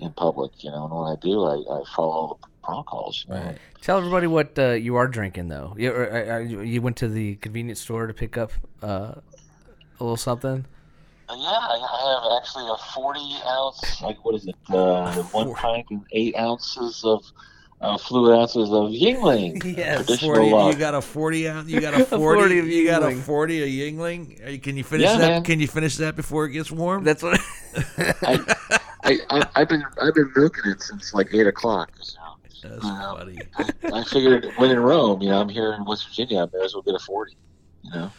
in 0.00 0.12
public, 0.12 0.64
you 0.64 0.70
know. 0.70 0.84
And 0.86 0.92
when 0.92 1.12
I 1.12 1.16
do, 1.20 1.44
I, 1.44 1.54
I 1.80 1.82
follow 1.94 2.10
all 2.10 2.38
the 2.42 2.48
know? 2.70 3.12
Right. 3.28 3.58
Tell 3.80 3.98
everybody 3.98 4.26
what 4.26 4.58
uh, 4.58 4.70
you 4.72 4.96
are 4.96 5.06
drinking, 5.08 5.48
though. 5.48 5.74
You, 5.76 5.92
uh, 5.92 6.34
uh, 6.34 6.38
you 6.38 6.82
went 6.82 6.96
to 6.98 7.08
the 7.08 7.36
convenience 7.36 7.80
store 7.80 8.06
to 8.06 8.14
pick 8.14 8.36
up 8.36 8.52
uh, 8.82 8.86
a 9.16 9.22
little 10.00 10.16
something. 10.16 10.64
Uh, 11.28 11.34
Yeah, 11.34 11.48
I, 11.48 11.76
I 11.76 12.32
have 12.32 12.42
actually 12.42 12.68
a 12.70 12.76
40 12.94 13.20
ounce, 13.46 14.02
like 14.02 14.24
what 14.24 14.34
is 14.34 14.46
it, 14.46 14.56
uh, 14.68 15.14
one 15.32 15.54
pint 15.54 15.86
and 15.90 16.04
eight 16.12 16.36
ounces 16.36 17.02
of 17.04 17.24
uh, 17.80 17.96
fluid 17.96 18.38
ounces 18.38 18.68
of 18.70 18.90
Yuengling. 18.90 19.62
Yes, 19.76 20.20
40, 20.20 20.52
uh, 20.52 20.68
you 20.68 20.74
got 20.74 20.94
a 20.94 21.00
40 21.16 21.48
ounce, 21.48 21.70
you 21.70 21.80
got 21.80 21.94
a 21.94 22.04
40, 22.04 22.18
40 22.18 22.58
of 22.58 22.66
you 22.68 22.86
got 22.86 23.02
a 23.02 23.14
40 23.16 23.62
of 23.62 23.68
Yuengling. 23.68 24.62
Can 24.62 24.76
you 24.76 24.84
finish 24.84 25.04
Yeah, 25.06 25.16
that? 25.18 25.28
man. 25.28 25.44
Can 25.44 25.60
you 25.60 25.68
finish 25.68 25.96
that 25.96 26.14
before 26.16 26.44
it 26.46 26.50
gets 26.50 26.70
warm? 26.70 27.04
That's 27.04 27.22
what. 27.22 27.40
I, 28.22 28.56
I, 29.04 29.18
I, 29.30 29.46
I've 29.54 29.68
been 29.68 29.82
I've 30.02 30.14
been 30.14 30.30
milking 30.36 30.70
it 30.70 30.82
since 30.82 31.14
like 31.14 31.32
eight 31.32 31.46
o'clock. 31.46 31.90
So. 32.00 32.18
That's 32.62 32.84
Uh, 32.84 33.16
funny. 33.18 33.38
I 33.92 34.04
figured 34.04 34.46
when 34.56 34.70
in 34.70 34.78
Rome, 34.80 35.20
you 35.22 35.28
know, 35.30 35.40
I'm 35.40 35.48
here 35.48 35.72
in 35.72 35.84
West 35.84 36.06
Virginia, 36.08 36.42
I 36.42 36.56
may 36.56 36.64
as 36.64 36.74
well 36.74 36.82
get 36.82 36.94
a 36.94 36.98
40. 36.98 37.36
You 37.82 37.90
know, 37.92 38.10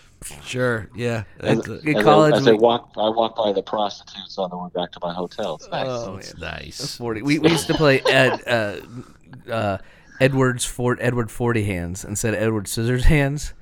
Sure. 0.46 0.88
Yeah. 0.96 1.24
as, 1.40 1.62
That's, 1.62 1.84
In 1.84 1.98
as 1.98 2.04
college, 2.04 2.34
I, 2.34 2.38
as 2.38 2.48
I 2.48 2.52
we- 2.52 2.58
walk, 2.60 2.92
I 2.98 3.10
walk 3.10 3.36
by 3.36 3.52
the 3.54 3.64
prostitutes 3.64 4.38
on 4.38 4.50
the 4.52 4.58
way 4.58 4.70
back 4.76 4.92
to 4.94 5.00
my 5.02 5.14
hotel. 5.14 5.56
It's 5.56 5.68
nice. 5.70 5.88
Oh, 5.88 6.16
that's 6.16 6.38
nice. 6.38 6.96
Forty. 6.98 7.22
We, 7.22 7.40
we 7.40 7.50
used 7.50 7.68
to 7.68 7.74
play 7.74 8.02
Ed, 8.02 8.40
uh, 8.48 9.52
uh, 9.52 9.78
Edward's 10.20 10.64
Fort 10.66 11.00
Edward 11.02 11.32
Forty 11.32 11.64
hands 11.64 12.06
instead 12.06 12.34
of 12.36 12.40
Edward 12.42 12.68
Scissors 12.68 13.06
hands, 13.06 13.54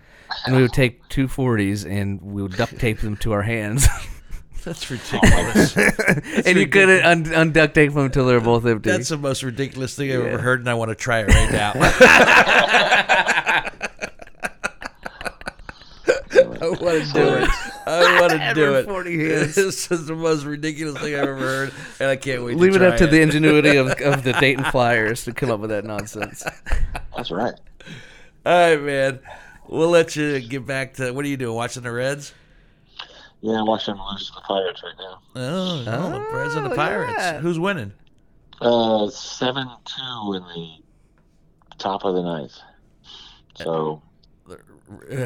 and 0.46 0.56
we 0.56 0.62
would 0.62 0.74
take 0.74 1.08
two 1.08 1.28
forties 1.30 1.86
and 1.86 2.22
we 2.22 2.42
would 2.42 2.58
duct 2.58 2.78
tape 2.78 3.00
them 3.00 3.16
to 3.18 3.32
our 3.32 3.44
hands. 3.44 3.88
That's 4.64 4.90
ridiculous. 4.90 5.78
and 6.46 6.58
you 6.58 6.68
couldn't 6.68 7.06
un- 7.06 7.26
unduct 7.26 7.74
tape 7.74 7.94
them 7.94 8.06
until 8.06 8.28
they're 8.28 8.42
both 8.42 8.66
empty. 8.66 8.90
That's 8.90 9.10
the 9.10 9.18
most 9.18 9.44
ridiculous 9.44 9.96
thing 9.96 10.12
I've 10.12 10.26
ever 10.26 10.38
heard, 10.38 10.60
and 10.60 10.70
I 10.70 10.74
want 10.74 10.90
to 10.90 10.96
try 10.96 11.20
it 11.20 11.28
right 11.28 11.52
now. 11.52 11.74
I 16.62 16.70
want 16.70 16.80
to 16.80 17.14
do 17.14 17.34
it. 17.36 17.50
I 17.88 18.20
want 18.20 18.32
to 18.34 18.52
do 18.54 18.76
it. 18.76 18.86
40 18.86 19.30
hands. 19.30 19.56
This 19.56 19.92
is 19.92 20.06
the 20.06 20.16
most 20.16 20.44
ridiculous 20.44 21.02
thing 21.02 21.16
I've 21.16 21.22
ever 21.22 21.36
heard, 21.36 21.74
and 22.00 22.10
I 22.10 22.16
can't 22.16 22.44
wait. 22.44 22.58
Leave 22.58 22.74
to 22.74 22.78
it 22.78 22.80
try 22.80 22.88
up 22.90 22.98
to 22.98 23.08
the 23.08 23.22
ingenuity 23.22 23.78
of, 23.78 23.88
of 24.02 24.24
the 24.24 24.34
Dayton 24.34 24.66
Flyers 24.66 25.24
to 25.24 25.34
come 25.34 25.50
up 25.50 25.60
with 25.60 25.70
that 25.70 25.86
nonsense. 25.86 26.44
That's 27.16 27.32
right. 27.32 27.54
All 28.46 28.54
right, 28.54 28.82
man. 28.82 29.20
We'll 29.68 29.90
let 29.90 30.16
you 30.16 30.40
get 30.40 30.66
back 30.66 30.96
to 30.96 31.12
what 31.12 31.26
are 31.26 31.28
you 31.28 31.38
doing? 31.38 31.56
Watching 31.56 31.84
the 31.84 31.92
Reds? 31.92 32.34
Yeah, 33.42 33.60
I'm 33.60 33.66
watching 33.68 33.96
them 33.96 34.04
lose 34.12 34.28
to 34.28 34.34
the 34.36 34.42
Pirates 34.42 34.84
right 34.84 34.94
now. 35.00 35.20
Oh, 35.36 35.84
oh 35.88 36.12
the 36.12 36.38
Reds 36.38 36.56
and 36.56 36.66
the 36.70 36.76
Pirates. 36.76 37.16
that. 37.18 37.42
Who's 37.42 37.58
winning? 37.60 37.94
Uh, 38.62 39.10
seven 39.10 39.68
two 39.86 40.34
in 40.34 40.44
the 40.44 40.70
top 41.78 42.04
of 42.04 42.16
the 42.16 42.22
ninth. 42.22 42.58
So, 43.56 44.02
Uh, 44.50 44.56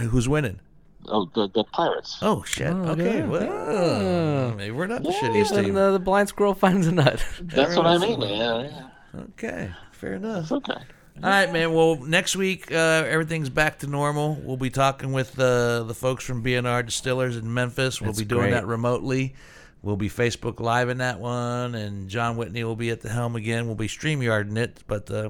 who's 0.01 0.29
winning? 0.29 0.59
oh, 1.07 1.29
the, 1.33 1.49
the 1.49 1.63
Pirates. 1.63 2.19
Oh 2.21 2.43
shit. 2.43 2.67
Oh, 2.71 2.89
okay. 2.91 3.19
yeah. 3.19 3.25
Well, 3.27 4.55
maybe 4.55 4.71
we're 4.71 4.87
not 4.87 5.03
the 5.03 5.11
Yeah, 5.11 5.19
shittiest 5.19 5.51
And 5.57 5.65
team. 5.65 5.75
uh, 5.77 5.91
the 5.91 5.99
blind 5.99 6.29
squirrel 6.29 6.53
finds 6.65 6.85
a 6.87 6.91
nut. 6.91 7.23
That's 7.41 7.75
what 7.75 7.87
I 7.87 7.97
mean, 7.97 8.19
man. 8.19 8.29
Yeah, 8.65 9.21
Okay. 9.31 9.71
Fair 9.91 10.13
enough. 10.13 10.43
it's 10.43 10.51
okay. 10.51 10.81
All 11.21 11.29
right, 11.29 11.51
man. 11.53 11.73
Well, 11.73 11.95
next 11.97 12.35
week 12.35 12.71
uh, 12.71 12.75
everything's 13.07 13.49
back 13.49 13.79
to 13.79 13.87
normal. 13.87 14.35
We'll 14.43 14.57
be 14.57 14.69
talking 14.69 15.13
with 15.13 15.39
uh, 15.39 15.83
the 15.83 15.93
folks 15.93 16.23
from 16.25 16.43
BNR 16.43 16.85
Distillers 16.85 17.37
in 17.37 17.53
Memphis. 17.53 18.01
We'll 18.01 18.09
That's 18.09 18.19
be 18.19 18.25
doing 18.25 18.41
great. 18.41 18.51
that 18.51 18.65
remotely. 18.67 19.35
We'll 19.83 19.95
be 19.97 20.09
Facebook 20.09 20.59
Live 20.59 20.89
in 20.89 20.97
that 20.99 21.19
one, 21.19 21.75
and 21.75 22.09
John 22.09 22.35
Whitney 22.37 22.63
will 22.63 22.75
be 22.75 22.89
at 22.89 23.01
the 23.01 23.09
helm 23.09 23.35
again. 23.35 23.67
We'll 23.67 23.75
be 23.75 23.87
StreamYarding 23.87 24.57
it, 24.57 24.83
but 24.87 25.11
uh, 25.11 25.29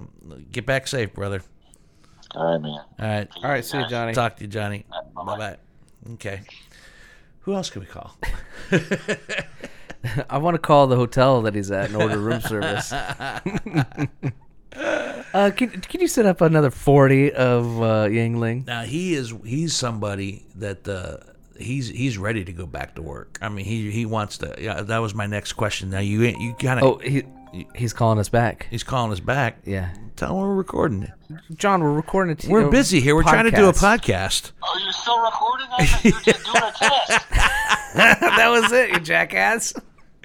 get 0.51 0.65
back 0.65 0.87
safe, 0.87 1.13
brother. 1.13 1.41
All 2.35 2.53
right, 2.53 2.61
man. 2.61 2.71
All 2.71 2.85
right. 2.99 3.27
All 3.43 3.49
right, 3.49 3.65
see 3.65 3.79
you, 3.79 3.87
Johnny. 3.87 4.13
Talk 4.13 4.37
to 4.37 4.43
you, 4.43 4.47
Johnny. 4.47 4.85
Bye-bye. 5.15 5.23
Bye 5.25 5.37
bye. 5.37 6.13
Okay. 6.13 6.41
Who 7.41 7.53
else 7.55 7.69
can 7.69 7.81
we 7.81 7.87
call? 7.87 8.15
I 10.29 10.37
want 10.37 10.55
to 10.55 10.59
call 10.59 10.87
the 10.87 10.95
hotel 10.95 11.41
that 11.43 11.55
he's 11.55 11.71
at 11.71 11.87
and 11.89 11.95
order 12.01 12.17
room 12.19 12.41
service. 12.41 12.93
uh, 14.75 15.51
can, 15.55 15.69
can 15.69 16.01
you 16.01 16.07
set 16.07 16.25
up 16.25 16.41
another 16.41 16.69
40 16.69 17.31
of 17.33 17.65
uh, 17.81 17.85
Yuengling? 18.07 18.65
Now 18.65 18.83
he 18.83 19.13
is 19.13 19.33
he's 19.45 19.75
somebody 19.75 20.45
that 20.55 20.87
uh, 20.87 21.17
he's 21.57 21.89
he's 21.89 22.17
ready 22.17 22.43
to 22.45 22.51
go 22.51 22.65
back 22.65 22.95
to 22.95 23.01
work. 23.01 23.37
I 23.41 23.49
mean 23.49 23.65
he 23.65 23.91
he 23.91 24.05
wants 24.05 24.37
to. 24.39 24.55
Yeah, 24.59 24.81
that 24.81 24.97
was 24.99 25.13
my 25.13 25.25
next 25.27 25.53
question. 25.53 25.89
Now 25.89 25.99
you 25.99 26.21
you 26.21 26.53
kind 26.55 26.79
of 26.79 26.85
Oh, 26.85 26.97
he, 26.97 27.23
he's 27.75 27.93
calling 27.93 28.19
us 28.19 28.29
back. 28.29 28.67
he's 28.69 28.83
calling 28.83 29.11
us 29.11 29.19
back. 29.19 29.59
Yeah. 29.65 29.93
Tell 30.15 30.29
him 30.31 30.37
we're 30.37 30.53
recording. 30.55 31.03
It. 31.03 31.11
John, 31.57 31.81
we're 31.81 31.91
recording 31.91 32.33
a 32.33 32.35
t- 32.35 32.47
We're 32.47 32.67
a 32.67 32.69
busy 32.69 32.99
here. 32.99 33.15
We're 33.15 33.23
trying 33.23 33.45
to 33.45 33.51
do 33.51 33.67
a 33.67 33.73
podcast. 33.73 34.51
podcast. 34.51 34.51
Oh, 34.63 34.79
you're 34.83 34.91
still 34.91 35.19
recording? 35.19 35.67
I 35.71 35.85
thought 35.87 36.05
you 36.05 36.13
were 36.13 36.21
just 36.21 36.45
doing 36.45 36.57
a 36.57 36.71
test. 36.71 37.29
that 37.95 38.47
was 38.49 38.71
it, 38.71 38.91
you 38.91 38.99
jackass. 38.99 39.73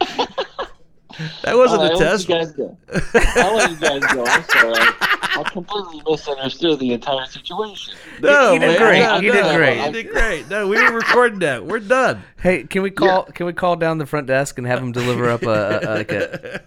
That 1.44 1.56
wasn't 1.56 1.80
All 1.82 1.86
a 1.86 1.90
right, 1.90 1.92
I'll 1.92 1.98
let 1.98 2.10
test. 2.10 2.28
you 2.28 2.34
guys 2.34 2.52
go. 2.52 2.76
I'll 3.36 3.56
let 3.56 3.70
you 3.70 3.76
guys 3.76 4.12
go. 4.12 4.24
I'm 4.24 4.44
sorry. 4.44 4.74
I, 4.76 5.34
I 5.40 5.50
completely 5.50 6.02
misunderstood 6.08 6.78
the 6.78 6.92
entire 6.92 7.26
situation. 7.26 7.94
No, 8.20 8.52
You 8.52 8.58
did 8.60 8.66
man, 8.66 8.78
great. 8.78 9.00
no, 9.00 9.16
You 9.20 9.32
did 9.32 9.56
great. 9.56 9.86
You 9.86 9.92
did 9.92 10.08
great. 10.10 10.48
No, 10.48 10.68
we 10.68 10.76
were 10.82 10.92
recording 10.92 11.40
that. 11.40 11.64
We're 11.66 11.80
done. 11.80 12.22
Hey, 12.40 12.64
can 12.64 12.82
we 12.82 12.90
call? 12.90 13.24
Can 13.24 13.46
we 13.46 13.52
call 13.52 13.76
down 13.76 13.98
the 13.98 14.06
front 14.06 14.26
desk 14.26 14.58
and 14.58 14.66
have 14.66 14.80
them 14.80 14.92
deliver 14.92 15.28
up 15.28 15.42
a, 15.42 15.48
a, 15.48 15.80
a 15.80 15.88
like 15.96 16.12
a, 16.12 16.60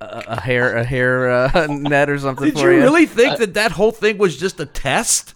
a, 0.00 0.24
a 0.28 0.40
hair 0.40 0.76
a 0.76 0.84
hair 0.84 1.30
uh, 1.30 1.66
net 1.70 2.10
or 2.10 2.18
something 2.18 2.44
Did 2.46 2.54
for 2.58 2.70
you 2.70 2.76
you? 2.78 2.82
really 2.82 3.06
think 3.06 3.38
that 3.38 3.54
that 3.54 3.72
whole 3.72 3.92
thing 3.92 4.18
was 4.18 4.36
just 4.36 4.60
a 4.60 4.66
test? 4.66 5.34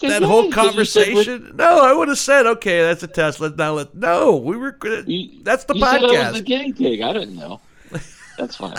That 0.00 0.22
whole 0.22 0.50
conversation? 0.50 1.52
No, 1.56 1.84
I 1.84 1.92
would 1.92 2.08
have 2.08 2.18
said, 2.18 2.46
okay, 2.46 2.80
that's 2.82 3.02
a 3.02 3.06
test. 3.06 3.40
Let's 3.40 3.56
now 3.56 3.74
let. 3.74 3.94
No, 3.94 4.36
we 4.36 4.56
were. 4.56 4.72
gonna- 4.72 5.02
You- 5.06 5.42
That's 5.42 5.64
the 5.64 5.74
you 5.74 5.80
said 5.80 5.88
I 5.88 6.02
was 6.02 6.12
podcast. 6.12 6.32
the 6.34 6.40
guinea 6.42 6.72
pig. 6.72 7.00
I 7.02 7.12
didn't 7.12 7.36
know. 7.36 7.60
That's 8.38 8.56
fine. 8.56 8.76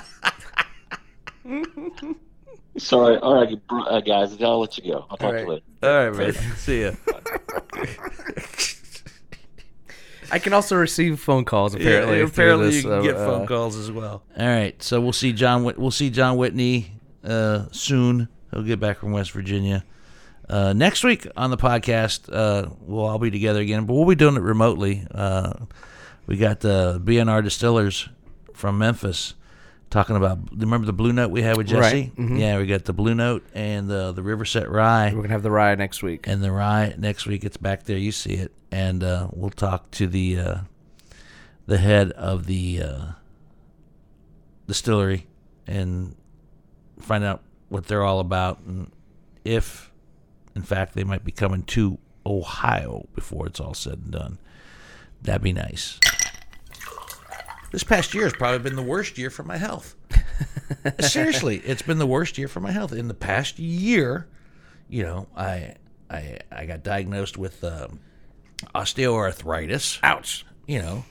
Sorry. 2.77 3.17
All 3.17 3.35
right, 3.35 3.67
br- 3.67 3.79
uh, 3.89 3.99
guys. 4.01 4.41
I'll 4.41 4.59
let 4.59 4.77
you 4.77 4.91
go. 4.93 5.05
I'll 5.09 5.17
talk 5.17 5.21
All 5.23 5.31
to 5.31 5.35
right. 5.35 5.43
you 5.45 5.49
later. 5.49 5.63
All 5.83 6.09
right, 6.09 6.33
man. 6.35 6.55
See 6.57 6.81
ya. 6.83 6.91
I 10.31 10.37
can 10.37 10.53
also 10.53 10.75
receive 10.75 11.19
phone 11.19 11.43
calls 11.43 11.73
apparently. 11.73 12.19
Yeah, 12.19 12.25
apparently 12.25 12.67
this, 12.67 12.75
you 12.77 12.83
can 12.83 12.91
uh, 12.99 13.01
get 13.01 13.15
uh, 13.15 13.25
phone 13.25 13.47
calls 13.47 13.75
as 13.75 13.91
well. 13.91 14.21
All 14.37 14.45
right, 14.47 14.81
so 14.81 15.01
we'll 15.01 15.11
see 15.11 15.33
John. 15.33 15.63
We'll 15.63 15.89
see 15.91 16.09
John 16.11 16.37
Whitney 16.37 16.91
uh, 17.23 17.65
soon. 17.71 18.27
He'll 18.51 18.61
get 18.63 18.79
back 18.79 18.99
from 18.99 19.11
West 19.11 19.31
Virginia. 19.31 19.83
Uh, 20.49 20.73
next 20.73 21.03
week 21.03 21.27
on 21.37 21.51
the 21.51 21.57
podcast, 21.57 22.27
uh, 22.33 22.69
we'll 22.81 23.05
all 23.05 23.19
be 23.19 23.29
together 23.29 23.59
again, 23.61 23.85
but 23.85 23.93
we'll 23.93 24.07
be 24.07 24.15
doing 24.15 24.35
it 24.35 24.41
remotely. 24.41 25.05
Uh, 25.13 25.53
we 26.25 26.37
got 26.37 26.59
the 26.61 26.99
BNR 27.03 27.43
Distillers 27.43 28.09
from 28.53 28.77
Memphis 28.79 29.35
talking 29.91 30.15
about. 30.15 30.39
Remember 30.55 30.85
the 30.87 30.93
Blue 30.93 31.13
Note 31.13 31.29
we 31.31 31.41
had 31.43 31.55
with 31.57 31.67
Jesse? 31.67 31.79
Right, 32.01 32.15
mhm. 32.15 32.39
Yeah, 32.39 32.57
we 32.57 32.65
got 32.65 32.85
the 32.85 32.93
Blue 32.93 33.13
Note 33.15 33.43
and 33.53 33.87
the 33.89 34.11
the 34.11 34.21
Riverset 34.23 34.67
Rye 34.69 35.11
We're 35.13 35.21
gonna 35.21 35.33
have 35.33 35.43
the 35.43 35.51
Rye 35.51 35.75
next 35.75 36.01
week. 36.03 36.27
and 36.27 36.43
the 36.43 36.51
rye 36.51 36.95
next 36.97 37.25
week. 37.27 37.43
It's 37.43 37.57
back 37.57 37.83
there. 37.83 37.97
You 37.97 38.11
see 38.11 38.33
it, 38.33 38.51
and 38.71 39.03
uh, 39.03 39.27
we'll 39.31 39.49
talk 39.51 39.91
to 39.91 40.07
the 40.07 40.39
uh, 40.39 40.55
the 41.67 41.77
head 41.77 42.11
of 42.13 42.47
the 42.47 42.81
uh, 42.83 43.01
distillery 44.67 45.27
and 45.67 46.15
find 46.99 47.23
out 47.23 47.41
what 47.69 47.85
they're 47.87 48.03
all 48.03 48.19
about, 48.19 48.59
and 48.67 48.91
if, 49.45 49.88
in 50.59 50.65
fact, 50.65 50.93
they 50.93 51.05
might 51.05 51.23
be 51.23 51.31
coming 51.31 51.63
to 51.63 51.97
Ohio 52.25 53.07
before 53.15 53.47
it's 53.47 53.61
all 53.61 53.73
said 53.73 53.99
and 54.03 54.11
done. 54.11 54.39
That'd 55.21 55.41
be 55.41 55.53
nice. 55.53 56.01
This 57.71 57.85
past 57.85 58.13
year 58.13 58.25
has 58.25 58.33
probably 58.33 58.59
been 58.59 58.75
the 58.75 58.81
worst 58.81 59.17
year 59.17 59.29
for 59.29 59.43
my 59.43 59.55
health. 59.55 59.95
Seriously, 60.99 61.61
it's 61.63 61.81
been 61.81 61.97
the 61.97 62.05
worst 62.05 62.37
year 62.37 62.49
for 62.49 62.59
my 62.59 62.71
health. 62.71 62.91
In 62.91 63.07
the 63.07 63.13
past 63.13 63.57
year, 63.57 64.27
you 64.89 65.03
know, 65.03 65.27
I 65.33 65.75
I 66.09 66.39
I 66.51 66.65
got 66.65 66.83
diagnosed 66.83 67.37
with 67.37 67.63
um, 67.63 68.01
osteoarthritis. 68.75 69.99
Ouch. 70.03 70.45
You 70.67 70.79
know, 70.79 71.05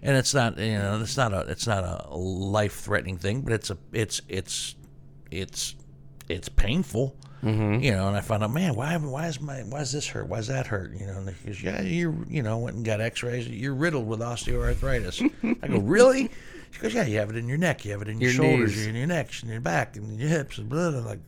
and 0.00 0.16
it's 0.16 0.32
not 0.32 0.58
you 0.58 0.78
know 0.78 1.00
it's 1.00 1.16
not 1.16 1.32
a 1.32 1.40
it's 1.40 1.66
not 1.66 1.82
a 1.82 2.16
life 2.16 2.80
threatening 2.80 3.18
thing, 3.18 3.40
but 3.40 3.52
it's 3.52 3.70
a 3.70 3.78
it's 3.92 4.20
it's 4.28 4.76
it's 5.32 5.74
it's 6.28 6.48
painful. 6.48 7.16
Mm-hmm. 7.42 7.82
You 7.82 7.90
know, 7.92 8.06
and 8.08 8.16
I 8.16 8.20
found 8.20 8.44
out, 8.44 8.52
man, 8.52 8.74
why 8.74 8.96
why 8.96 9.26
is 9.26 9.40
my 9.40 9.62
why 9.62 9.80
is 9.80 9.90
this 9.92 10.06
hurt? 10.06 10.28
Why 10.28 10.38
is 10.38 10.46
that 10.46 10.68
hurt? 10.68 10.92
You 10.92 11.06
know, 11.06 11.18
and 11.18 11.28
he 11.30 11.46
goes, 11.46 11.62
yeah, 11.62 11.80
you 11.82 12.24
you 12.28 12.42
know 12.42 12.58
went 12.58 12.76
and 12.76 12.84
got 12.84 13.00
X-rays. 13.00 13.48
You're 13.48 13.74
riddled 13.74 14.06
with 14.06 14.20
osteoarthritis. 14.20 15.58
I 15.62 15.66
go, 15.68 15.78
really? 15.78 16.30
She 16.70 16.80
goes, 16.80 16.94
yeah, 16.94 17.04
you 17.04 17.18
have 17.18 17.30
it 17.30 17.36
in 17.36 17.48
your 17.48 17.58
neck, 17.58 17.84
you 17.84 17.90
have 17.92 18.00
it 18.02 18.08
in 18.08 18.20
your, 18.20 18.30
Your 18.30 18.42
shoulders, 18.42 18.76
knees. 18.76 18.86
in 18.86 18.94
your 18.94 19.06
neck, 19.06 19.30
in 19.42 19.48
your 19.48 19.60
back, 19.60 19.96
and 19.96 20.18
your 20.18 20.28
hips, 20.28 20.58
and 20.58 20.68
blah. 20.68 20.90
blah. 20.90 21.00
I'm 21.00 21.04
like, 21.06 21.20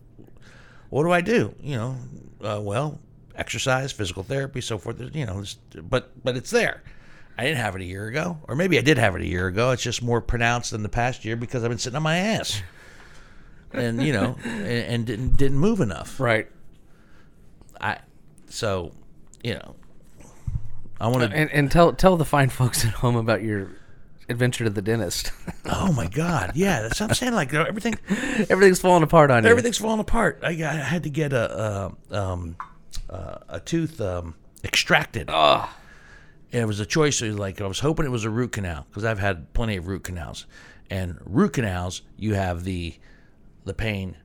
what 0.91 1.03
do 1.03 1.11
I 1.11 1.21
do? 1.21 1.55
You 1.61 1.77
know, 1.77 1.97
uh, 2.43 2.61
well, 2.63 3.01
exercise, 3.35 3.91
physical 3.93 4.23
therapy, 4.23 4.61
so 4.61 4.79
forth. 4.79 5.01
You 5.15 5.27
know, 5.27 5.43
but 5.83 6.13
but 6.25 6.37
it's 6.37 6.51
there. 6.51 6.83
I 7.37 7.43
didn't 7.43 7.59
have 7.59 7.75
it 7.75 7.83
a 7.83 7.85
year 7.85 8.07
ago, 8.07 8.39
or 8.47 8.55
maybe 8.55 8.79
I 8.79 8.83
did 8.83 8.97
have 8.99 9.17
it 9.17 9.23
a 9.23 9.27
year 9.27 9.49
ago. 9.49 9.73
It's 9.73 9.83
just 9.83 10.01
more 10.01 10.21
pronounced 10.21 10.71
than 10.71 10.85
the 10.85 10.89
past 10.89 11.25
year 11.25 11.35
because 11.35 11.65
I've 11.65 11.71
been 11.71 11.79
sitting 11.79 11.97
on 11.97 12.05
my 12.05 12.17
ass, 12.19 12.63
and 13.75 14.03
you 14.03 14.13
know, 14.13 14.37
and, 14.45 14.67
and 14.67 15.07
didn't 15.07 15.37
didn't 15.37 15.59
move 15.59 15.81
enough. 15.81 16.21
Right. 16.21 16.49
I 17.81 17.99
so 18.49 18.93
you 19.43 19.55
know, 19.55 19.75
I 21.01 21.09
want 21.09 21.31
to. 21.31 21.37
And, 21.37 21.51
and 21.51 21.71
tell 21.71 21.93
tell 21.93 22.17
the 22.17 22.25
fine 22.25 22.49
folks 22.49 22.85
at 22.85 22.93
home 22.93 23.17
about 23.17 23.43
your 23.43 23.71
adventure 24.29 24.65
to 24.65 24.71
the 24.71 24.83
dentist. 24.83 25.33
Oh 25.67 25.95
my 25.95 26.09
God, 26.09 26.53
yeah, 26.55 26.83
that's 26.83 27.01
what 27.01 27.09
I'm 27.09 27.15
saying. 27.15 27.33
Like 27.33 27.55
everything, 27.55 27.95
Everything's 28.51 28.81
falling 28.81 29.03
apart 29.03 29.31
on 29.31 29.45
you. 29.45 29.49
everything's 29.49 29.79
falling 29.79 29.99
apart. 29.99 30.41
I, 30.43 30.55
got, 30.55 30.77
I 30.77 30.79
had 30.79 31.05
to 31.05 31.11
get 31.11 31.33
a 31.33 31.95
a, 32.11 32.21
um, 32.21 32.57
uh, 33.09 33.39
a 33.49 33.61
tooth 33.61 33.99
um, 33.99 34.35
extracted. 34.63 35.31
Ugh. 35.33 35.67
And 36.53 36.63
it 36.63 36.67
was 36.67 36.81
a 36.81 36.87
choice. 36.87 37.23
It 37.23 37.29
was 37.29 37.39
like 37.39 37.63
I 37.63 37.67
was 37.67 37.81
hoping 37.81 38.05
it 38.05 38.11
was 38.11 38.25
a 38.25 38.31
root 38.31 38.53
canal 38.53 38.85
because 38.91 39.07
I've 39.07 39.19
had 39.19 39.55
plenty 39.55 39.77
of 39.77 39.89
root 39.89 40.05
canals. 40.05 40.45
And 40.91 41.19
root 41.25 41.55
canals, 41.55 42.03
you 42.19 42.35
have 42.35 42.65
the 42.65 42.95
the 43.65 43.75
pain. 43.75 44.17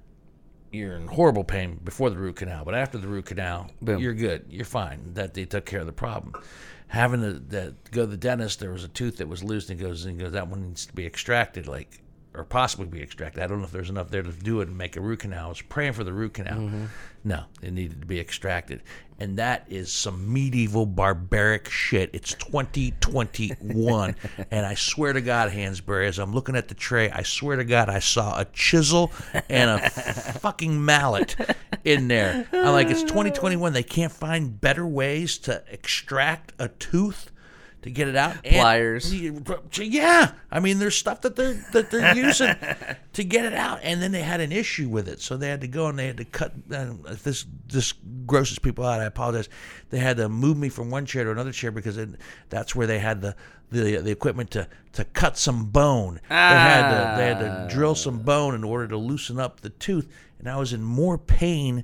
You're 0.72 0.96
in 0.96 1.08
horrible 1.08 1.44
pain 1.44 1.80
before 1.84 2.10
the 2.12 2.18
root 2.18 2.36
canal, 2.36 2.64
but 2.64 2.76
after 2.76 2.98
the 3.00 3.08
root 3.08 3.26
canal, 3.26 3.72
Boom. 3.82 4.00
you're 4.00 4.14
good. 4.14 4.46
You're 4.50 4.66
fine. 4.66 5.14
That 5.16 5.34
they 5.34 5.46
took 5.46 5.66
care 5.66 5.80
of 5.80 5.88
the 5.88 5.94
problem. 5.94 6.34
Having 6.90 7.22
to 7.22 7.34
that, 7.34 7.92
go 7.92 8.02
to 8.02 8.08
the 8.08 8.18
dentist, 8.18 8.60
there 8.60 8.72
was 8.72 8.84
a 8.84 8.88
tooth 8.88 9.18
that 9.18 9.28
was 9.28 9.44
loose, 9.44 9.70
and 9.70 9.80
he 9.80 9.86
goes 9.86 10.06
and 10.06 10.16
he 10.16 10.24
goes 10.24 10.34
that 10.34 10.48
one 10.48 10.62
needs 10.68 10.86
to 10.86 10.94
be 10.94 11.06
extracted. 11.06 11.68
Like 11.68 12.02
or 12.34 12.44
possibly 12.44 12.86
be 12.86 13.02
extracted. 13.02 13.42
I 13.42 13.48
don't 13.48 13.60
know 13.60 13.66
if 13.66 13.72
there's 13.72 13.90
enough 13.90 14.10
there 14.12 14.22
to 14.22 14.32
do 14.32 14.62
it 14.62 14.68
and 14.68 14.78
make 14.78 14.96
a 14.96 15.02
root 15.02 15.20
canal. 15.20 15.48
I 15.48 15.50
was 15.50 15.62
praying 15.62 15.94
for 15.94 16.04
the 16.04 16.14
root 16.14 16.36
canal. 16.36 16.60
Mm-hmm. 16.60 16.86
No, 17.24 17.44
it 17.62 17.74
needed 17.74 18.02
to 18.02 18.08
be 18.08 18.20
extracted. 18.20 18.82
And 19.20 19.38
that 19.38 19.66
is 19.68 19.92
some 19.92 20.32
medieval 20.32 20.86
barbaric 20.86 21.70
shit. 21.70 22.12
It's 22.14 22.34
2021. 22.36 24.16
and 24.52 24.66
I 24.66 24.76
swear 24.76 25.12
to 25.12 25.22
God, 25.22 25.52
Hansberry, 25.52 26.08
as 26.08 26.20
I'm 26.20 26.34
looking 26.34 26.56
at 26.56 26.70
the 26.70 26.76
tray, 26.76 27.10
I 27.10 27.24
swear 27.24 27.58
to 27.58 27.66
God, 27.66 27.90
I 27.90 28.00
saw 28.00 28.40
a 28.40 28.46
chisel 28.46 29.12
and 29.50 29.70
a 29.70 29.90
fucking 29.90 30.86
mallet 30.86 31.36
in 31.84 32.08
there. 32.08 32.48
I'm 32.54 32.72
like, 32.72 32.90
it's 32.90 33.02
2021. 33.04 33.74
They 33.74 33.84
can't 33.84 34.14
find 34.14 34.62
better 34.62 34.86
ways 34.86 35.38
to 35.40 35.64
extract 35.70 36.54
a 36.60 36.70
tooth 36.70 37.32
to 37.84 37.90
get 37.92 38.08
it 38.08 38.16
out. 38.16 38.36
And- 38.44 38.56
Pliers. 38.56 39.14
yeah, 39.78 40.32
I 40.52 40.60
mean, 40.60 40.80
there's 40.80 40.96
stuff 40.96 41.22
that 41.22 41.36
they're 41.36 41.54
that 41.74 41.92
they're 41.92 42.16
using 42.26 42.56
to 43.14 43.24
get 43.24 43.46
it 43.46 43.54
out, 43.54 43.80
and 43.84 44.02
then 44.02 44.12
they 44.12 44.22
had 44.22 44.42
an 44.42 44.52
issue 44.52 44.90
with 44.90 45.08
it, 45.08 45.22
so 45.22 45.38
they 45.38 45.48
had 45.50 45.62
to 45.62 45.68
go 45.68 45.88
and 45.88 45.98
they 45.98 46.08
had 46.08 46.18
to 46.18 46.26
cut. 46.26 46.54
Uh, 46.72 46.94
if 47.08 47.24
this 47.24 47.46
this 47.68 47.94
grosses 48.26 48.60
people 48.60 48.86
out, 48.86 49.00
I 49.02 49.06
apologize. 49.06 49.50
They 49.90 50.00
had 50.00 50.18
to 50.18 50.30
move 50.30 50.58
me 50.58 50.70
from 50.70 50.90
one 50.92 51.06
chair 51.06 51.24
to 51.24 51.32
another 51.32 51.52
chair 51.52 51.72
because 51.72 51.98
it, 51.98 52.10
that's 52.50 52.76
where 52.76 52.88
they 52.88 53.00
had 53.00 53.22
the. 53.22 53.36
The, 53.72 53.98
the 53.98 54.10
equipment 54.10 54.50
to, 54.50 54.68
to 54.94 55.06
cut 55.06 55.38
some 55.38 55.66
bone. 55.68 56.20
They 56.28 56.34
had 56.36 56.90
to 56.90 57.18
they 57.22 57.28
had 57.28 57.40
to 57.40 57.68
drill 57.72 57.94
some 57.94 58.18
bone 58.24 58.56
in 58.56 58.64
order 58.64 58.88
to 58.88 58.98
loosen 58.98 59.40
up 59.40 59.60
the 59.60 59.70
tooth, 59.70 60.08
and 60.40 60.50
I 60.50 60.58
was 60.58 60.74
in 60.74 60.82
more 60.82 61.20
pain 61.20 61.84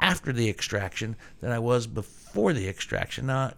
after 0.00 0.32
the 0.32 0.48
extraction 0.48 1.16
than 1.40 1.50
I 1.50 1.58
was 1.58 1.88
before 1.88 2.52
the 2.52 2.68
extraction. 2.68 3.26
Now, 3.26 3.54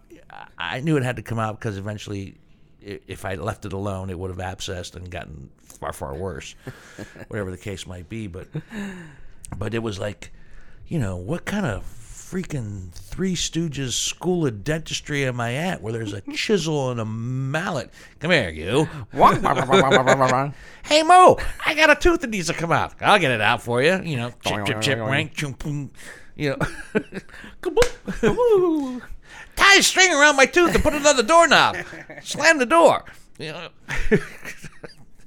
I- 0.57 0.79
knew 0.81 0.97
it 0.97 1.03
had 1.03 1.15
to 1.17 1.21
come 1.21 1.39
out 1.39 1.59
because 1.59 1.77
eventually, 1.77 2.35
if 2.81 3.25
I 3.25 3.35
left 3.35 3.65
it 3.65 3.73
alone, 3.73 4.09
it 4.09 4.17
would 4.17 4.29
have 4.31 4.39
abscessed 4.39 4.95
and 4.95 5.09
gotten 5.09 5.49
far, 5.63 5.93
far 5.93 6.15
worse, 6.15 6.55
whatever 7.27 7.51
the 7.51 7.57
case 7.57 7.85
might 7.87 8.09
be. 8.09 8.27
But, 8.27 8.47
but 9.57 9.73
it 9.73 9.79
was 9.83 9.99
like, 9.99 10.31
you 10.87 10.99
know, 10.99 11.15
what 11.17 11.45
kind 11.45 11.65
of 11.65 11.83
freaking 11.83 12.91
Three 12.93 13.35
Stooges 13.35 13.91
school 13.91 14.47
of 14.47 14.63
dentistry 14.63 15.25
am 15.25 15.41
I 15.41 15.55
at 15.55 15.81
where 15.81 15.91
there's 15.91 16.13
a 16.13 16.21
chisel 16.33 16.89
and 16.91 16.99
a 17.01 17.05
mallet? 17.05 17.89
Come 18.19 18.31
here, 18.31 18.49
you. 18.49 18.87
Hey 20.83 21.03
Moe, 21.03 21.37
I 21.65 21.73
got 21.75 21.89
a 21.89 21.95
tooth 21.95 22.21
that 22.21 22.29
needs 22.29 22.47
to 22.47 22.53
come 22.53 22.71
out. 22.71 22.93
I'll 23.01 23.19
get 23.19 23.31
it 23.31 23.41
out 23.41 23.61
for 23.61 23.81
you. 23.83 24.01
You 24.01 24.17
know, 24.17 24.29
chip 24.45 24.65
chip 24.65 24.81
chip, 24.81 24.99
wank, 24.99 25.33
chum, 25.33 25.51
boom. 25.53 25.91
You 26.35 26.51
know. 26.51 26.57
Tie 29.55 29.77
a 29.79 29.83
string 29.83 30.11
around 30.11 30.35
my 30.35 30.45
tooth 30.45 30.73
and 30.75 30.83
put 30.83 30.93
another 30.93 31.23
doorknob. 31.23 31.77
Slam 32.23 32.57
the 32.59 32.65
door. 32.65 33.03
You 33.39 33.51
know, 33.53 33.69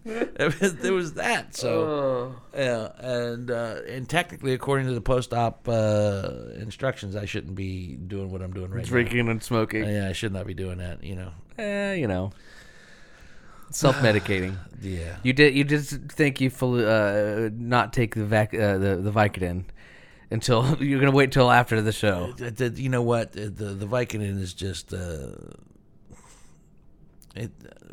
there 0.04 0.92
was- 0.92 1.14
that. 1.14 1.54
So 1.56 2.34
yeah, 2.54 2.88
and 2.98 3.50
uh, 3.50 3.76
and 3.88 4.08
technically, 4.08 4.52
according 4.52 4.86
to 4.86 4.92
the 4.94 5.00
post-op 5.00 5.66
uh, 5.68 6.30
instructions, 6.56 7.16
I 7.16 7.24
shouldn't 7.24 7.54
be 7.54 7.94
doing 7.96 8.30
what 8.30 8.42
I'm 8.42 8.52
doing 8.52 8.70
right 8.70 8.84
now. 8.84 8.88
Drinking 8.88 9.28
and 9.28 9.42
smoking. 9.42 9.82
now. 9.82 9.88
Yeah, 9.88 10.08
I 10.08 10.12
should 10.12 10.32
not 10.32 10.46
be 10.46 10.54
doing 10.54 10.78
that. 10.78 11.02
You 11.02 11.16
know. 11.16 11.30
Eh, 11.56 11.94
you 11.94 12.06
know, 12.08 12.32
self-medicating. 13.70 14.56
Yeah. 14.82 15.16
You 15.22 15.32
did. 15.32 15.54
You 15.54 15.64
just 15.64 15.92
think 16.10 16.42
you 16.42 16.50
fully 16.50 16.84
uh, 16.84 17.48
not 17.54 17.94
take 17.94 18.14
the 18.14 18.26
vac 18.26 18.52
uh, 18.52 18.76
the 18.76 18.96
the 18.96 19.10
Vicodin 19.10 19.64
until 20.30 20.76
you're 20.82 21.00
gonna 21.00 21.12
wait 21.12 21.32
till 21.32 21.50
after 21.50 21.80
the 21.80 21.92
show. 21.92 22.32
The- 22.32 22.72
you 22.76 22.88
know 22.88 23.02
what? 23.02 23.32
The 23.32 23.48
the 23.50 23.86
Vicodin 23.86 24.40
is 24.40 24.54
just 24.54 24.92
uh, 24.92 25.32
it. 27.34 27.50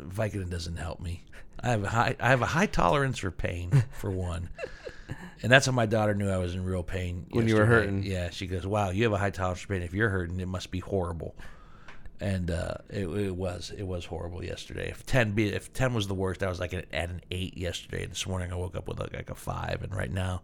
Vicodin 0.08 0.50
doesn't 0.50 0.76
help 0.76 1.00
me. 1.00 1.24
I 1.60 1.70
have 1.70 1.84
a 1.84 1.88
high 1.88 2.16
I 2.20 2.30
have 2.30 2.42
a 2.42 2.46
high 2.46 2.66
tolerance 2.66 3.18
for 3.18 3.30
pain 3.30 3.84
for 3.92 4.10
one, 4.10 4.48
and 5.42 5.50
that's 5.52 5.66
how 5.66 5.72
my 5.72 5.86
daughter 5.86 6.14
knew 6.14 6.28
I 6.28 6.38
was 6.38 6.54
in 6.54 6.64
real 6.64 6.82
pain 6.82 7.26
When 7.30 7.46
you 7.48 7.56
were 7.56 7.66
hurting. 7.66 8.02
Yeah, 8.02 8.30
she 8.30 8.46
goes, 8.46 8.66
"Wow, 8.66 8.90
you 8.90 9.04
have 9.04 9.12
a 9.12 9.18
high 9.18 9.30
tolerance 9.30 9.60
for 9.60 9.68
pain. 9.68 9.82
If 9.82 9.94
you're 9.94 10.08
hurting, 10.10 10.40
it 10.40 10.48
must 10.48 10.70
be 10.70 10.80
horrible." 10.80 11.36
And 12.20 12.52
uh, 12.52 12.74
it, 12.88 13.06
it 13.08 13.34
was 13.36 13.72
it 13.76 13.82
was 13.84 14.04
horrible 14.04 14.44
yesterday. 14.44 14.88
If 14.90 15.04
ten 15.06 15.32
be 15.32 15.48
if 15.48 15.72
ten 15.72 15.92
was 15.94 16.06
the 16.06 16.14
worst, 16.14 16.42
I 16.42 16.48
was 16.48 16.60
like 16.60 16.72
at 16.72 16.86
an 16.92 17.20
eight 17.30 17.56
yesterday. 17.56 18.06
This 18.06 18.26
morning 18.26 18.52
I 18.52 18.56
woke 18.56 18.76
up 18.76 18.86
with 18.88 19.00
like, 19.00 19.12
like 19.14 19.30
a 19.30 19.34
five, 19.34 19.82
and 19.82 19.94
right 19.94 20.10
now. 20.10 20.42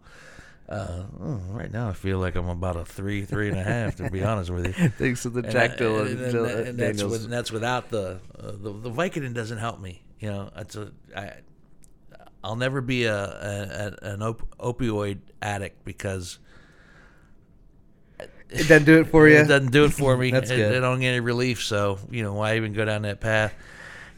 Uh, 0.69 1.03
oh, 1.19 1.41
right 1.49 1.71
now, 1.73 1.89
I 1.89 1.93
feel 1.93 2.19
like 2.19 2.35
I'm 2.35 2.47
about 2.47 2.75
a 2.75 2.85
three, 2.85 3.25
three 3.25 3.49
and 3.49 3.57
a 3.57 3.63
half. 3.63 3.95
To 3.95 4.09
be 4.11 4.23
honest 4.23 4.51
with 4.51 4.67
you, 4.67 4.89
Thanks 4.99 5.23
to 5.23 5.31
the 5.31 5.39
and, 5.41 5.51
Jack 5.51 5.71
I- 5.71 5.75
Dillon. 5.77 6.07
and, 6.07 6.21
and- 6.21 6.31
Jill- 6.31 6.45
and 6.45 6.77
that's, 6.79 7.03
with, 7.03 7.23
and 7.23 7.33
that's 7.33 7.51
without 7.51 7.89
the, 7.89 8.19
uh, 8.37 8.51
the 8.51 8.71
the 8.73 8.91
Vicodin 8.91 9.33
doesn't 9.33 9.57
help 9.57 9.79
me. 9.79 10.03
You 10.19 10.29
know, 10.29 10.51
it's 10.55 10.75
a 10.75 10.91
I, 11.15 11.31
I'll 12.43 12.55
never 12.55 12.81
be 12.81 13.05
a, 13.05 13.15
a, 13.15 13.97
a 14.03 14.13
an 14.13 14.21
op- 14.21 14.47
opioid 14.59 15.17
addict 15.41 15.83
because 15.85 16.37
it 18.51 18.67
doesn't 18.67 18.85
do 18.85 18.99
it 18.99 19.07
for 19.07 19.27
you. 19.27 19.37
it 19.39 19.47
doesn't 19.47 19.71
do 19.71 19.85
it 19.85 19.93
for 19.93 20.15
me. 20.17 20.29
That's 20.33 20.51
It- 20.51 20.57
good. 20.57 20.75
I 20.77 20.79
don't 20.81 20.99
get 20.99 21.09
any 21.09 21.19
relief, 21.19 21.63
so 21.63 21.97
you 22.11 22.21
know 22.21 22.33
why 22.33 22.57
even 22.57 22.73
go 22.73 22.85
down 22.85 23.01
that 23.03 23.19
path? 23.21 23.53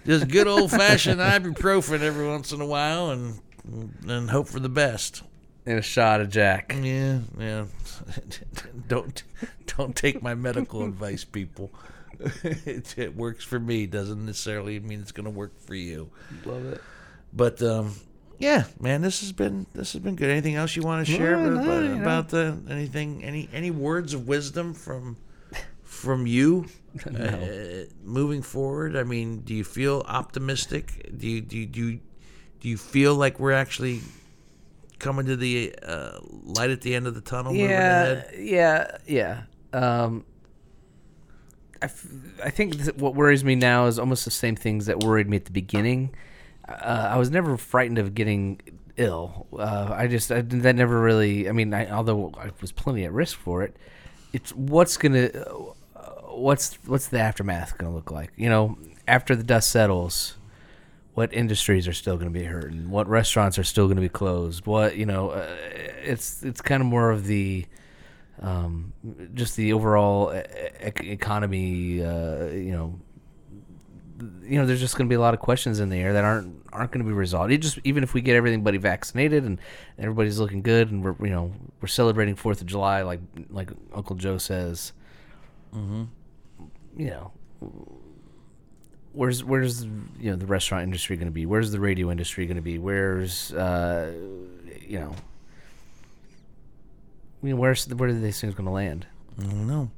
Just 0.05 0.27
good 0.27 0.47
old 0.47 0.71
fashioned 0.71 1.21
ibuprofen 1.21 2.01
every 2.01 2.27
once 2.27 2.51
in 2.51 2.59
a 2.59 2.65
while, 2.65 3.11
and 3.11 3.39
and 4.07 4.29
hope 4.29 4.47
for 4.49 4.59
the 4.59 4.67
best. 4.69 5.23
And 5.65 5.79
a 5.79 5.81
shot 5.81 6.21
of 6.21 6.29
Jack. 6.29 6.75
Yeah, 6.81 7.19
yeah. 7.37 7.65
don't 8.87 9.23
don't 9.77 9.95
take 9.95 10.21
my 10.21 10.35
medical 10.35 10.83
advice, 10.85 11.23
people. 11.23 11.71
it, 12.43 12.97
it 12.97 13.15
works 13.15 13.43
for 13.43 13.59
me. 13.59 13.87
Doesn't 13.87 14.25
necessarily 14.25 14.79
mean 14.79 15.01
it's 15.01 15.11
going 15.11 15.25
to 15.25 15.31
work 15.31 15.59
for 15.59 15.75
you. 15.75 16.09
Love 16.45 16.65
it. 16.65 16.81
But 17.33 17.61
um, 17.63 17.95
yeah, 18.37 18.65
man, 18.79 19.01
this 19.01 19.21
has 19.21 19.31
been 19.31 19.65
this 19.73 19.93
has 19.93 20.01
been 20.01 20.15
good. 20.15 20.29
Anything 20.29 20.55
else 20.55 20.75
you 20.75 20.83
want 20.83 21.05
to 21.05 21.11
share 21.11 21.37
No, 21.37 21.53
about, 21.53 21.65
no, 21.65 21.85
about, 21.93 22.01
about 22.01 22.29
the 22.29 22.57
anything 22.69 23.23
any 23.23 23.49
any 23.53 23.71
words 23.71 24.13
of 24.13 24.27
wisdom 24.27 24.73
from 24.73 25.17
from 25.83 26.25
you 26.25 26.65
uh, 27.05 27.85
moving 28.03 28.41
forward? 28.41 28.95
I 28.95 29.03
mean, 29.03 29.41
do 29.41 29.53
you 29.53 29.63
feel 29.63 30.03
optimistic? 30.07 31.11
Do 31.17 31.27
you 31.27 31.41
do 31.41 31.57
you, 31.57 31.65
do 31.65 31.87
you, 31.87 31.99
do 32.59 32.69
you 32.69 32.77
feel 32.77 33.15
like 33.15 33.39
we're 33.39 33.51
actually 33.51 34.01
coming 35.01 35.25
to 35.25 35.35
the 35.35 35.75
uh, 35.83 36.19
light 36.43 36.69
at 36.69 36.81
the 36.81 36.95
end 36.95 37.07
of 37.07 37.15
the 37.15 37.21
tunnel? 37.21 37.53
Yeah, 37.53 37.67
ahead? 38.03 38.31
yeah, 38.37 38.97
yeah. 39.05 39.41
Um, 39.73 40.25
I, 41.81 41.85
f- 41.85 42.05
I 42.43 42.49
think 42.49 42.77
th- 42.83 42.95
what 42.95 43.15
worries 43.15 43.43
me 43.43 43.55
now 43.55 43.87
is 43.87 43.97
almost 43.99 44.23
the 44.25 44.31
same 44.31 44.55
things 44.55 44.85
that 44.85 44.99
worried 44.99 45.27
me 45.27 45.37
at 45.37 45.45
the 45.45 45.51
beginning. 45.51 46.13
Uh, 46.67 47.09
I 47.11 47.17
was 47.17 47.31
never 47.31 47.57
frightened 47.57 47.97
of 47.97 48.13
getting 48.13 48.61
ill. 48.97 49.47
Uh, 49.57 49.89
I 49.91 50.07
just 50.07 50.31
I, 50.31 50.41
that 50.41 50.75
never 50.75 51.01
really. 51.01 51.49
I 51.49 51.51
mean, 51.51 51.73
I, 51.73 51.89
although 51.89 52.31
I 52.37 52.51
was 52.61 52.71
plenty 52.71 53.03
at 53.03 53.11
risk 53.11 53.37
for 53.37 53.63
it, 53.63 53.75
it's 54.31 54.53
what's 54.55 54.97
gonna 54.97 55.25
uh, 55.95 56.01
what's 56.29 56.75
what's 56.85 57.07
the 57.07 57.19
aftermath 57.19 57.77
gonna 57.77 57.93
look 57.93 58.11
like? 58.11 58.31
You 58.35 58.49
know, 58.49 58.77
after 59.07 59.35
the 59.35 59.43
dust 59.43 59.71
settles 59.71 60.37
what 61.13 61.33
industries 61.33 61.87
are 61.87 61.93
still 61.93 62.15
going 62.15 62.31
to 62.31 62.39
be 62.39 62.45
hurting, 62.45 62.89
what 62.89 63.07
restaurants 63.07 63.57
are 63.57 63.63
still 63.63 63.85
going 63.85 63.97
to 63.97 64.01
be 64.01 64.09
closed, 64.09 64.65
what 64.65 64.95
you 64.95 65.05
know, 65.05 65.31
uh, 65.31 65.47
it's 66.03 66.43
it's 66.43 66.61
kind 66.61 66.81
of 66.81 66.87
more 66.87 67.11
of 67.11 67.25
the 67.25 67.65
um, 68.41 68.93
just 69.33 69.55
the 69.55 69.73
overall 69.73 70.33
e- 70.33 71.09
economy. 71.11 72.03
Uh, 72.03 72.45
you 72.47 72.71
know, 72.71 72.99
you 74.41 74.59
know, 74.59 74.65
there's 74.65 74.79
just 74.79 74.95
going 74.97 75.07
to 75.07 75.09
be 75.09 75.15
a 75.15 75.19
lot 75.19 75.33
of 75.33 75.39
questions 75.39 75.79
in 75.79 75.89
the 75.89 75.97
air 75.97 76.13
that 76.13 76.23
aren't 76.23 76.55
aren't 76.71 76.91
going 76.91 77.03
to 77.03 77.07
be 77.07 77.13
resolved. 77.13 77.51
It 77.51 77.57
just 77.57 77.79
even 77.83 78.03
if 78.03 78.13
we 78.13 78.21
get 78.21 78.35
everybody 78.35 78.77
vaccinated 78.77 79.43
and 79.43 79.59
everybody's 79.99 80.39
looking 80.39 80.61
good 80.61 80.91
and 80.91 81.03
we're 81.03 81.15
you 81.25 81.31
know 81.31 81.51
we're 81.81 81.87
celebrating 81.87 82.35
Fourth 82.35 82.61
of 82.61 82.67
July 82.67 83.01
like 83.01 83.19
like 83.49 83.71
Uncle 83.93 84.15
Joe 84.15 84.37
says. 84.37 84.93
Mm-hmm. 85.75 86.03
You 86.97 87.09
know, 87.09 87.31
where's 89.13 89.43
where's 89.43 89.83
you 89.83 90.31
know 90.31 90.35
the 90.35 90.45
restaurant 90.45 90.83
industry 90.83 91.17
going 91.17 91.27
to 91.27 91.31
be? 91.33 91.45
Where's 91.45 91.71
the 91.71 91.79
radio 91.79 92.11
industry 92.11 92.45
going 92.45 92.55
to 92.57 92.61
be? 92.61 92.77
Where's 92.77 93.53
uh, 93.53 94.13
you 94.87 94.99
know, 94.99 95.15
I 97.41 97.45
mean, 97.45 97.57
where's 97.57 97.87
where 97.87 98.09
are 98.09 98.13
these 98.13 98.39
things 98.41 98.55
going 98.55 98.65
to 98.65 98.71
land? 98.71 99.07
I 99.39 99.43
don't 99.43 99.67
know. 99.67 99.91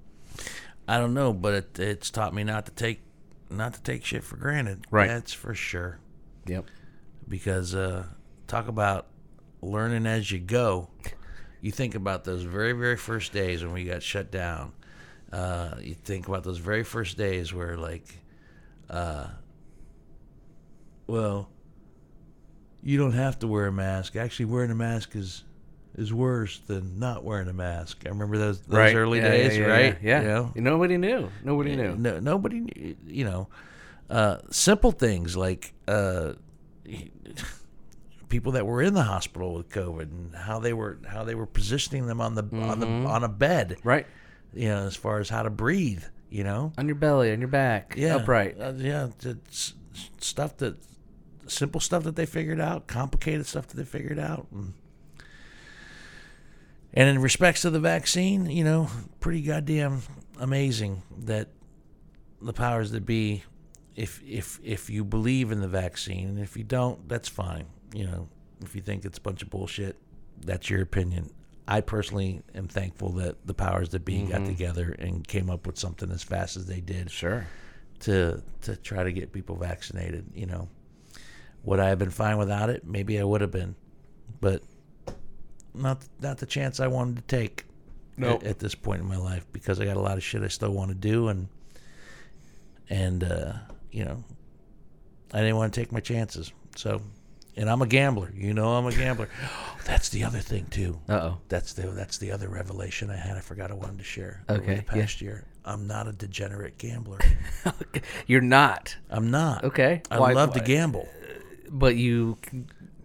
I 0.87 0.97
don't 0.97 1.13
know, 1.13 1.33
but 1.33 1.53
it, 1.53 1.79
it's 1.79 2.09
taught 2.11 2.33
me 2.33 2.43
not 2.43 2.65
to 2.65 2.71
take 2.71 3.01
not 3.49 3.73
to 3.75 3.81
take 3.81 4.05
shit 4.05 4.23
for 4.23 4.35
granted. 4.37 4.85
Right. 4.91 5.07
That's 5.07 5.33
for 5.33 5.53
sure. 5.53 5.99
Yep. 6.45 6.65
because 7.27 7.73
uh, 7.73 8.05
talk 8.47 8.67
about 8.67 9.07
learning 9.61 10.05
as 10.05 10.29
you 10.29 10.39
go. 10.39 10.89
You 11.61 11.71
think 11.71 11.95
about 11.95 12.25
those 12.25 12.43
very, 12.43 12.73
very 12.73 12.97
first 12.97 13.31
days 13.31 13.63
when 13.63 13.73
we 13.73 13.85
got 13.85 14.03
shut 14.03 14.29
down. 14.31 14.73
Uh, 15.31 15.75
you 15.81 15.93
think 15.93 16.27
about 16.27 16.43
those 16.43 16.57
very 16.57 16.83
first 16.83 17.17
days 17.17 17.53
where, 17.53 17.77
like, 17.77 18.19
uh, 18.89 19.27
well, 21.07 21.49
you 22.81 22.97
don't 22.97 23.13
have 23.13 23.39
to 23.39 23.47
wear 23.47 23.67
a 23.67 23.71
mask. 23.71 24.15
Actually, 24.15 24.45
wearing 24.45 24.71
a 24.71 24.75
mask 24.75 25.15
is 25.15 25.43
is 25.95 26.11
worse 26.11 26.57
than 26.59 26.97
not 26.97 27.23
wearing 27.23 27.47
a 27.47 27.53
mask. 27.53 28.03
I 28.05 28.09
remember 28.09 28.37
those 28.37 28.61
those 28.61 28.93
early 28.93 29.19
Yeah, 29.19 29.29
days, 29.31 29.57
yeah, 29.57 29.63
yeah, 29.67 29.71
right? 29.71 29.97
Yeah. 30.01 30.21
You 30.21 30.27
know? 30.27 30.51
Nobody 30.55 30.97
knew. 30.97 31.29
Nobody 31.43 31.75
knew. 31.75 31.95
No, 31.95 32.19
nobody, 32.19 32.61
knew, 32.61 32.95
you 33.05 33.25
know, 33.25 33.47
uh, 34.09 34.37
simple 34.49 34.91
things 34.91 35.37
like 35.37 35.73
uh, 35.87 36.33
people 38.29 38.53
that 38.53 38.65
were 38.65 38.81
in 38.81 38.93
the 38.95 39.03
hospital 39.03 39.53
with 39.53 39.69
COVID 39.69 40.01
and 40.11 40.35
how 40.35 40.59
they 40.59 40.73
were 40.73 40.99
how 41.07 41.23
they 41.23 41.35
were 41.35 41.45
positioning 41.45 42.07
them 42.07 42.19
on 42.21 42.33
the 42.35 42.43
on 42.55 42.79
the 42.79 42.87
on 42.87 43.23
a 43.23 43.29
bed, 43.29 43.77
Right. 43.83 44.07
you 44.53 44.67
know, 44.69 44.87
as 44.87 44.95
far 44.95 45.19
as 45.19 45.29
how 45.29 45.43
to 45.43 45.49
breathe, 45.51 46.03
you 46.33 46.43
know. 46.43 46.73
On 46.79 46.87
your 46.87 46.95
belly, 46.95 47.31
on 47.31 47.39
your 47.39 47.47
back, 47.47 47.93
Yeah, 47.95 48.15
upright. 48.15 48.59
Uh, 48.59 48.73
yeah, 48.75 49.09
it's 49.23 49.75
stuff 50.19 50.57
that 50.57 50.77
simple 51.45 51.79
stuff 51.79 52.03
that 52.03 52.15
they 52.15 52.25
figured 52.25 52.59
out, 52.59 52.87
complicated 52.87 53.45
stuff 53.45 53.67
that 53.67 53.77
they 53.77 53.83
figured 53.83 54.17
out. 54.17 54.47
And, 54.51 54.73
and 56.91 57.07
in 57.07 57.21
respects 57.21 57.61
to 57.61 57.69
the 57.69 57.79
vaccine, 57.79 58.47
you 58.47 58.63
know, 58.63 58.89
pretty 59.19 59.43
goddamn 59.43 60.01
amazing 60.39 61.03
that 61.19 61.49
the 62.41 62.53
powers 62.53 62.89
that 62.91 63.05
be, 63.05 63.43
if 63.95 64.19
if 64.25 64.59
if 64.63 64.89
you 64.89 65.03
believe 65.03 65.51
in 65.51 65.61
the 65.61 65.67
vaccine, 65.67 66.29
and 66.29 66.39
if 66.39 66.57
you 66.57 66.63
don't, 66.63 67.07
that's 67.07 67.29
fine. 67.29 67.67
You 67.93 68.05
know, 68.07 68.29
if 68.63 68.75
you 68.75 68.81
think 68.81 69.05
it's 69.05 69.19
a 69.19 69.21
bunch 69.21 69.43
of 69.43 69.51
bullshit, 69.51 69.97
that's 70.43 70.67
your 70.67 70.81
opinion. 70.81 71.29
I 71.67 71.81
personally 71.81 72.41
am 72.55 72.67
thankful 72.67 73.13
that 73.13 73.45
the 73.47 73.53
powers 73.53 73.89
that 73.89 74.03
be 74.03 74.21
got 74.23 74.45
together 74.45 74.95
and 74.99 75.25
came 75.27 75.49
up 75.49 75.65
with 75.65 75.77
something 75.77 76.11
as 76.11 76.21
fast 76.23 76.57
as 76.57 76.65
they 76.65 76.81
did 76.81 77.09
Sure. 77.09 77.47
to 78.01 78.41
to 78.61 78.75
try 78.75 79.03
to 79.03 79.11
get 79.13 79.31
people 79.31 79.55
vaccinated. 79.55 80.25
You 80.35 80.45
know, 80.47 80.67
would 81.63 81.79
I 81.79 81.89
have 81.89 81.99
been 81.99 82.09
fine 82.09 82.37
without 82.37 82.69
it? 82.69 82.85
Maybe 82.85 83.19
I 83.19 83.23
would 83.23 83.41
have 83.41 83.51
been, 83.51 83.75
but 84.41 84.61
not 85.73 86.03
not 86.21 86.37
the 86.37 86.45
chance 86.45 86.79
I 86.79 86.87
wanted 86.87 87.15
to 87.15 87.21
take 87.23 87.65
Nope. 88.17 88.43
at, 88.43 88.49
at 88.49 88.59
this 88.59 88.75
point 88.75 89.01
in 89.01 89.07
my 89.07 89.17
life 89.17 89.45
because 89.53 89.79
I 89.79 89.85
got 89.85 89.97
a 89.97 90.01
lot 90.01 90.17
of 90.17 90.23
shit 90.23 90.43
I 90.43 90.47
still 90.49 90.71
want 90.71 90.89
to 90.89 90.95
do 90.95 91.29
and 91.29 91.47
and 92.89 93.23
uh, 93.23 93.53
you 93.91 94.03
know 94.05 94.23
I 95.33 95.39
didn't 95.39 95.55
want 95.55 95.73
to 95.73 95.79
take 95.79 95.91
my 95.91 95.99
chances. 95.99 96.51
So, 96.75 97.01
and 97.55 97.69
I'm 97.69 97.81
a 97.81 97.87
gambler. 97.87 98.31
You 98.35 98.53
know, 98.53 98.69
I'm 98.75 98.85
a 98.85 98.91
gambler. 98.91 99.29
that's 99.85 100.09
the 100.09 100.23
other 100.23 100.39
thing 100.39 100.65
too. 100.67 100.99
Uh 101.09 101.13
oh. 101.13 101.37
That's 101.49 101.73
the 101.73 101.87
that's 101.87 102.17
the 102.17 102.31
other 102.31 102.47
revelation 102.49 103.09
I 103.09 103.15
had. 103.17 103.37
I 103.37 103.41
forgot 103.41 103.71
I 103.71 103.75
wanted 103.75 103.97
to 103.99 104.03
share. 104.03 104.43
over 104.49 104.61
Okay, 104.61 104.75
the 104.75 104.95
yeah. 104.97 105.01
past 105.01 105.21
year, 105.21 105.45
I'm 105.65 105.87
not 105.87 106.07
a 106.07 106.11
degenerate 106.13 106.77
gambler. 106.77 107.19
You're 108.27 108.41
not. 108.41 108.95
I'm 109.09 109.31
not. 109.31 109.63
Okay. 109.63 110.01
I 110.11 110.19
Why- 110.19 110.33
love 110.33 110.53
to 110.53 110.59
gamble, 110.61 111.07
But 111.69 111.95
you. 111.95 112.37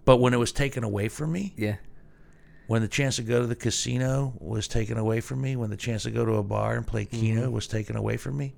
but 0.05 0.19
when 0.19 0.33
it 0.35 0.39
was 0.39 0.53
taken 0.53 0.85
away 0.85 1.09
from 1.09 1.33
me, 1.33 1.55
Yeah. 1.57 1.77
when 2.67 2.83
the 2.83 2.89
chance 2.89 3.17
to 3.17 3.23
go 3.23 3.41
to 3.41 3.47
the 3.47 3.55
casino 3.57 4.35
was 4.39 4.69
taken 4.69 4.99
away 4.99 5.21
from 5.21 5.41
me, 5.41 5.57
when 5.57 5.71
the 5.71 5.77
chance 5.77 6.03
to 6.05 6.11
go 6.11 6.25
to 6.25 6.35
a 6.35 6.43
bar 6.43 6.77
and 6.77 6.87
play 6.87 7.05
Keno 7.05 7.43
Mm-hmm. 7.43 7.53
was 7.53 7.67
taken 7.67 7.97
away 7.97 8.17
from 8.17 8.37
me, 8.37 8.55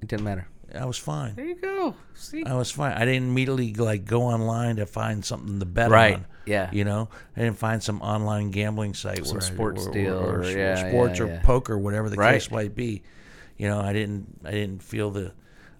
It 0.00 0.08
didn't 0.08 0.24
matter. 0.24 0.46
I 0.74 0.84
was 0.86 0.96
fine. 0.98 1.34
There 1.34 1.44
you 1.44 1.54
go. 1.56 1.94
See. 2.14 2.44
I 2.44 2.54
was 2.54 2.70
fine. 2.70 2.92
I 2.92 3.04
didn't 3.04 3.28
immediately 3.28 3.74
like 3.74 4.04
go 4.04 4.22
online 4.22 4.76
to 4.76 4.86
find 4.86 5.24
something 5.24 5.58
to 5.60 5.66
bet 5.66 5.90
Right, 5.90 6.14
on. 6.14 6.26
yeah. 6.46 6.70
You 6.72 6.84
know, 6.84 7.08
I 7.36 7.40
didn't 7.40 7.58
find 7.58 7.82
some 7.82 8.00
online 8.00 8.50
gambling 8.50 8.94
site 8.94 9.26
Some 9.26 9.36
where 9.36 9.42
I- 9.44 9.46
sports 9.52 9.86
or, 9.86 9.92
deal 9.92 10.18
or, 10.18 10.38
or- 10.38 10.40
or 10.42 10.50
yeah, 10.50 10.88
sports 10.88 11.18
yeah, 11.18 11.24
or 11.26 11.40
poker, 11.42 11.78
whatever 11.78 12.08
the 12.08 12.16
Right. 12.16 12.34
case 12.34 12.50
might 12.50 12.74
be. 12.74 13.02
You 13.58 13.68
know, 13.68 13.80
I 13.80 13.92
didn't. 13.92 14.40
I 14.44 14.50
didn't 14.50 14.82
feel 14.82 15.10
the. 15.10 15.32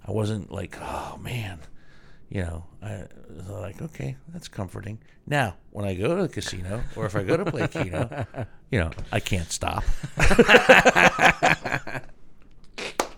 I 0.07 0.11
wasn't 0.12 0.51
like, 0.53 0.76
oh 0.80 1.18
man. 1.22 1.59
You 2.28 2.43
know, 2.43 2.64
I 2.82 3.05
was 3.30 3.49
like, 3.49 3.82
okay, 3.82 4.16
that's 4.28 4.49
comforting. 4.49 4.99
Now, 5.26 5.57
when 5.70 5.84
I 5.84 5.95
go 5.95 6.16
to 6.16 6.22
the 6.22 6.28
casino 6.30 6.82
or 6.97 7.05
if 7.05 7.14
I 7.14 7.22
go 7.24 7.36
to 7.36 7.45
play 7.45 7.68
Keno, 7.68 8.26
you 8.70 8.78
know, 8.78 8.90
I 9.12 9.20
can't 9.20 9.51
stop. 9.53 9.84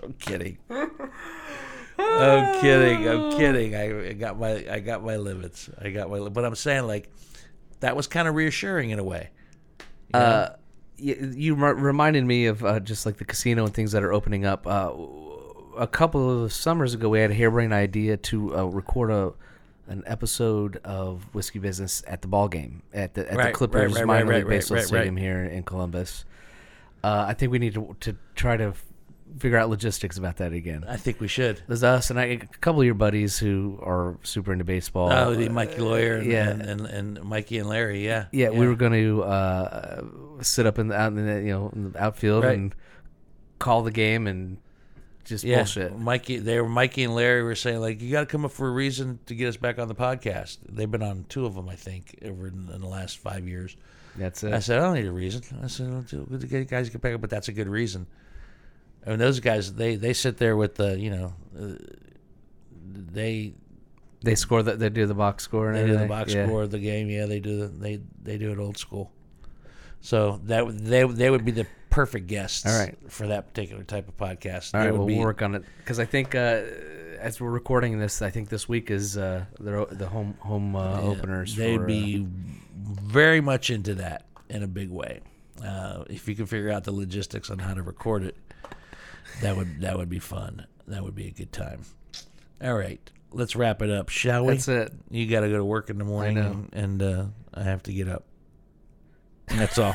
I'm 0.02 0.12
kidding. 0.18 0.58
I'm 1.98 2.60
kidding. 2.60 3.08
I'm 3.08 3.30
kidding. 3.32 3.74
I, 3.74 4.10
I 4.10 4.12
got 4.12 4.38
my 4.38 4.64
I 4.70 4.80
got 4.80 5.04
my 5.04 5.16
limits. 5.16 5.70
I 5.80 5.90
got 5.90 6.10
my. 6.10 6.28
But 6.28 6.44
I'm 6.44 6.54
saying 6.54 6.86
like 6.86 7.10
that 7.80 7.96
was 7.96 8.06
kind 8.06 8.28
of 8.28 8.34
reassuring 8.34 8.90
in 8.90 8.98
a 8.98 9.04
way. 9.04 9.30
You 9.78 9.84
know? 10.14 10.18
Uh, 10.20 10.56
you, 10.96 11.32
you 11.34 11.54
re- 11.54 11.72
reminded 11.72 12.24
me 12.24 12.46
of 12.46 12.64
uh, 12.64 12.80
just 12.80 13.04
like 13.06 13.16
the 13.16 13.24
casino 13.24 13.64
and 13.64 13.74
things 13.74 13.92
that 13.92 14.02
are 14.02 14.12
opening 14.12 14.44
up. 14.44 14.66
Uh, 14.66 14.92
a 15.76 15.86
couple 15.86 16.44
of 16.44 16.52
summers 16.52 16.94
ago, 16.94 17.08
we 17.08 17.18
had 17.18 17.30
a 17.30 17.34
harebrained 17.34 17.72
idea 17.72 18.16
to 18.16 18.56
uh, 18.56 18.64
record 18.64 19.10
a 19.10 19.32
an 19.86 20.02
episode 20.06 20.80
of 20.84 21.22
Whiskey 21.34 21.58
Business 21.58 22.02
at 22.06 22.22
the 22.22 22.28
ball 22.28 22.48
game 22.48 22.82
at 22.92 23.14
the 23.14 23.30
at 23.30 23.36
Right, 23.36 23.46
the 23.48 23.52
Clippers 23.52 23.94
right, 23.94 24.06
minor 24.06 24.24
right, 24.24 24.36
league 24.36 24.46
right, 24.46 24.56
baseball 24.56 24.78
stadium 24.78 25.16
here 25.16 25.44
in 25.44 25.62
Columbus. 25.62 26.24
Uh, 27.02 27.26
I 27.28 27.34
think 27.34 27.52
we 27.52 27.58
need 27.58 27.74
to 27.74 27.94
to 28.00 28.16
try 28.34 28.56
to 28.56 28.72
figure 29.38 29.58
out 29.58 29.68
logistics 29.70 30.16
about 30.18 30.36
that 30.36 30.52
again. 30.52 30.84
I 30.88 30.96
think 30.96 31.20
we 31.20 31.28
should. 31.28 31.60
There's 31.66 31.82
us 31.82 32.10
and 32.10 32.18
I, 32.20 32.24
a 32.24 32.38
couple 32.60 32.80
of 32.80 32.86
your 32.86 32.94
buddies 32.94 33.38
who 33.38 33.78
are 33.82 34.16
super 34.22 34.52
into 34.52 34.64
baseball. 34.64 35.10
Oh, 35.12 35.34
the 35.34 35.48
Mikey 35.48 35.78
Lawyer 35.80 36.16
and, 36.16 36.26
yeah. 36.30 36.48
and, 36.50 36.62
and, 36.62 36.86
and 36.86 37.24
Mikey 37.24 37.58
and 37.58 37.68
Larry. 37.68 38.04
Yeah. 38.04 38.26
Yeah, 38.32 38.50
we 38.50 38.66
were 38.68 38.76
going 38.76 38.92
to 38.92 39.22
uh, 39.24 40.02
sit 40.42 40.66
up 40.66 40.78
in 40.78 40.88
the 40.88 40.94
out 40.96 41.12
in 41.12 41.26
the 41.26 41.40
you 41.40 41.48
know 41.52 41.70
in 41.74 41.92
the 41.92 42.02
outfield 42.02 42.44
Right. 42.44 42.54
and 42.58 42.74
call 43.58 43.82
the 43.82 43.90
game 43.90 44.26
and 44.26 44.58
just 45.24 45.42
Yeah, 45.42 45.56
bullshit. 45.58 45.98
Mikey, 45.98 46.36
they 46.38 46.60
were 46.60 46.68
Mikey 46.68 47.04
and 47.04 47.14
Larry 47.14 47.42
were 47.42 47.54
saying 47.54 47.80
like, 47.80 48.02
you 48.02 48.12
got 48.12 48.20
to 48.20 48.26
come 48.26 48.44
up 48.44 48.50
for 48.52 48.68
a 48.68 48.72
reason 48.72 49.18
to 49.26 49.34
get 49.34 49.48
us 49.48 49.56
back 49.56 49.78
on 49.78 49.88
the 49.88 49.94
podcast. 49.94 50.58
They've 50.68 50.90
been 50.90 51.02
on 51.02 51.24
two 51.28 51.46
of 51.46 51.54
them, 51.54 51.68
I 51.68 51.76
think, 51.76 52.18
over 52.24 52.46
in, 52.48 52.68
in 52.72 52.80
the 52.82 52.86
last 52.88 53.18
five 53.18 53.48
years. 53.48 53.76
That's 54.16 54.44
it. 54.44 54.52
I 54.52 54.58
said, 54.60 54.78
I 54.78 54.82
don't 54.82 54.94
need 54.94 55.06
a 55.06 55.12
reason. 55.12 55.42
I 55.62 55.66
said, 55.66 55.90
"Well, 55.90 56.04
to- 56.10 56.26
good 56.30 56.40
to 56.42 56.46
get 56.46 56.68
guys 56.68 56.88
get 56.90 57.00
back 57.00 57.14
up, 57.14 57.20
but 57.20 57.30
that's 57.30 57.48
a 57.48 57.52
good 57.52 57.68
reason. 57.68 58.06
I 59.06 59.10
mean, 59.10 59.18
those 59.18 59.40
guys, 59.40 59.74
they 59.74 59.96
they 59.96 60.12
sit 60.12 60.38
there 60.38 60.56
with 60.56 60.76
the, 60.76 60.98
you 60.98 61.10
know, 61.10 61.34
uh, 61.58 61.74
they 63.12 63.54
They 64.22 64.34
score 64.34 64.62
that. 64.62 64.78
They 64.78 64.88
do 64.88 65.06
the 65.06 65.14
box 65.14 65.44
score. 65.44 65.68
And 65.70 65.76
they 65.76 65.86
do 65.86 65.98
the 65.98 66.06
box 66.06 66.32
Yeah. 66.32 66.46
score 66.46 66.62
of 66.62 66.70
the 66.70 66.78
game. 66.78 67.08
Yeah, 67.10 67.26
they 67.26 67.40
do 67.40 67.58
the 67.58 67.66
they 67.68 68.00
they 68.22 68.38
do 68.38 68.52
it 68.52 68.58
old 68.58 68.78
school. 68.78 69.10
So 70.00 70.40
that 70.44 70.64
they 70.78 71.04
they 71.06 71.30
would 71.30 71.44
be 71.44 71.50
the 71.52 71.66
perfect 71.90 72.26
guests. 72.26 72.66
All 72.66 72.78
right. 72.78 72.96
for 73.08 73.26
that 73.28 73.46
particular 73.48 73.84
type 73.84 74.08
of 74.08 74.16
podcast. 74.16 74.74
All 74.74 74.80
right, 74.80 74.90
would 74.90 74.98
we'll 74.98 75.06
be- 75.06 75.18
work 75.18 75.42
on 75.42 75.54
it 75.54 75.64
because 75.78 75.98
I 75.98 76.06
think 76.06 76.34
uh, 76.34 76.62
as 77.20 77.40
we're 77.40 77.50
recording 77.50 77.98
this, 77.98 78.22
I 78.22 78.30
think 78.30 78.48
this 78.48 78.68
week 78.68 78.90
is 78.90 79.16
uh, 79.18 79.44
the 79.60 79.86
the 79.92 80.06
home 80.08 80.34
home 80.40 80.74
uh, 80.76 81.00
Yeah, 81.00 81.06
openers. 81.06 81.54
They'd 81.56 81.76
for, 81.76 81.84
uh, 81.84 81.86
be 81.86 82.26
very 82.76 83.40
much 83.42 83.68
into 83.70 83.94
that 83.96 84.24
in 84.48 84.62
a 84.62 84.66
big 84.68 84.90
way. 84.90 85.20
Uh, 85.62 86.04
if 86.10 86.26
you 86.28 86.34
can 86.34 86.46
figure 86.46 86.70
out 86.70 86.84
the 86.84 86.92
logistics 86.92 87.48
on 87.50 87.58
how 87.60 87.72
to 87.74 87.82
record 87.82 88.24
it, 88.24 88.36
that 89.42 89.56
would 89.56 89.80
that 89.80 89.96
would 89.96 90.08
be 90.08 90.18
fun. 90.18 90.66
That 90.86 91.02
would 91.02 91.14
be 91.14 91.28
a 91.28 91.30
good 91.30 91.52
time. 91.52 91.82
All 92.62 92.74
right, 92.74 93.00
let's 93.32 93.56
wrap 93.56 93.82
it 93.82 93.90
up, 93.90 94.08
shall 94.08 94.46
we? 94.46 94.54
That's 94.54 94.68
it. 94.68 94.92
You 95.10 95.26
got 95.26 95.40
to 95.40 95.48
go 95.48 95.56
to 95.56 95.64
work 95.64 95.90
in 95.90 95.98
the 95.98 96.04
morning, 96.04 96.34
know. 96.36 96.66
and, 96.72 96.74
and 96.74 97.02
uh, 97.02 97.24
I 97.52 97.62
have 97.62 97.82
to 97.84 97.92
get 97.92 98.08
up. 98.08 98.24
And 99.48 99.60
that's 99.60 99.78
all. 99.78 99.94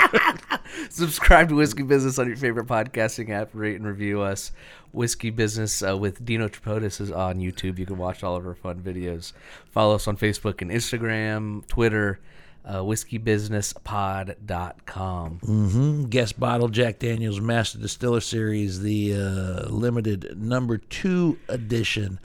Subscribe 0.90 1.48
to 1.50 1.54
Whiskey 1.54 1.82
Business 1.82 2.18
on 2.18 2.26
your 2.26 2.36
favorite 2.36 2.66
podcasting 2.66 3.30
app. 3.30 3.50
Rate 3.52 3.76
and 3.76 3.86
review 3.86 4.20
us. 4.20 4.52
Whiskey 4.92 5.30
Business 5.30 5.82
uh, 5.82 5.96
with 5.96 6.24
Dino 6.24 6.48
Tripodis 6.48 7.00
is 7.00 7.10
on 7.10 7.36
YouTube. 7.36 7.78
You 7.78 7.86
can 7.86 7.98
watch 7.98 8.24
all 8.24 8.36
of 8.36 8.46
our 8.46 8.54
fun 8.54 8.80
videos. 8.80 9.32
Follow 9.70 9.94
us 9.94 10.08
on 10.08 10.16
Facebook 10.16 10.62
and 10.62 10.70
Instagram, 10.70 11.66
Twitter, 11.66 12.18
uh, 12.66 12.80
whiskeybusinesspod.com. 12.80 15.38
hmm 15.38 16.04
Guest 16.06 16.40
bottle 16.40 16.68
Jack 16.68 16.98
Daniels 16.98 17.40
Master 17.40 17.78
Distiller 17.78 18.20
Series, 18.20 18.80
the 18.80 19.14
uh, 19.14 19.68
limited 19.68 20.36
number 20.36 20.78
two 20.78 21.38
edition 21.48 22.18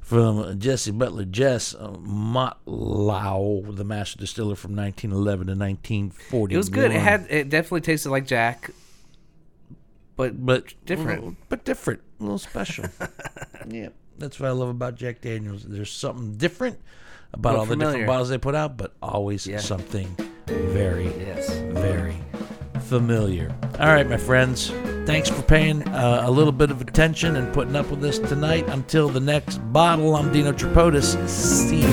from 0.00 0.58
Jesse 0.58 0.90
Butler 0.90 1.26
Jess 1.26 1.74
uh, 1.74 1.90
Motlow, 1.90 3.76
the 3.76 3.84
Master 3.84 4.18
Distiller 4.18 4.56
from 4.56 4.74
1911 4.74 5.46
to 5.46 5.52
1940. 5.52 6.54
It 6.54 6.56
was 6.56 6.70
good. 6.70 6.90
It 6.90 7.00
had 7.00 7.26
it 7.28 7.50
definitely 7.50 7.82
tasted 7.82 8.08
like 8.10 8.26
Jack, 8.26 8.70
but 10.16 10.44
but 10.44 10.72
different. 10.86 11.36
but 11.50 11.64
different, 11.64 12.00
a 12.18 12.22
little 12.22 12.38
special. 12.38 12.86
yeah, 13.68 13.90
that's 14.18 14.40
what 14.40 14.48
I 14.48 14.52
love 14.52 14.70
about 14.70 14.94
Jack 14.96 15.20
Daniels. 15.20 15.64
There's 15.64 15.92
something 15.92 16.36
different 16.36 16.80
about 17.32 17.50
Well, 17.52 17.60
all 17.60 17.66
the 17.66 17.70
familiar. 17.72 17.92
different 17.92 18.06
bottles 18.08 18.28
they 18.28 18.38
put 18.38 18.54
out, 18.54 18.76
but 18.76 18.92
always 19.02 19.46
Yeah. 19.46 19.58
something 19.58 20.08
very 20.46 21.06
yes. 21.18 21.50
very 21.72 22.14
familiar. 22.80 23.54
All 23.80 23.86
right, 23.86 24.08
my 24.08 24.16
friends. 24.16 24.70
Thanks 25.06 25.28
for 25.28 25.42
paying 25.42 25.82
uh, 25.88 26.22
a 26.26 26.30
little 26.30 26.52
bit 26.52 26.70
of 26.70 26.80
attention 26.80 27.36
and 27.36 27.52
putting 27.52 27.74
up 27.74 27.90
with 27.90 28.04
us 28.04 28.18
tonight. 28.18 28.66
Until 28.68 29.08
the 29.08 29.20
next 29.20 29.58
bottle, 29.72 30.14
I'm 30.14 30.32
Dino 30.32 30.52
Tripodis. 30.52 31.16
See 31.28 31.80
ya. 31.80 31.88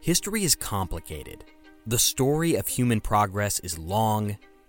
History 0.00 0.44
is 0.44 0.54
complicated. 0.54 1.44
The 1.86 1.98
story 1.98 2.54
of 2.56 2.66
human 2.68 3.00
progress 3.00 3.58
is 3.60 3.78
long, 3.78 4.36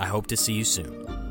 I 0.00 0.06
hope 0.06 0.26
to 0.28 0.36
see 0.36 0.54
you 0.54 0.64
soon. 0.64 1.29